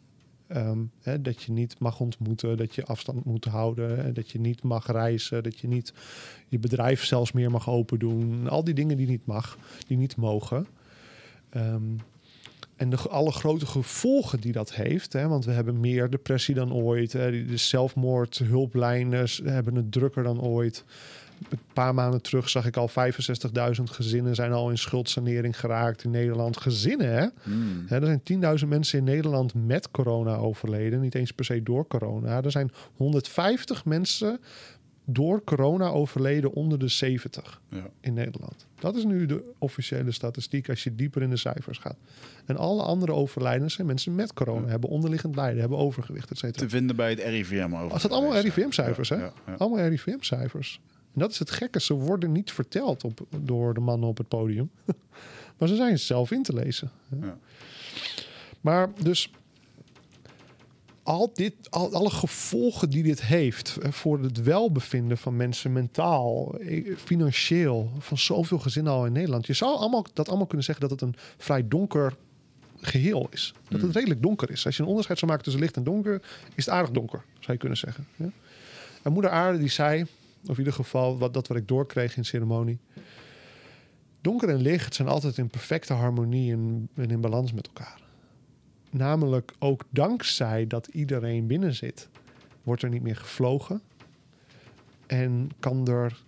[0.55, 4.63] Um, hè, dat je niet mag ontmoeten, dat je afstand moet houden, dat je niet
[4.63, 5.93] mag reizen, dat je niet
[6.47, 8.49] je bedrijf zelfs meer mag open doen.
[8.49, 9.57] Al die dingen die niet mag,
[9.87, 10.67] die niet mogen.
[11.57, 11.99] Um,
[12.75, 16.73] en de, alle grote gevolgen die dat heeft, hè, want we hebben meer depressie dan
[16.73, 17.13] ooit.
[17.13, 20.83] Hè, de zelfmoordhulplijnen hebben het drukker dan ooit.
[21.49, 26.09] Een paar maanden terug zag ik al 65.000 gezinnen zijn al in schuldsanering geraakt in
[26.11, 26.57] Nederland.
[26.57, 27.27] Gezinnen, hè?
[27.43, 27.83] Mm.
[27.87, 31.01] Hè, er zijn 10.000 mensen in Nederland met corona overleden.
[31.01, 32.43] Niet eens per se door corona.
[32.43, 34.39] Er zijn 150 mensen
[35.05, 37.89] door corona overleden onder de 70 Ja.
[38.01, 38.65] in Nederland.
[38.79, 41.97] Dat is nu de officiële statistiek als je dieper in de cijfers gaat.
[42.45, 44.67] En alle andere overlijdens zijn mensen met corona, Ja.
[44.71, 46.65] hebben onderliggend lijden, hebben overgewicht, et cetera.
[46.65, 47.91] Te vinden bij het RIVM over.
[47.91, 49.15] Als dat allemaal RIVM-cijfers, hè?
[49.15, 49.33] Ja.
[49.57, 50.81] Allemaal RIVM-cijfers.
[51.13, 51.81] En dat is het gekke.
[51.81, 54.71] Ze worden niet verteld op, door de mannen op het podium.
[55.57, 56.91] maar ze zijn zelf in te lezen.
[57.21, 57.37] Ja.
[58.61, 59.31] Maar dus
[61.03, 66.95] al dit, al, alle gevolgen die dit heeft voor het welbevinden van mensen mentaal, eh,
[66.97, 69.47] financieel, van zoveel gezinnen al in Nederland.
[69.47, 72.15] Je zou allemaal, dat allemaal kunnen zeggen dat het een vrij donker
[72.81, 73.53] geheel is.
[73.63, 73.95] Dat het Mm.
[73.95, 74.65] redelijk donker is.
[74.65, 76.21] Als je een onderscheid zou maken tussen licht en donker,
[76.55, 78.07] is het aardig donker, zou je kunnen zeggen.
[78.15, 78.29] Ja?
[79.01, 80.05] En moeder aarde die zei,
[80.41, 82.79] of in ieder geval wat, dat wat ik doorkreeg in ceremonie.
[84.21, 88.01] Donker en licht zijn altijd in perfecte harmonie en, in balans met elkaar.
[88.89, 92.09] Namelijk ook dankzij dat iedereen binnen zit,
[92.63, 93.81] wordt er niet meer gevlogen.
[95.07, 96.23] En kan, er,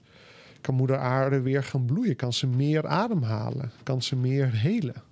[0.62, 2.16] kan moeder aarde weer gaan bloeien.
[2.16, 3.72] Kan ze meer ademhalen.
[3.84, 5.04] Kan ze meer helen.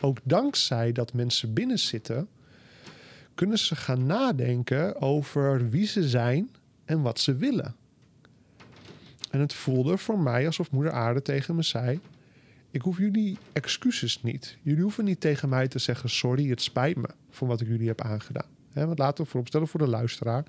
[0.00, 2.28] Ook dankzij dat mensen binnen zitten,
[3.34, 6.50] kunnen ze gaan nadenken over wie ze zijn
[6.84, 7.74] en wat ze willen.
[9.30, 12.00] En het voelde voor mij alsof moeder aarde tegen me zei:
[12.70, 14.56] ik hoef jullie excuses niet.
[14.62, 17.88] Jullie hoeven niet tegen mij te zeggen: sorry, het spijt me voor wat ik jullie
[17.88, 18.48] heb aangedaan.
[18.72, 20.44] Want laten we vooropstellen voor de luisteraar: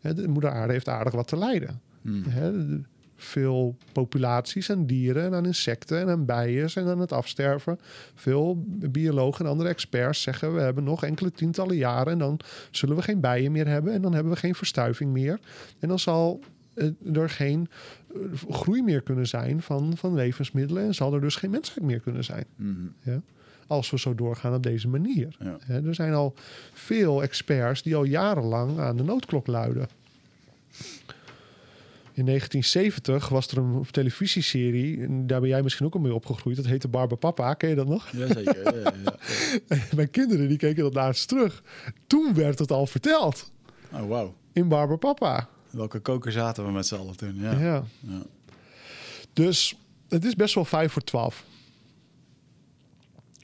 [0.00, 1.80] de moeder aarde heeft aardig wat te lijden.
[2.02, 2.22] Mm.
[2.22, 2.82] De-
[3.20, 7.78] veel populaties aan dieren en aan insecten en aan bijen zijn aan het afsterven.
[8.14, 12.40] Veel biologen en andere experts zeggen we hebben nog enkele tientallen jaren en dan
[12.70, 15.40] zullen we geen bijen meer hebben en dan hebben we geen verstuiving meer.
[15.78, 16.40] En dan zal
[16.74, 17.68] eh, er geen
[18.14, 22.00] eh, groei meer kunnen zijn van, van levensmiddelen en zal er dus geen mensheid meer
[22.00, 22.44] kunnen zijn.
[22.56, 23.18] Mhm.
[23.66, 25.36] Als we zo doorgaan op deze manier.
[25.38, 25.80] Ja.
[25.84, 26.34] Er zijn al
[26.72, 29.88] veel experts die al jarenlang aan de noodklok luiden.
[32.18, 36.56] In 1970 was er een televisieserie, en daar ben jij misschien ook al mee opgegroeid.
[36.56, 38.08] Dat heette Barbapapa, ken je dat nog?
[38.12, 38.74] Jazeker.
[38.74, 38.92] ja, ja,
[39.68, 39.76] ja.
[39.96, 41.62] Mijn kinderen die keken dat laatst terug.
[42.06, 43.52] Toen werd het al verteld
[43.92, 44.34] Oh, wauw.
[44.52, 45.48] in Barbapapa.
[45.70, 47.40] Welke koker zaten we met z'n allen toen?
[47.40, 47.52] Ja.
[47.58, 47.84] Ja.
[48.00, 48.22] Ja.
[49.32, 49.76] Dus
[50.08, 51.44] het is best wel vijf voor twaalf.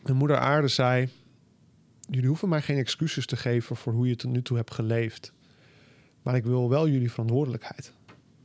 [0.04, 1.08] En moeder aarde zei...
[2.10, 5.32] Jullie hoeven mij geen excuses te geven voor hoe je tot nu toe hebt geleefd.
[6.22, 7.92] Maar ik wil wel jullie verantwoordelijkheid.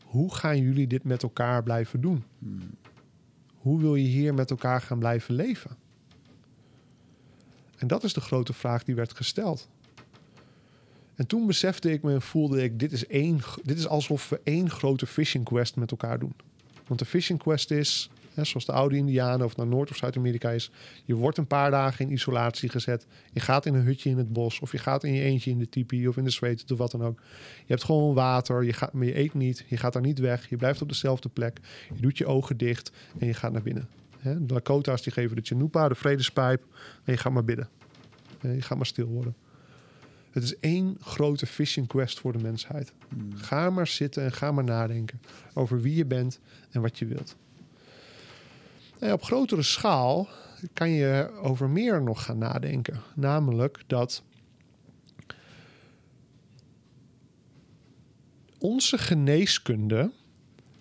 [0.10, 2.24] Hoe gaan jullie dit met elkaar blijven doen?
[3.56, 5.78] Hoe wil je hier met elkaar gaan blijven leven?
[7.78, 9.70] En dat is de grote vraag die werd gesteld.
[11.16, 14.40] En toen besefte ik me en voelde ik, dit is, één, dit is alsof we
[14.44, 16.34] één grote fishing quest met elkaar doen.
[16.88, 18.10] Want de fishing quest is,
[18.40, 20.72] hè, zoals de oude Indianen of naar Noord- of Zuid-Amerika is,
[21.06, 23.08] je wordt een paar dagen in isolatie gezet.
[23.34, 25.60] Je gaat in een hutje in het bos of je gaat in je eentje in
[25.60, 27.22] de tipi of in de zweet of wat dan ook.
[27.58, 30.50] Je hebt gewoon water, je gaat, maar je eet niet, je gaat daar niet weg,
[30.50, 31.60] je blijft op dezelfde plek.
[31.94, 33.88] Je doet je ogen dicht en je gaat naar binnen.
[34.20, 36.64] Hè, de Lakota's die geven de Chanupa, de vredespijp
[37.04, 37.70] en je gaat maar bidden.
[38.42, 39.36] Je gaat maar stil worden.
[40.32, 42.94] Het is één grote fishing quest voor de mensheid.
[43.36, 45.22] Ga maar zitten en ga maar nadenken
[45.54, 46.40] over wie je bent
[46.72, 47.36] en wat je wilt.
[49.00, 50.28] En op grotere schaal
[50.74, 53.02] kan je over meer nog gaan nadenken.
[53.16, 54.24] Namelijk dat
[58.58, 60.12] onze geneeskunde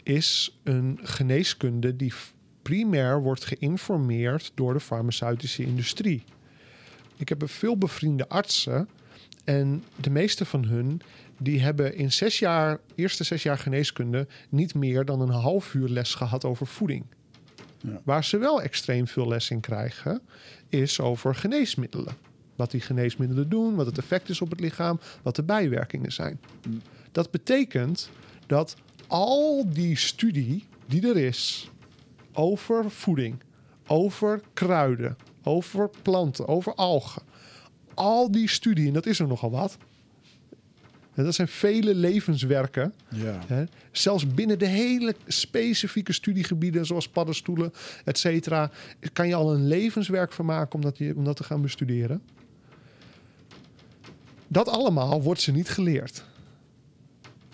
[0.03, 2.13] is een geneeskunde die
[2.63, 6.25] primair wordt geïnformeerd door de farmaceutische industrie.
[7.17, 8.89] Ik heb veel bevriende artsen
[9.45, 11.01] en de meeste van hun
[11.39, 15.89] die hebben in zes jaar, eerste zes jaar geneeskunde niet meer dan een half uur
[15.89, 17.05] les gehad over voeding.
[17.81, 18.01] Ja.
[18.05, 20.21] Waar ze wel extreem veel les in krijgen,
[20.69, 22.17] is over geneesmiddelen.
[22.57, 26.41] Wat die geneesmiddelen doen, wat het effect is op het lichaam, wat de bijwerkingen zijn.
[26.69, 26.81] Mm.
[27.13, 28.11] Dat betekent
[28.47, 28.77] dat
[29.07, 31.71] al die studie die er is
[32.33, 33.43] over voeding,
[33.87, 37.23] over kruiden, over planten, over algen,
[37.95, 39.77] al die studie, en dat is er nogal wat.
[41.19, 42.95] En dat zijn vele levenswerken.
[43.09, 43.39] Ja.
[43.47, 43.65] Hè?
[43.93, 47.73] Zelfs binnen de hele specifieke studiegebieden, zoals paddenstoelen,
[48.05, 48.71] et cetera,
[49.13, 52.23] kan je al een levenswerk van maken om dat, je, om dat te gaan bestuderen.
[54.49, 56.25] Dat allemaal wordt ze niet geleerd.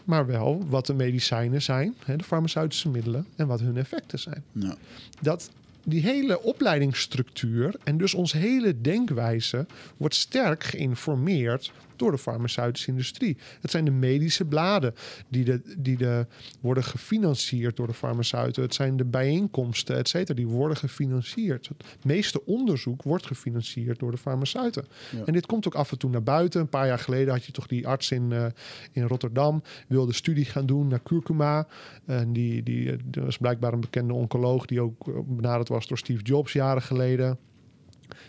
[0.04, 4.44] Maar wel wat de medicijnen zijn, hè, de farmaceutische middelen, en wat hun effecten zijn
[4.52, 4.76] Ja.
[5.20, 5.50] dat
[5.84, 9.66] die hele opleidingsstructuur en dus onze hele denkwijze
[9.96, 13.36] wordt sterk geïnformeerd door de farmaceutische industrie.
[13.60, 14.94] Het zijn de medische bladen
[15.28, 16.26] die, de, die de,
[16.60, 18.62] worden gefinancierd door de farmaceuten.
[18.62, 21.68] Het zijn de bijeenkomsten, et cetera, die worden gefinancierd.
[21.68, 24.84] Het meeste onderzoek wordt gefinancierd door de farmaceuten.
[25.10, 25.24] Ja.
[25.24, 26.60] En dit komt ook af en toe naar buiten.
[26.60, 28.46] Een paar jaar geleden had je toch die arts in, eh,
[28.92, 31.66] in Rotterdam, wilde studie gaan doen naar curcuma.
[32.04, 35.86] En die, die eh, dat was blijkbaar een bekende oncoloog die ook eh, benaderd was
[35.86, 37.38] door Steve Jobs jaren geleden.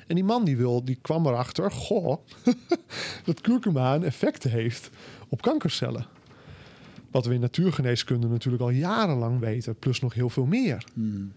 [0.07, 2.17] En die man die, wil, die kwam erachter, goh,
[3.25, 4.89] dat curcuma een effect heeft
[5.29, 6.05] op kankercellen.
[7.11, 10.85] Wat we in natuurgeneeskunde natuurlijk al jarenlang weten, plus nog heel veel meer.
[10.93, 11.31] Hmm.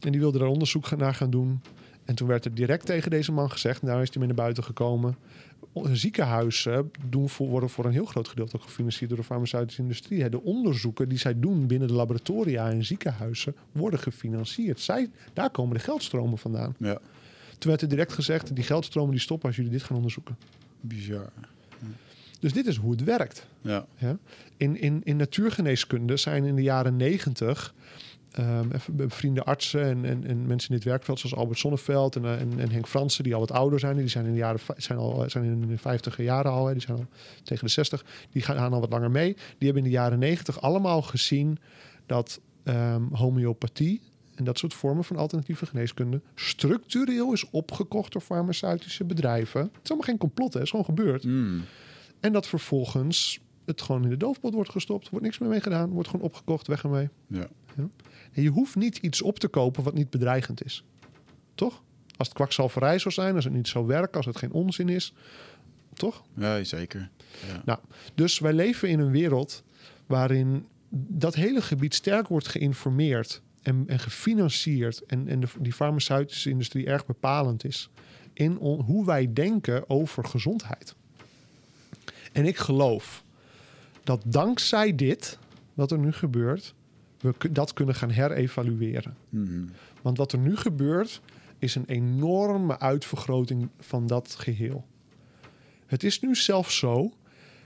[0.00, 1.60] En die wilde daar onderzoek naar gaan doen.
[2.04, 4.64] En toen werd er direct tegen deze man gezegd, nou is hij mee naar buiten
[4.64, 5.16] gekomen.
[5.92, 10.28] Ziekenhuizen doen voor, worden voor een heel groot gedeelte ook gefinancierd door de farmaceutische industrie.
[10.28, 14.80] De onderzoeken die zij doen binnen de laboratoria en ziekenhuizen worden gefinancierd.
[14.80, 16.74] Zij, daar komen de geldstromen vandaan.
[16.78, 16.98] Ja,
[17.58, 20.36] Toen werd er direct gezegd, die geldstromen die stoppen als jullie dit gaan onderzoeken.
[20.80, 21.32] bizar.
[22.40, 23.46] Dus dit is hoe het werkt.
[23.60, 23.86] Ja.
[23.96, 24.18] Ja?
[24.56, 27.74] In, in, in natuurgeneeskunde zijn in de jaren negentig
[28.72, 32.40] even bevriende artsen en, en, en mensen in dit werkveld, zoals Albert Sonneveld en, eh,
[32.40, 33.96] en, en Henk Fransen, die al wat ouder zijn.
[33.96, 36.82] Die zijn in de jaren zijn al zijn in de vijftiger jaren al, hè, die
[36.82, 37.06] zijn al
[37.42, 38.04] tegen de zestig.
[38.30, 39.32] Die gaan, al wat langer mee.
[39.32, 41.58] Die hebben in de jaren negentig allemaal gezien
[42.06, 44.00] dat ehm, homeopathie
[44.36, 49.60] en dat soort vormen van alternatieve geneeskunde structureel is opgekocht door farmaceutische bedrijven.
[49.60, 50.58] Het is allemaal geen complot, hè?
[50.58, 51.22] het is gewoon gebeurd.
[51.22, 51.64] Hmm.
[52.20, 55.08] En dat vervolgens het gewoon in de doofpot wordt gestopt.
[55.08, 55.90] Wordt niks meer mee gedaan.
[55.90, 56.66] Wordt gewoon opgekocht.
[56.66, 57.08] Weg ermee.
[57.26, 57.48] Ja.
[58.32, 60.84] En je hoeft niet iets op te kopen wat niet bedreigend is.
[61.54, 61.82] Toch?
[62.16, 63.34] Als het kwakzalverij zou zijn.
[63.34, 64.16] Als het niet zou werken.
[64.16, 65.12] Als het geen onzin is.
[65.94, 66.22] Toch?
[66.34, 67.10] ja, zeker.
[67.46, 67.62] Ja.
[67.64, 67.78] Nou,
[68.14, 69.62] dus wij leven in een wereld
[70.06, 70.66] waarin
[71.08, 75.02] dat hele gebied sterk wordt geïnformeerd en, en gefinancierd.
[75.06, 77.90] En, en de, die farmaceutische industrie erg bepalend is
[78.32, 80.94] in on- hoe wij denken over gezondheid.
[82.32, 83.24] En ik geloof
[84.04, 85.38] dat dankzij dit,
[85.74, 86.74] wat er nu gebeurt,
[87.20, 89.16] we dat kunnen gaan herevalueren.
[89.28, 89.70] Hmm.
[90.02, 91.20] Want wat er nu gebeurt,
[91.58, 94.86] is een enorme uitvergroting van dat geheel.
[95.86, 97.12] Het is nu zelfs zo.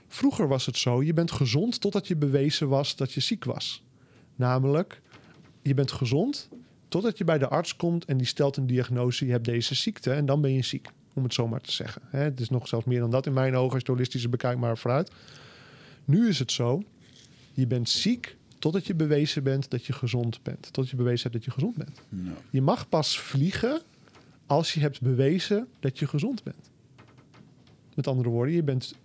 [0.07, 3.83] Vroeger was het zo: je bent gezond totdat je bewezen was dat je ziek was.
[4.35, 5.00] Namelijk,
[5.61, 6.49] je bent gezond
[6.87, 10.11] totdat je bij de arts komt en die stelt een diagnose: je hebt deze ziekte
[10.11, 10.89] en dan ben je ziek.
[11.13, 12.01] Om het zo maar te zeggen.
[12.05, 14.29] Hè, Het is nog zelfs meer dan dat in mijn ogen, als je het holistische
[14.29, 15.11] bekijkt, maar vooruit.
[16.05, 16.83] Nu is het zo:
[17.53, 20.73] je bent ziek totdat je bewezen bent dat je gezond bent.
[20.73, 22.01] Tot je bewezen hebt dat je gezond bent.
[22.49, 23.81] Je mag pas vliegen
[24.45, 26.69] als je hebt bewezen dat je gezond bent.
[27.95, 28.95] Met andere woorden, je bent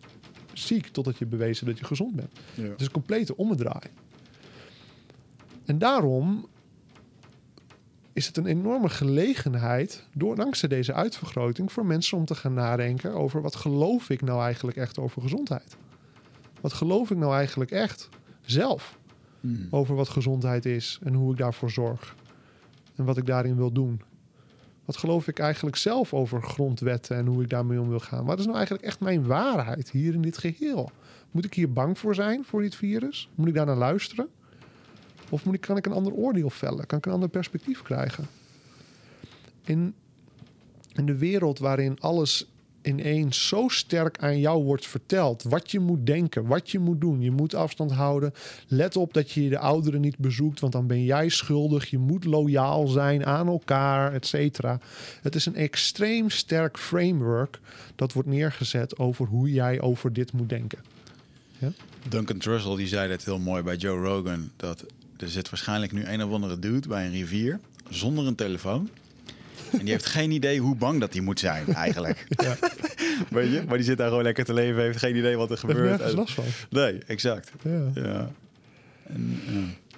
[0.53, 2.31] ziek totdat je bewezen dat je gezond bent.
[2.55, 2.62] Ja.
[2.62, 3.91] Het is een complete ommedraai.
[5.67, 6.47] En daarom
[8.13, 13.15] is het een enorme gelegenheid, door, dankzij deze uitvergroting, voor mensen om te gaan nadenken
[13.15, 15.77] over wat geloof ik nou eigenlijk echt over gezondheid?
[16.61, 18.09] Wat geloof ik nou eigenlijk echt
[18.41, 18.99] zelf
[19.41, 19.67] Hmm.
[19.71, 22.17] over wat gezondheid is en hoe ik daarvoor zorg
[22.95, 24.01] en wat ik daarin wil doen?
[24.85, 28.25] Wat geloof ik eigenlijk zelf over grondwetten en hoe ik daarmee om wil gaan?
[28.25, 30.91] Wat is nou eigenlijk echt mijn waarheid hier in dit geheel?
[31.31, 33.29] Moet ik hier bang voor zijn, voor dit virus?
[33.35, 34.29] Moet ik daar naar luisteren?
[35.28, 36.86] Of moet ik, kan ik een ander oordeel vellen?
[36.86, 38.27] Kan ik een ander perspectief krijgen?
[39.65, 39.94] In,
[40.93, 42.47] in de wereld waarin alles
[42.86, 45.43] ineens zo sterk aan jou wordt verteld.
[45.43, 47.20] Wat je moet denken, wat je moet doen.
[47.20, 48.32] Je moet afstand houden.
[48.66, 51.90] Let op dat je de ouderen niet bezoekt, want dan ben jij schuldig.
[51.90, 54.32] Je moet loyaal zijn aan elkaar, et.
[55.23, 57.61] Het is een extreem sterk framework
[57.97, 60.78] dat wordt neergezet over hoe jij over dit moet denken.
[62.09, 64.51] Duncan Trussell die zei dat heel mooi bij Joe Rogan.
[64.57, 64.85] Dat
[65.19, 68.91] er zit waarschijnlijk nu een of andere dude bij een rivier zonder een telefoon.
[69.73, 72.27] En die heeft geen idee hoe bang dat hij moet zijn eigenlijk.
[72.29, 72.57] Ja.
[73.31, 73.63] Weet je?
[73.67, 76.01] Maar die zit daar gewoon lekker te leven, heeft geen idee wat er gebeurt.
[76.01, 76.45] En- last van.
[76.71, 77.53] Nee, exact.
[77.63, 77.91] Ja.
[77.95, 78.31] Ja.
[79.07, 79.41] En.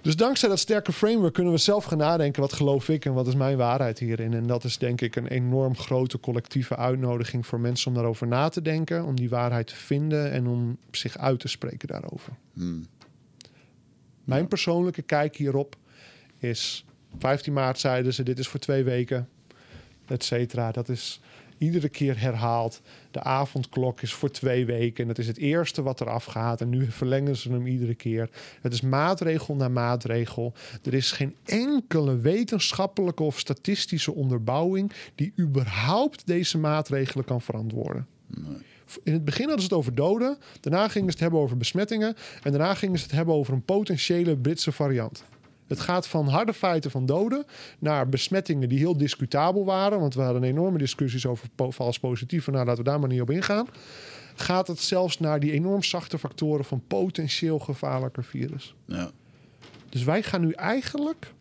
[0.02, 2.40] Dus dankzij dat sterke framework kunnen we zelf gaan nadenken...
[2.40, 4.34] wat geloof ik en wat is mijn waarheid hierin.
[4.34, 7.88] En dat is denk ik een enorm grote collectieve uitnodiging voor mensen...
[7.88, 10.30] om daarover na te denken, om die waarheid te vinden...
[10.30, 12.32] en om zich uit te spreken daarover.
[12.52, 12.86] Hmm.
[14.28, 15.76] Mijn persoonlijke kijk hierop
[16.38, 16.84] is...
[17.18, 19.28] 15 maart zeiden ze, dit is voor twee weken,
[20.06, 20.72] et cetera.
[20.72, 21.20] Dat is
[21.58, 22.80] iedere keer herhaald.
[23.10, 25.02] De avondklok is voor twee weken.
[25.02, 26.60] En dat is het eerste wat eraf gaat.
[26.60, 28.28] En nu verlengen ze hem iedere keer.
[28.60, 30.52] Het is maatregel na maatregel.
[30.82, 34.92] Er is geen enkele wetenschappelijke of statistische onderbouwing...
[35.14, 38.06] die überhaupt deze maatregelen kan verantwoorden.
[39.02, 40.38] In het begin hadden ze het over doden.
[40.60, 42.16] Daarna gingen ze het hebben over besmettingen.
[42.42, 45.24] En daarna gingen ze het hebben over een potentiële Britse variant.
[45.66, 47.44] Het gaat van harde feiten van doden
[47.78, 50.00] naar besmettingen die heel discutabel waren.
[50.00, 52.46] Want we hadden enorme discussies over po- vals positief.
[52.46, 53.66] Nou, laten we daar maar niet op ingaan.
[54.34, 58.74] Gaat het zelfs naar die enorm zachte factoren van potentieel gevaarlijker virus.
[58.84, 59.10] Ja.
[59.88, 61.32] Dus wij gaan nu eigenlijk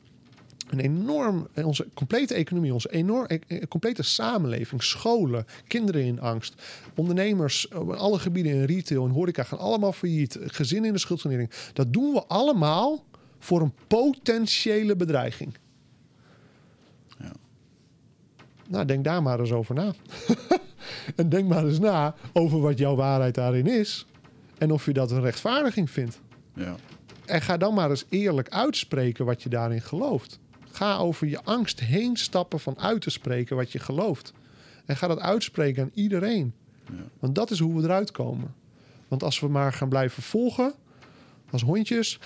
[0.70, 6.62] een enorm, onze complete economie, onze enorm, eh, complete samenleving, scholen, kinderen in angst,
[6.96, 11.50] ondernemers, alle gebieden in retail en horeca gaan allemaal failliet, gezinnen in de schuldsanering.
[11.74, 13.04] Dat doen we allemaal
[13.40, 15.58] voor een potentiële bedreiging.
[17.20, 17.32] Ja.
[18.68, 19.94] Nou, denk daar maar eens over na.
[21.16, 24.06] en denk maar eens na over wat jouw waarheid daarin is.
[24.58, 26.20] En of je dat een rechtvaardiging vindt.
[26.54, 26.76] Ja.
[27.26, 30.40] En ga dan maar eens eerlijk uitspreken wat je daarin gelooft.
[30.78, 34.34] Ga over je angst heen stappen van uit te spreken wat je gelooft.
[34.86, 36.54] En ga dat uitspreken aan iedereen.
[36.86, 37.04] Ja.
[37.20, 38.54] Want dat is hoe we eruit komen.
[39.08, 40.74] Want als we maar gaan blijven volgen,
[41.50, 42.20] als hondjes,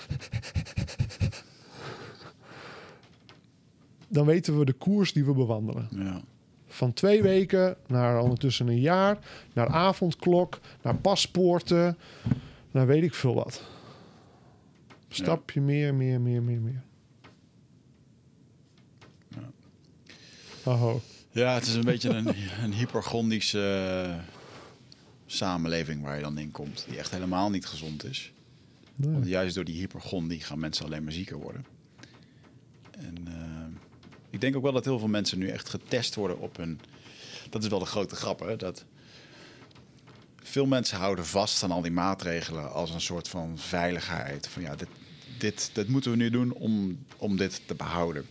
[4.08, 5.88] dan weten we de koers die we bewandelen.
[5.90, 6.20] Ja.
[6.66, 9.18] Van twee weken naar ondertussen een jaar,
[9.52, 11.98] naar avondklok, naar paspoorten,
[12.70, 13.62] naar weet ik veel wat.
[15.08, 16.82] Stapje meer, meer, meer, meer, meer.
[19.28, 19.50] Ja.
[20.64, 20.94] Oh,
[21.30, 22.34] Ja, het is een beetje een,
[22.64, 24.34] een hypergondische eh,
[25.26, 26.84] samenleving waar je dan in komt.
[26.88, 28.32] Die echt helemaal niet gezond is.
[28.96, 31.66] Want juist door die hypergondie gaan mensen alleen maar zieker worden.
[32.90, 33.80] En eh,
[34.30, 36.80] ik denk ook wel dat heel veel mensen nu echt getest worden op hun...
[37.50, 38.56] Dat is wel de grote grap, hè?
[38.56, 38.84] Dat
[40.42, 44.48] veel mensen houden vast aan al die maatregelen als een soort van veiligheid.
[44.48, 44.88] Van ja, dit,
[45.38, 48.26] dit, dit moeten we nu doen om, om dit te behouden.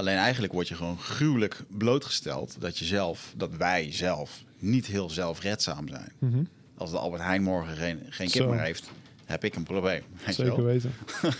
[0.00, 5.10] Alleen eigenlijk word je gewoon gruwelijk blootgesteld dat je zelf, dat wij zelf niet heel
[5.10, 6.12] zelfredzaam zijn.
[6.18, 6.42] Mhm.
[6.76, 8.90] Als de Albert Heijn morgen geen, geen kip meer heeft,
[9.24, 10.02] heb ik een probleem.
[10.28, 10.64] Zeker wel?
[10.64, 10.92] weten.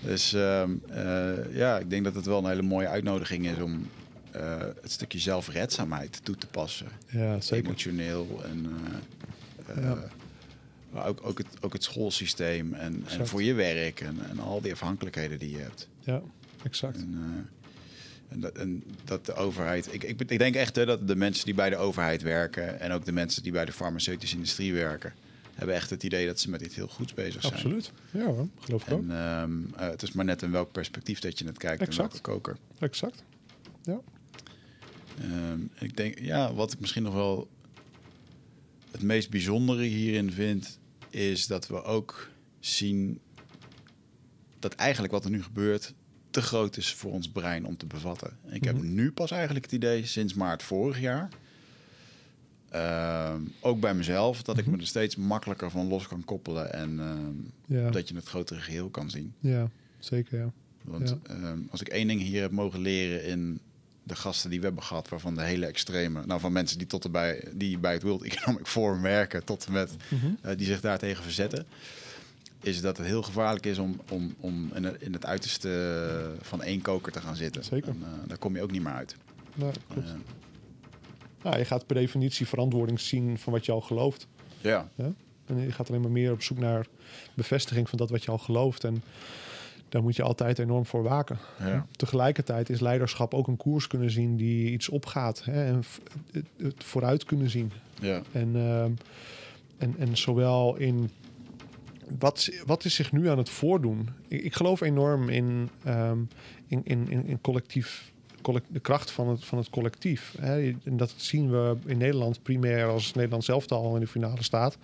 [0.00, 3.88] Dus ehm, eh, ja, ik denk dat het wel een hele mooie uitnodiging is om
[4.30, 6.86] eh, het stukje zelfredzaamheid toe te passen.
[7.06, 7.66] Ja, zeker.
[7.66, 8.76] Emotioneel en
[9.66, 9.98] eh, Ja.
[10.90, 14.60] maar ook, ook, het, ook het schoolsysteem en, en voor je werk en, en al
[14.60, 15.88] die afhankelijkheden die je hebt.
[16.00, 16.22] Ja,
[16.62, 16.96] exact.
[16.96, 17.48] En,
[18.32, 19.94] en, dat, en dat de overheid.
[19.94, 22.92] Ik, ik, ik denk echt hè, dat de mensen die bij de overheid werken en
[22.92, 25.12] ook de mensen die bij de farmaceutische industrie werken,
[25.54, 27.52] hebben echt het idee dat ze met iets heel goeds bezig zijn.
[27.52, 27.92] Absoluut.
[28.10, 29.02] Ja hoor, geloof ik ook.
[29.02, 31.86] En ehm, eh, het is maar net in welk perspectief dat je het kijkt en
[31.86, 32.12] Exact.
[32.12, 32.56] welke koker.
[32.78, 33.22] Exact.
[33.82, 34.00] Ja.
[35.20, 37.48] Ehm, ik denk, ja, wat ik misschien nog wel
[38.90, 40.78] het meest bijzondere hierin vind,
[41.10, 42.30] is dat we ook
[42.60, 43.20] zien
[44.58, 45.94] dat eigenlijk wat er nu gebeurt
[46.32, 48.30] te groot is voor ons brein om te bevatten.
[48.48, 48.94] En ik heb Mhm.
[48.94, 51.28] nu pas eigenlijk het idee, sinds maart vorig jaar,
[52.68, 54.74] ehm, ook bij mezelf, dat ik Mhm.
[54.74, 57.90] me er steeds makkelijker van los kan koppelen en ehm, Ja.
[57.90, 59.34] dat je het grotere geheel kan zien.
[59.40, 59.68] ja,
[59.98, 60.52] zeker ja.
[60.84, 63.60] Want ehm, als ik één ding hier heb mogen leren in
[64.02, 67.04] de gasten die we hebben gehad, waarvan de hele extreme, nou van mensen die tot
[67.04, 70.26] erbij, die bij het World Economic Forum werken, tot en met Mhm.
[70.42, 71.66] eh, die zich daartegen verzetten,
[72.62, 76.62] is dat het heel gevaarlijk is om, om, om in, het, in het uiterste van
[76.62, 77.64] één koker te gaan zitten.
[77.64, 77.88] Zeker.
[77.88, 79.16] En, eh, daar kom je ook niet meer uit.
[79.58, 79.78] Klopt.
[79.88, 80.12] Eh,
[81.42, 84.26] Nou, je gaat per definitie verantwoording zien van wat je al gelooft.
[84.60, 85.12] ja, Ja?
[85.46, 86.86] En je gaat alleen maar meer op zoek naar
[87.34, 88.84] bevestiging van dat wat je al gelooft.
[88.84, 89.02] En
[89.88, 91.38] daar moet je altijd enorm voor waken.
[91.58, 95.44] ja, Tegelijkertijd is leiderschap ook een koers kunnen zien die iets opgaat.
[95.44, 95.64] Hè?
[95.64, 95.82] En
[96.56, 97.72] het vooruit kunnen zien.
[98.00, 98.90] ja, En, ehm,
[99.78, 101.10] en, en zowel in
[102.18, 104.08] wat, wat is zich nu aan het voordoen?
[104.28, 106.18] Ik, ik geloof enorm in, ehm,
[106.66, 108.12] in, in, in, in collectief,
[108.42, 110.34] collect- de kracht van het, van het collectief.
[110.40, 110.74] Hè?
[110.84, 114.76] En dat zien we in Nederland primair als Nederland zelf al in de finale staat.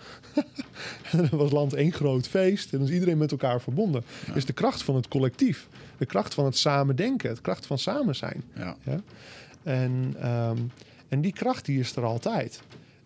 [1.11, 4.05] en dan was land één groot feest en dan is iedereen met elkaar verbonden.
[4.27, 4.33] Ja.
[4.33, 5.69] Dus de kracht van het collectief,
[5.99, 8.43] de kracht van het samen denken, de kracht van samen zijn.
[8.55, 9.01] ja, Ja?
[9.63, 10.59] En, ehm,
[11.09, 12.63] en die kracht die is er altijd.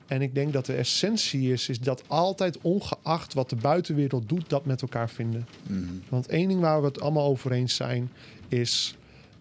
[0.07, 4.49] En ik denk dat de essentie is, is dat altijd ongeacht wat de buitenwereld doet,
[4.49, 5.47] dat met elkaar vinden.
[5.69, 8.11] mhm, Want één ding waar we het allemaal over eens zijn,
[8.49, 8.97] is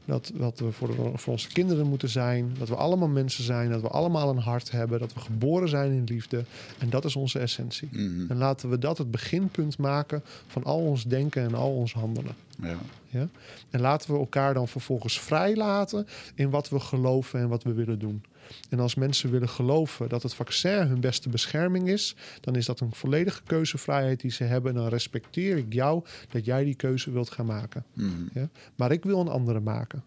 [0.05, 2.51] dat, dat we voor, de- voor onze kinderen moeten zijn.
[2.59, 5.91] Dat we allemaal mensen zijn, dat we allemaal een hart hebben, dat we geboren zijn
[5.91, 6.43] in liefde.
[6.79, 7.89] En dat is onze essentie.
[7.91, 11.93] mhm, En laten we dat het beginpunt maken van al ons denken en al ons
[11.93, 12.35] handelen.
[12.61, 12.77] ja,
[13.09, 13.27] Ja?
[13.69, 17.99] En laten we elkaar dan vervolgens vrijlaten in wat we geloven en wat we willen
[17.99, 18.23] doen.
[18.69, 22.79] En als mensen willen geloven dat het vaccin hun beste bescherming is, dan is dat
[22.79, 24.71] een volledige keuzevrijheid die ze hebben.
[24.75, 27.85] En dan respecteer ik jou dat jij die keuze wilt gaan maken.
[27.93, 28.49] mhm, Ja?
[28.75, 30.03] Maar ik wil een andere maken.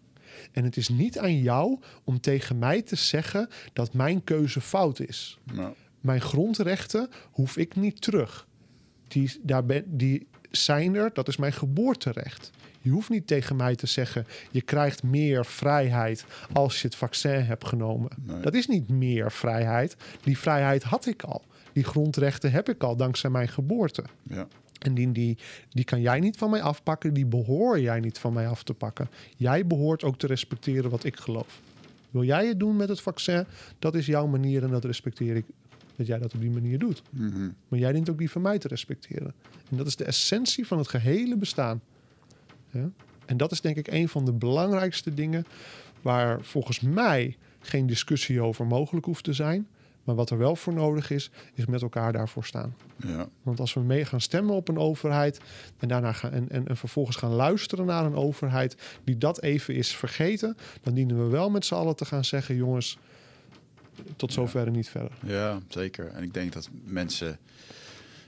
[0.51, 4.99] En het is niet aan jou om tegen mij te zeggen dat mijn keuze fout
[4.99, 5.39] is.
[5.53, 8.47] ja, Mijn grondrechten hoef ik niet terug.
[9.07, 12.51] Die, daar ben, die zijn er, dat is mijn geboorterecht.
[12.81, 17.41] Je hoeft niet tegen mij te zeggen: je krijgt meer vrijheid als je het vaccin
[17.41, 18.11] hebt genomen.
[18.23, 18.39] Nee.
[18.39, 19.95] Dat is niet meer vrijheid.
[20.23, 21.43] Die vrijheid had ik al.
[21.73, 24.03] Die grondrechten heb ik al dankzij mijn geboorte.
[24.23, 24.47] ja,
[24.79, 25.37] En die, die,
[25.69, 28.73] die kan jij niet van mij afpakken, die behoor jij niet van mij af te
[28.73, 29.09] pakken.
[29.37, 31.59] Jij behoort ook te respecteren wat ik geloof.
[32.11, 33.45] Wil jij het doen met het vaccin?
[33.79, 35.45] Dat is jouw manier en dat respecteer ik.
[35.95, 37.01] Dat jij dat op die manier doet.
[37.09, 39.33] mhm, Maar jij dient ook die van mij te respecteren.
[39.69, 41.81] En dat is de essentie van het gehele bestaan.
[42.69, 42.89] Ja?
[43.25, 45.45] En dat is denk ik een van de belangrijkste dingen
[46.01, 49.67] waar volgens mij geen discussie over mogelijk hoeft te zijn.
[50.03, 52.75] Maar wat er wel voor nodig is, is met elkaar daarvoor staan.
[52.97, 53.27] Ja.
[53.43, 55.39] Want als we mee gaan stemmen op een overheid
[55.79, 59.75] en daarna gaan en, en, en vervolgens gaan luisteren naar een overheid die dat even
[59.75, 62.97] is vergeten, dan dienen we wel met z'n allen te gaan zeggen: jongens,
[64.15, 65.11] tot zover en niet verder.
[65.25, 66.07] ja, zeker.
[66.07, 67.37] En ik denk dat mensen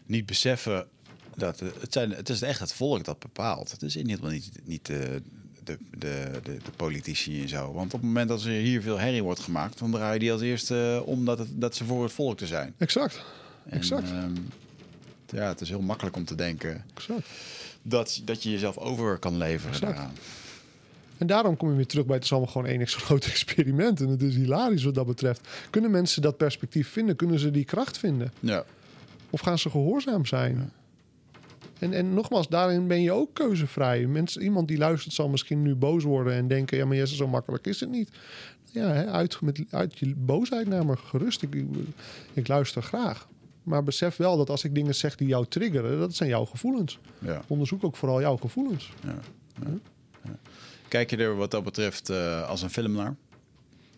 [0.05, 0.87] niet beseffen
[1.35, 3.71] dat eh, het, zijn, het is echt het volk dat bepaalt.
[3.71, 5.21] Het is in ieder geval niet, niet de,
[5.63, 7.73] de, de, de, de politici en zo.
[7.73, 10.41] Want op het moment dat er hier veel herrie wordt gemaakt, dan draaien die als
[10.41, 12.73] eerste om dat, het, dat ze voor het volk te zijn.
[12.77, 13.23] Exact,
[13.65, 14.09] En, Exact.
[14.11, 14.33] ehm,
[15.29, 17.27] ja, het is heel makkelijk om te denken exact.
[17.81, 19.95] dat, dat je jezelf over kan leveren Exact.
[19.95, 20.13] daaraan.
[21.17, 24.01] En daarom kom je weer terug bij het is allemaal gewoon één groot experiment.
[24.01, 25.47] En het is hilarisch wat dat betreft.
[25.69, 27.15] Kunnen mensen dat perspectief vinden?
[27.15, 28.33] Kunnen ze die kracht vinden?
[28.39, 28.65] Ja,
[29.29, 30.71] Of gaan ze gehoorzaam zijn?
[31.79, 34.05] En, en nogmaals, daarin ben je ook keuzevrij.
[34.05, 36.77] Mensen, iemand die luistert zal misschien nu boos worden en denken...
[36.77, 38.09] ja, maar Jesse, zo makkelijk is het niet.
[38.71, 41.41] Ja, hè, uit, met, uit je boosheid naar me gerust.
[41.41, 41.65] Ik, ik,
[42.33, 43.27] ik luister graag.
[43.63, 45.99] Maar besef wel dat als ik dingen zeg die jou triggeren...
[45.99, 46.99] dat zijn jouw gevoelens.
[47.19, 48.91] ja, Onderzoek ook vooral jouw gevoelens.
[49.03, 49.09] ja,
[49.61, 49.77] ja, ja.
[50.87, 53.15] Kijk je er wat dat betreft eh, als een film naar?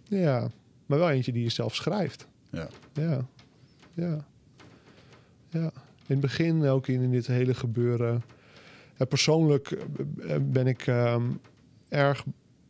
[0.04, 0.50] Ja,
[0.86, 2.28] maar wel eentje die je zelf schrijft.
[2.52, 2.70] Ja.
[2.94, 3.26] Ja,
[3.94, 4.26] ja,
[5.50, 5.72] ja.
[6.08, 8.24] In het begin ook in dit hele gebeuren.
[9.10, 11.32] Persoonlijk eh, eh, ben ik ehm,
[11.90, 12.24] erg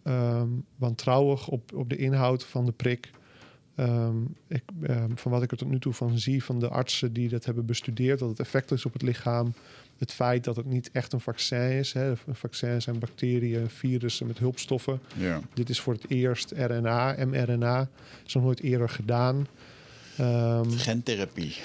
[0.04, 3.10] ehm, wantrouwig op, op de inhoud van de prik.
[3.76, 4.18] Ehm,
[4.48, 4.64] ik,
[5.16, 7.66] van wat ik er tot nu toe van zie van de artsen die dat hebben
[7.66, 9.54] bestudeerd, dat het effect is op het lichaam.
[10.00, 11.94] Het feit dat het niet echt een vaccin is.
[11.94, 12.10] Hè.
[12.10, 15.00] Een vaccin zijn bacteriën, virussen met hulpstoffen.
[15.18, 15.42] Ja.
[15.54, 17.90] Dit is voor het eerst RNA, mRNA.
[18.26, 19.48] Is nog nooit eerder gedaan.
[20.18, 21.56] Ehm, Gentherapie.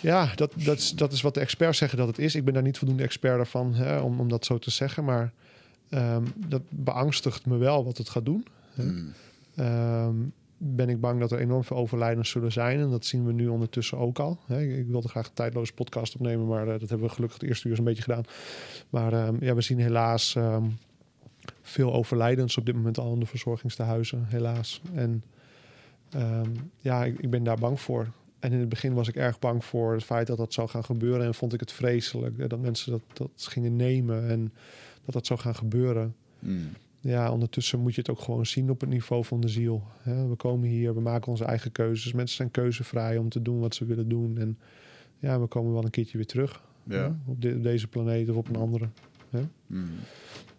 [0.00, 2.34] ja, dat, dat, is, dat is wat de experts zeggen dat het is.
[2.34, 5.04] Ik ben daar niet voldoende expert van hè, om, om dat zo te zeggen.
[5.04, 5.32] Maar
[5.88, 8.46] ehm, dat beangstigt me wel wat het gaat doen.
[8.74, 8.82] Hè.
[8.82, 9.12] Hmm.
[9.54, 10.16] Ehm,
[10.66, 12.80] ben ik bang dat er enorm veel overlijdens zullen zijn.
[12.80, 14.38] En dat zien we nu ondertussen ook al.
[14.48, 17.68] Ik, wilde graag een tijdloze podcast opnemen, maar eh, dat hebben we gelukkig het eerste
[17.68, 18.24] uur een beetje gedaan.
[18.90, 20.64] Maar ehm, ja, we zien helaas ehm,
[21.62, 24.80] veel overlijdens op dit moment al in de verzorgingstehuizen, helaas.
[24.94, 25.24] En
[26.10, 28.08] ehm, ja, ik, ik ben daar bang voor.
[28.38, 30.84] En in het begin was ik erg bang voor het feit dat dat zou gaan
[30.84, 31.26] gebeuren.
[31.26, 34.52] En vond ik het vreselijk dat mensen dat, dat gingen nemen en
[35.04, 36.14] dat dat zou gaan gebeuren.
[36.38, 36.70] Hmm.
[37.06, 39.82] Ja, ondertussen moet je het ook gewoon zien op het niveau van de ziel.
[40.02, 42.12] We komen hier, we maken onze eigen keuzes.
[42.12, 44.38] Mensen zijn keuzevrij om te doen wat ze willen doen.
[44.38, 44.58] En
[45.18, 46.62] ja, we komen wel een keertje weer terug.
[46.84, 47.18] Ja.
[47.26, 48.88] op, de- op deze planeet of op een andere.
[49.66, 49.88] Hmm.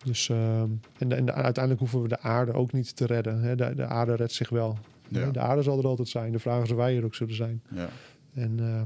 [0.05, 3.41] Dus, ehm, en, de- en de- uiteindelijk hoeven we de aarde ook niet te redden.
[3.41, 3.55] Hè.
[3.55, 4.77] De, de aarde redt zich wel.
[5.07, 5.31] Ja.
[5.31, 6.31] De aarde zal er altijd zijn.
[6.31, 7.61] De vraag is of wij er ook zullen zijn.
[7.75, 7.89] Ja.
[8.33, 8.81] En, eh,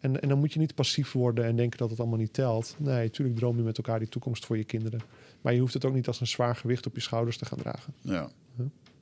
[0.00, 2.76] en, en dan moet je niet passief worden en denken dat het allemaal niet telt.
[2.78, 5.00] Nee, natuurlijk droom je met elkaar die toekomst voor je kinderen.
[5.42, 7.58] Maar je hoeft het ook niet als een zwaar gewicht op je schouders te gaan
[7.58, 7.94] dragen.
[8.00, 8.30] Ja.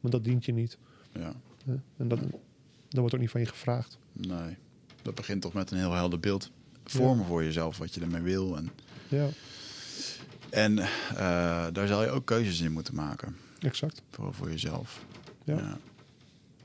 [0.00, 0.78] Want dat dient je niet.
[1.12, 1.32] Ja.
[1.96, 2.18] En dat,
[2.88, 3.98] dat wordt ook niet van je gevraagd.
[4.12, 4.56] Nee.
[5.02, 6.50] Dat begint toch met een heel helder beeld.
[6.84, 8.56] Vormen voor jezelf wat je ermee wil.
[8.56, 8.70] En,
[9.08, 9.28] Ja,
[10.50, 13.36] en eh, daar zal je ook keuzes in moeten maken.
[13.58, 14.02] exact.
[14.10, 15.04] Vooral voor jezelf.
[15.44, 15.56] Ja.
[15.56, 15.78] Ja.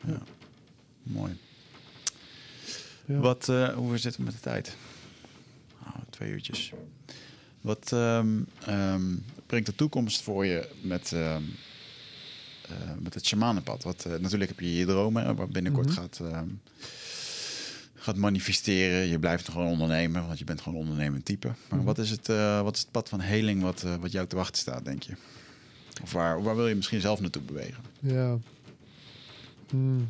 [0.06, 0.22] Ja.
[1.04, 1.38] Mooi.
[3.06, 4.76] Wat, eh, hoe zit het met de tijd?
[5.84, 6.74] Oh, twee uurtjes.
[7.62, 9.16] Wat ehm, ehm,
[9.46, 11.42] brengt de toekomst voor je met, ehm,
[12.70, 13.84] eh, met het shamanenpad?
[13.84, 15.96] Wat, eh, natuurlijk heb je je dromen, wat binnenkort Mhm.
[15.96, 16.48] gaat, ehm,
[17.96, 19.08] gaat manifesteren.
[19.08, 21.48] Je blijft gewoon ondernemen, want je bent gewoon ondernemend type.
[21.48, 21.88] Maar Mhm.
[21.88, 24.62] wat, is het, eh, wat is het pad van heling wat, wat jou te wachten
[24.62, 25.14] staat, denk je?
[26.04, 27.84] Of waar, waar wil je misschien zelf naartoe bewegen?
[28.00, 28.38] Ja.
[29.70, 30.10] Hmm.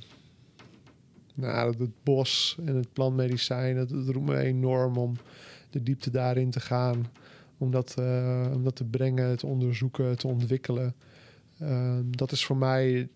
[1.33, 5.17] Nou, het bos en het plantmedicijn, dat, dat roept me enorm om
[5.69, 7.07] de diepte daarin te gaan.
[7.57, 10.95] Om dat, eh, om dat te brengen, te onderzoeken, te ontwikkelen.
[11.59, 13.09] Ehm, dat is voor mij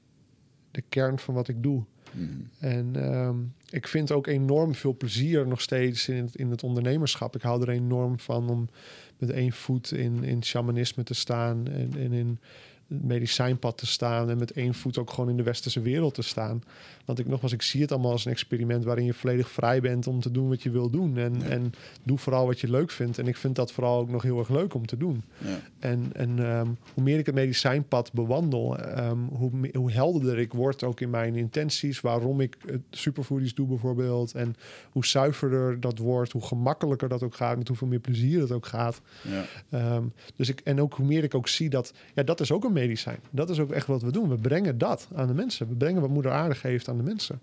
[0.72, 1.84] de kern van wat ik doe.
[2.12, 2.28] Mhm.
[2.60, 3.36] En ehm,
[3.70, 7.36] ik vind ook enorm veel plezier nog steeds in het, in het ondernemerschap.
[7.36, 8.70] Ik hou er enorm van om
[9.18, 12.40] met één voet in, in shamanisme te staan en, en in
[12.88, 16.22] het medicijnpad te staan en met één voet ook gewoon in de westerse wereld te
[16.22, 16.64] staan.
[17.10, 20.08] Want ik nogmaals, ik zie het allemaal als een experiment waarin je volledig vrij bent
[20.08, 21.18] om te doen wat je wil doen.
[21.18, 21.46] En, Ja.
[21.46, 21.72] en
[22.04, 23.18] doe vooral wat je leuk vindt.
[23.18, 25.24] En ik vind dat vooral ook nog heel erg leuk om te doen.
[25.38, 25.60] Ja.
[25.80, 30.84] En, en ehm, hoe meer ik het medicijnpad bewandel, ehm, hoe, hoe helderder ik word
[30.84, 32.02] ook in mijn intenties.
[32.02, 34.34] Waarom ik het superfoodies doe bijvoorbeeld.
[34.34, 34.56] En
[34.92, 37.58] hoe zuiverder dat wordt, hoe gemakkelijker dat ook gaat.
[37.58, 39.02] Met hoeveel meer plezier het ook gaat.
[39.22, 39.46] Ja.
[39.70, 40.04] Ehm,
[40.36, 42.74] dus ik, en ook hoe meer ik ook zie dat, ja, dat is ook een
[42.74, 43.20] medicijn.
[43.30, 44.30] Dat is ook echt wat we doen.
[44.30, 45.68] We brengen dat aan de mensen.
[45.68, 47.40] We brengen wat moeder aarde geeft aan de mensen.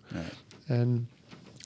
[0.67, 1.09] En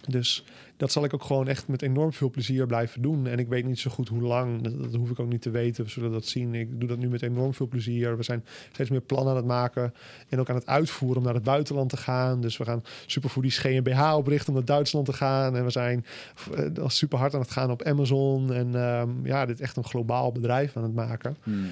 [0.09, 0.45] dus
[0.81, 3.27] dat zal ik ook gewoon echt met enorm veel plezier blijven doen.
[3.27, 4.62] En ik weet niet zo goed hoe lang.
[4.62, 5.85] Dat, dat hoef ik ook niet te weten.
[5.85, 6.55] We zullen dat zien.
[6.55, 8.17] Ik doe dat nu met enorm veel plezier.
[8.17, 9.95] We zijn steeds meer plannen aan het maken.
[10.29, 12.41] En ook aan het uitvoeren om naar het buitenland te gaan.
[12.41, 15.57] Dus we gaan Superfoodies GmbH oprichten om naar Duitsland te gaan.
[15.57, 16.05] En we zijn
[16.59, 18.53] uh, super hard aan het gaan op Amazon.
[18.53, 21.37] En um, ja, dit is echt een globaal bedrijf aan het maken.
[21.43, 21.67] Hmm.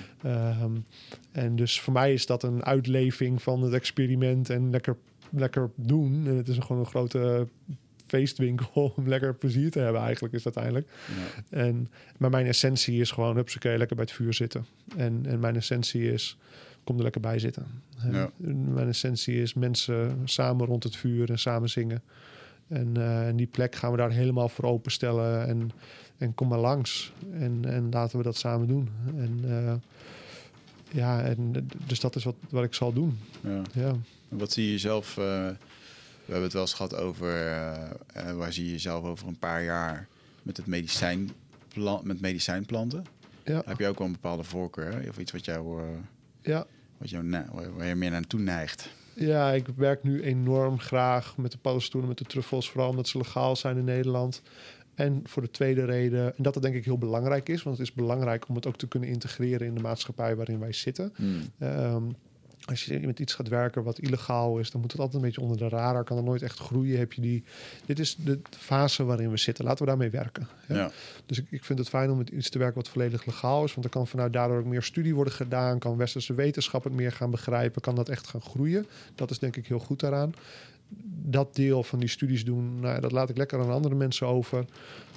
[0.62, 0.85] Um,
[1.32, 4.97] en dus voor mij is dat een uitleving van het experiment en lekker,
[5.30, 6.22] lekker doen.
[6.26, 7.48] En het is gewoon een grote
[8.06, 10.94] feestwinkel om lekker plezier te hebben eigenlijk is dat uiteindelijk.
[11.50, 11.59] Ja.
[11.59, 11.88] En,
[12.18, 14.66] maar mijn essentie is gewoon, hupsakee, lekker bij het vuur zitten.
[14.96, 16.36] En, en mijn essentie is,
[16.84, 17.66] kom er lekker bij zitten.
[17.98, 18.30] En Ja.
[18.74, 22.02] Mijn essentie is mensen samen rond het vuur en samen zingen.
[22.68, 25.46] En, eh, en die plek gaan we daar helemaal voor openstellen.
[25.46, 25.70] En,
[26.18, 27.12] en kom maar langs.
[27.32, 28.88] En, en laten we dat samen doen.
[29.16, 29.74] En eh,
[30.90, 33.18] ja, en, d- dus dat is wat, wat ik zal doen.
[33.40, 33.62] Ja.
[33.72, 33.92] Ja.
[34.28, 35.09] Wat zie je jezelf?
[35.18, 39.28] eh, we hebben het wel eens gehad over eh, eh, waar zie je jezelf over
[39.28, 40.09] een paar jaar
[40.42, 43.05] met het medicijnplan, met medicijnplanten.
[43.44, 43.62] Ja.
[43.66, 45.09] Heb je ook wel een bepaalde voorkeur hè?
[45.09, 45.82] of iets wat jou,
[46.42, 46.66] Ja.
[46.98, 47.30] wat jou
[47.76, 48.88] waar je meer naartoe neigt?
[49.14, 53.18] Ja, ik werk nu enorm graag met de paddenstoelen, met de truffels, vooral omdat ze
[53.18, 54.42] legaal zijn in Nederland.
[54.94, 57.86] En voor de tweede reden, en dat het denk ik heel belangrijk is, want het
[57.88, 61.12] is belangrijk om het ook te kunnen integreren in de maatschappij waarin wij zitten.
[61.59, 62.02] Ehm,
[62.70, 65.40] als je met iets gaat werken wat illegaal is, dan moet het altijd een beetje
[65.40, 66.05] onder de radar.
[66.05, 66.99] Kan er nooit echt groeien.
[66.99, 67.45] Heb je die.
[67.86, 69.65] Dit is de fase waarin we zitten.
[69.65, 70.49] Laten we daarmee werken.
[70.66, 70.74] hè?
[70.74, 70.90] Ja.
[71.27, 73.74] Dus ik, ik vind het fijn om met iets te werken wat volledig legaal is.
[73.74, 75.78] Want er kan vanuit daardoor ook meer studie worden gedaan.
[75.78, 77.81] Kan westerse wetenschap het meer gaan begrijpen.
[77.81, 78.86] Kan dat echt gaan groeien.
[79.15, 80.35] Dat is denk ik heel goed daaraan.
[81.24, 84.27] Dat deel van die studies doen, nou, ja, dat laat ik lekker aan andere mensen
[84.27, 84.65] over.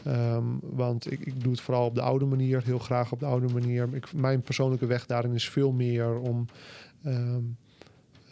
[0.03, 3.26] Ehm, want ik, ik doe het vooral op de oude manier, heel graag op de
[3.26, 3.90] oude manier.
[3.91, 6.48] Ik, mijn persoonlijke weg daarin is veel meer om,
[7.03, 7.44] ehm,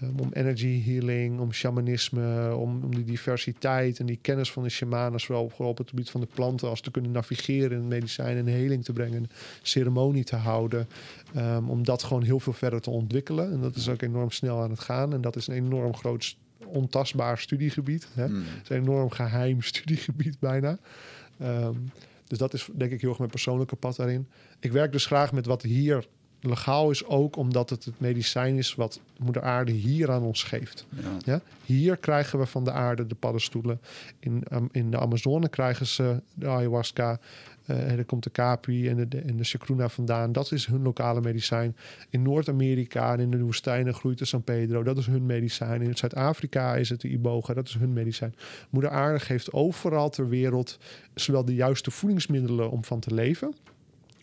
[0.01, 4.69] ehm, om energy healing, om shamanisme, om, om die diversiteit en die kennis van de
[4.69, 8.37] shamanen, zowel op het gebied van de planten als te kunnen navigeren in het medicijn
[8.37, 9.27] en heling te brengen,
[9.61, 10.87] ceremonie te houden.
[11.33, 13.51] Ehm, om dat gewoon heel veel verder te ontwikkelen.
[13.51, 15.13] En dat is ook enorm snel aan het gaan.
[15.13, 18.07] En dat is een enorm groot, st- ontastbaar studiegebied.
[18.13, 18.25] Hè?
[18.25, 18.43] Hmm.
[18.43, 20.79] Het is een enorm geheim studiegebied bijna.
[22.29, 24.27] Dus dat is denk ik heel erg mijn persoonlijke pad daarin.
[24.59, 26.07] Ik werk dus graag met wat hier
[26.41, 30.85] legaal is, ook omdat het het medicijn is wat moeder aarde hier aan ons geeft.
[30.89, 31.17] Ja.
[31.25, 31.41] Ja?
[31.65, 33.79] Hier krijgen we van de aarde de paddenstoelen.
[34.19, 37.19] In, um, in de Amazone krijgen ze de ayahuasca.
[37.65, 40.31] eh er komt de capi en de, de, en de chacruna vandaan.
[40.31, 41.75] Dat is hun lokale medicijn.
[42.09, 44.83] In Noord-Amerika en in de woestijnen groeit de San Pedro.
[44.83, 45.81] Dat is hun medicijn.
[45.81, 47.53] In Zuid-Afrika is het de iboga.
[47.53, 48.35] Dat is hun medicijn.
[48.69, 50.77] Moeder aarde geeft overal ter wereld...
[51.15, 53.53] zowel de juiste voedingsmiddelen om van te leven...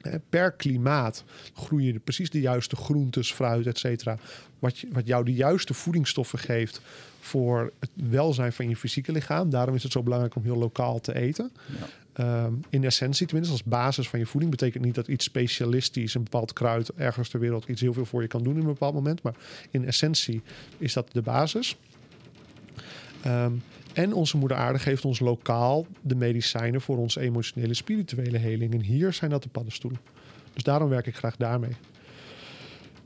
[0.01, 1.25] Eh, Per klimaat
[1.55, 4.19] groeien er precies de juiste groentes, fruit, et cetera.
[4.59, 6.81] Wat, je- wat jou de juiste voedingsstoffen geeft
[7.21, 9.51] voor het welzijn van je fysieke lichaam.
[9.51, 11.51] Daarom is het zo belangrijk om heel lokaal te eten.
[11.81, 11.87] Ja.
[12.13, 16.23] Ehm, in essentie, tenminste als basis van je voeding, betekent niet dat iets specialistisch, een
[16.23, 18.95] bepaald kruid ergens ter wereld iets heel veel voor je kan doen in een bepaald
[18.95, 19.23] moment.
[19.23, 19.35] Maar
[19.71, 20.43] in essentie
[20.79, 21.77] is dat de basis.
[23.23, 23.53] Ehm,
[23.97, 28.75] en onze moeder aarde geeft ons lokaal de medicijnen voor onze emotionele, spirituele heling.
[28.75, 30.01] En hier zijn dat de paddenstoelen.
[30.53, 31.77] Dus daarom werk ik graag daarmee.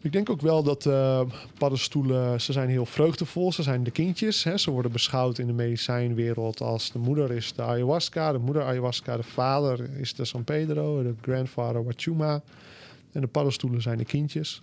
[0.00, 1.20] Ik denk ook wel dat eh,
[1.58, 3.52] paddenstoelen, ze zijn heel vreugdevol.
[3.52, 4.44] Ze zijn de kindjes.
[4.44, 4.58] Hè.
[4.58, 8.32] Ze worden beschouwd in de medicijnwereld als de moeder is de ayahuasca.
[8.32, 11.02] De moeder ayahuasca, de vader is de San Pedro.
[11.02, 12.42] De grandfather Wachuma.
[13.12, 14.62] En de paddenstoelen zijn de kindjes.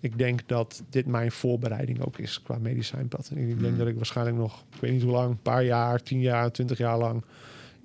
[0.00, 3.28] Ik denk dat dit mijn voorbereiding ook is qua medicijnpad.
[3.30, 3.78] En ik denk Hmm.
[3.78, 6.78] dat ik waarschijnlijk nog, ik weet niet hoe lang, een paar jaar, tien jaar, twintig
[6.78, 7.24] jaar lang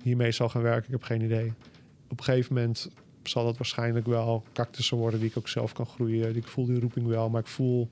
[0.02, 0.84] hiermee zal gaan werken.
[0.84, 1.52] Ik heb geen idee.
[2.08, 2.90] Op een gegeven moment
[3.22, 6.36] zal dat waarschijnlijk wel cactussen worden die ik ook zelf kan groeien.
[6.36, 7.88] Ik voel die roeping wel, maar ik voel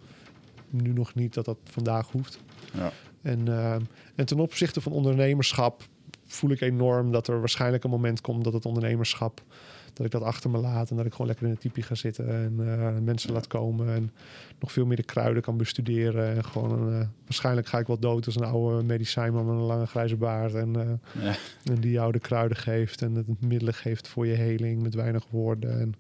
[0.71, 2.39] nu nog niet dat dat vandaag hoeft.
[2.75, 2.93] Ja.
[3.23, 3.75] En, eh,
[4.15, 5.83] en ten opzichte van ondernemerschap
[6.27, 9.43] voel ik enorm dat er waarschijnlijk een moment komt dat het ondernemerschap,
[9.93, 11.95] dat ik dat achter me laat en dat ik gewoon lekker in het typie ga
[11.95, 14.11] zitten en eh, mensen laat komen en
[14.59, 16.37] nog veel meer de kruiden kan bestuderen.
[16.37, 19.87] En gewoon, eh, waarschijnlijk ga ik wel dood als een oude medicijnman met een lange
[19.87, 21.35] grijze baard en, eh, Ja.
[21.65, 25.27] en die jou de kruiden geeft en het middelen geeft voor je heling met weinig
[25.31, 25.81] woorden.
[25.81, 25.95] En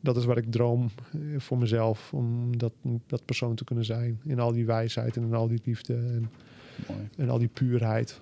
[0.00, 0.90] dat is wat ik droom
[1.36, 2.72] voor mezelf, om dat,
[3.06, 4.20] dat persoon te kunnen zijn.
[4.24, 6.30] In al die wijsheid en in al die liefde en,
[7.16, 8.20] en al die puurheid.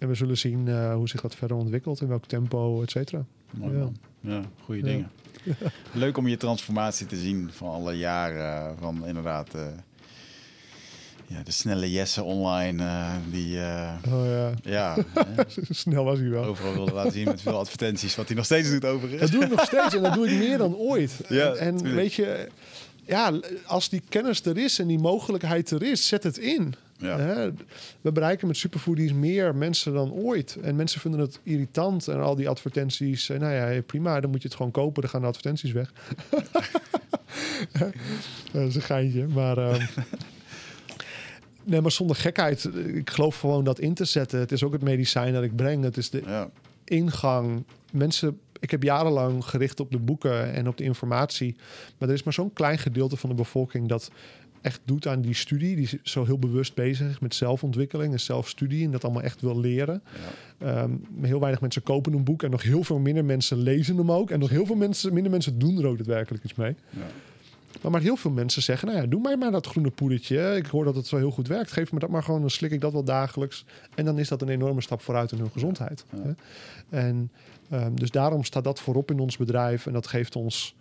[0.00, 3.24] En we zullen zien hoe zich dat verder ontwikkelt, in welk tempo, et cetera.
[3.50, 3.78] Mooi Ja.
[3.78, 3.96] man.
[4.20, 5.10] Ja, goede dingen.
[5.92, 8.76] Leuk om je transformatie te zien van alle jaren.
[8.78, 9.62] Van inderdaad eh,
[11.26, 12.82] ja, de snelle Jesse online.
[12.84, 14.96] eh, die eh, Oh ja, ja,
[15.70, 16.44] snel was hij wel.
[16.44, 18.16] overal wilde laten zien met veel advertenties.
[18.16, 19.20] Wat hij nog steeds doet overigens.
[19.20, 21.20] Dat doe ik nog steeds en dat doe ik meer dan ooit.
[21.28, 22.48] Ja, en en weet je,
[23.04, 23.32] ja,
[23.66, 26.74] als die kennis er is en die mogelijkheid er is, zet het in.
[27.00, 27.18] Ja.
[27.18, 27.50] Hè?
[28.00, 30.58] We bereiken met superfoodies meer mensen dan ooit.
[30.62, 33.28] En mensen vinden het irritant en al die advertenties.
[33.28, 35.00] En nou ja, prima, dan moet je het gewoon kopen.
[35.02, 35.92] Dan gaan de advertenties weg.
[38.52, 39.26] dat is een geintje.
[39.26, 39.86] Maar, ehm,
[41.64, 42.70] nee, maar zonder gekheid.
[42.86, 44.38] Ik geloof gewoon dat in te zetten.
[44.40, 45.84] Het is ook het medicijn dat ik breng.
[45.84, 46.50] Het is de Ja.
[46.84, 47.64] ingang.
[47.92, 51.56] Mensen, ik heb jarenlang gericht op de boeken en op de informatie.
[51.98, 54.10] Maar er is maar zo'n klein gedeelte van de bevolking dat
[54.60, 55.76] echt doet aan die studie.
[55.76, 58.84] Die is zo heel bewust bezig met zelfontwikkeling en zelfstudie.
[58.84, 60.02] En dat allemaal echt wil leren.
[60.58, 60.66] Ja.
[60.66, 62.42] Ehm, heel weinig mensen kopen een boek.
[62.42, 64.30] En nog heel veel minder mensen lezen hem ook.
[64.30, 66.74] En nog heel veel mensen, minder mensen doen er ook daadwerkelijk iets mee.
[66.90, 67.00] Ja.
[67.80, 70.56] Maar, maar heel veel mensen zeggen, nou ja, doe mij maar dat groene poedertje.
[70.56, 71.72] Ik hoor dat het zo heel goed werkt.
[71.72, 73.64] Geef me dat maar gewoon, dan slik ik dat wel dagelijks.
[73.94, 76.04] En dan is dat een enorme stap vooruit in hun gezondheid.
[76.24, 76.34] Ja.
[76.88, 77.30] En
[77.70, 79.86] ehm, dus daarom staat dat voorop in ons bedrijf.
[79.86, 80.74] En dat geeft ons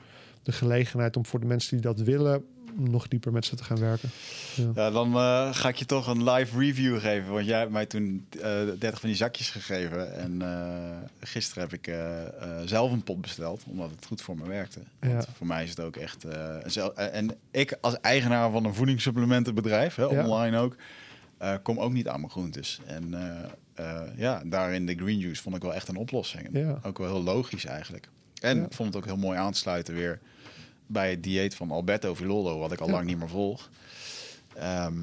[0.43, 2.43] de gelegenheid om voor de mensen die dat willen...
[2.79, 4.09] nog dieper met ze te gaan werken.
[4.55, 4.71] Ja.
[4.75, 7.31] Ja, dan eh, ga ik je toch een live review geven.
[7.33, 8.41] Want jij hebt mij toen eh
[8.79, 10.13] 30 van die zakjes gegeven.
[10.15, 12.31] En eh, gisteren heb ik eh, eh,
[12.65, 13.63] zelf een pot besteld.
[13.67, 14.79] Omdat het goed voor me werkte.
[14.99, 15.33] Want Ja.
[15.35, 16.23] voor mij is het ook echt...
[16.23, 20.75] eh, zel- eh, en ik als eigenaar van een voedingssupplementenbedrijf, hè, online ook...
[21.37, 22.79] eh, kom ook niet aan mijn groentes.
[22.85, 23.39] En eh,
[24.01, 26.49] eh, ja, daarin de green juice vond ik wel echt een oplossing.
[26.83, 28.07] Ook wel heel logisch eigenlijk.
[28.41, 30.19] En vond het ook heel mooi aansluiten weer
[30.89, 32.93] bij het dieet van Alberto Villoldo, wat ik al Ja.
[32.93, 33.69] lang niet meer volg.
[34.55, 34.95] Ehm,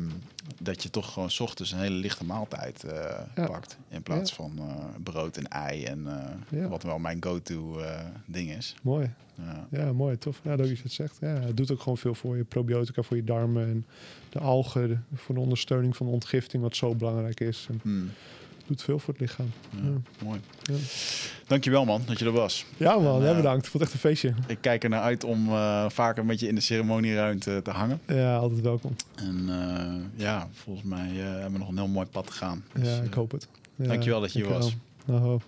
[0.61, 3.47] dat je toch gewoon 's ochtends een hele lichte maaltijd eh, Ja.
[3.47, 3.77] pakt.
[3.89, 4.37] In plaats Ja.
[4.37, 5.85] van eh, brood en ei.
[5.85, 6.07] En
[6.51, 7.81] eh, wat wel mijn go-to
[8.27, 8.75] ding is.
[8.83, 9.11] Mooi.
[9.35, 9.67] Ja.
[9.71, 10.41] Ja, mooi, tof.
[10.45, 11.17] Ja, dat je het zegt.
[11.21, 13.87] Ja, het doet ook gewoon veel voor je probiotica, voor je darmen en
[14.29, 17.67] de algen, voor de ondersteuning van de ontgifting, wat zo belangrijk is.
[17.71, 18.11] En Hmm.
[18.67, 19.51] Doet veel voor het lichaam.
[19.71, 20.25] Ja.
[20.25, 20.41] Mooi.
[20.63, 20.75] Ja.
[21.47, 22.65] Dankjewel man, dat je er was.
[22.77, 23.65] Ja, man, En, eh, bedankt.
[23.65, 24.35] Ik vond het echt een feestje.
[24.47, 28.01] Ik kijk er naar uit om eh, vaker met je in de ceremonieruimte te hangen.
[28.07, 28.97] Ja, altijd welkom.
[29.15, 32.65] En eh, ja, volgens mij hebben we nog een heel mooi pad te gaan.
[32.73, 33.49] Dus, Ja, ik hoop het.
[33.77, 34.77] Ja, dankjewel dat je hier was.
[35.05, 35.41] Nou,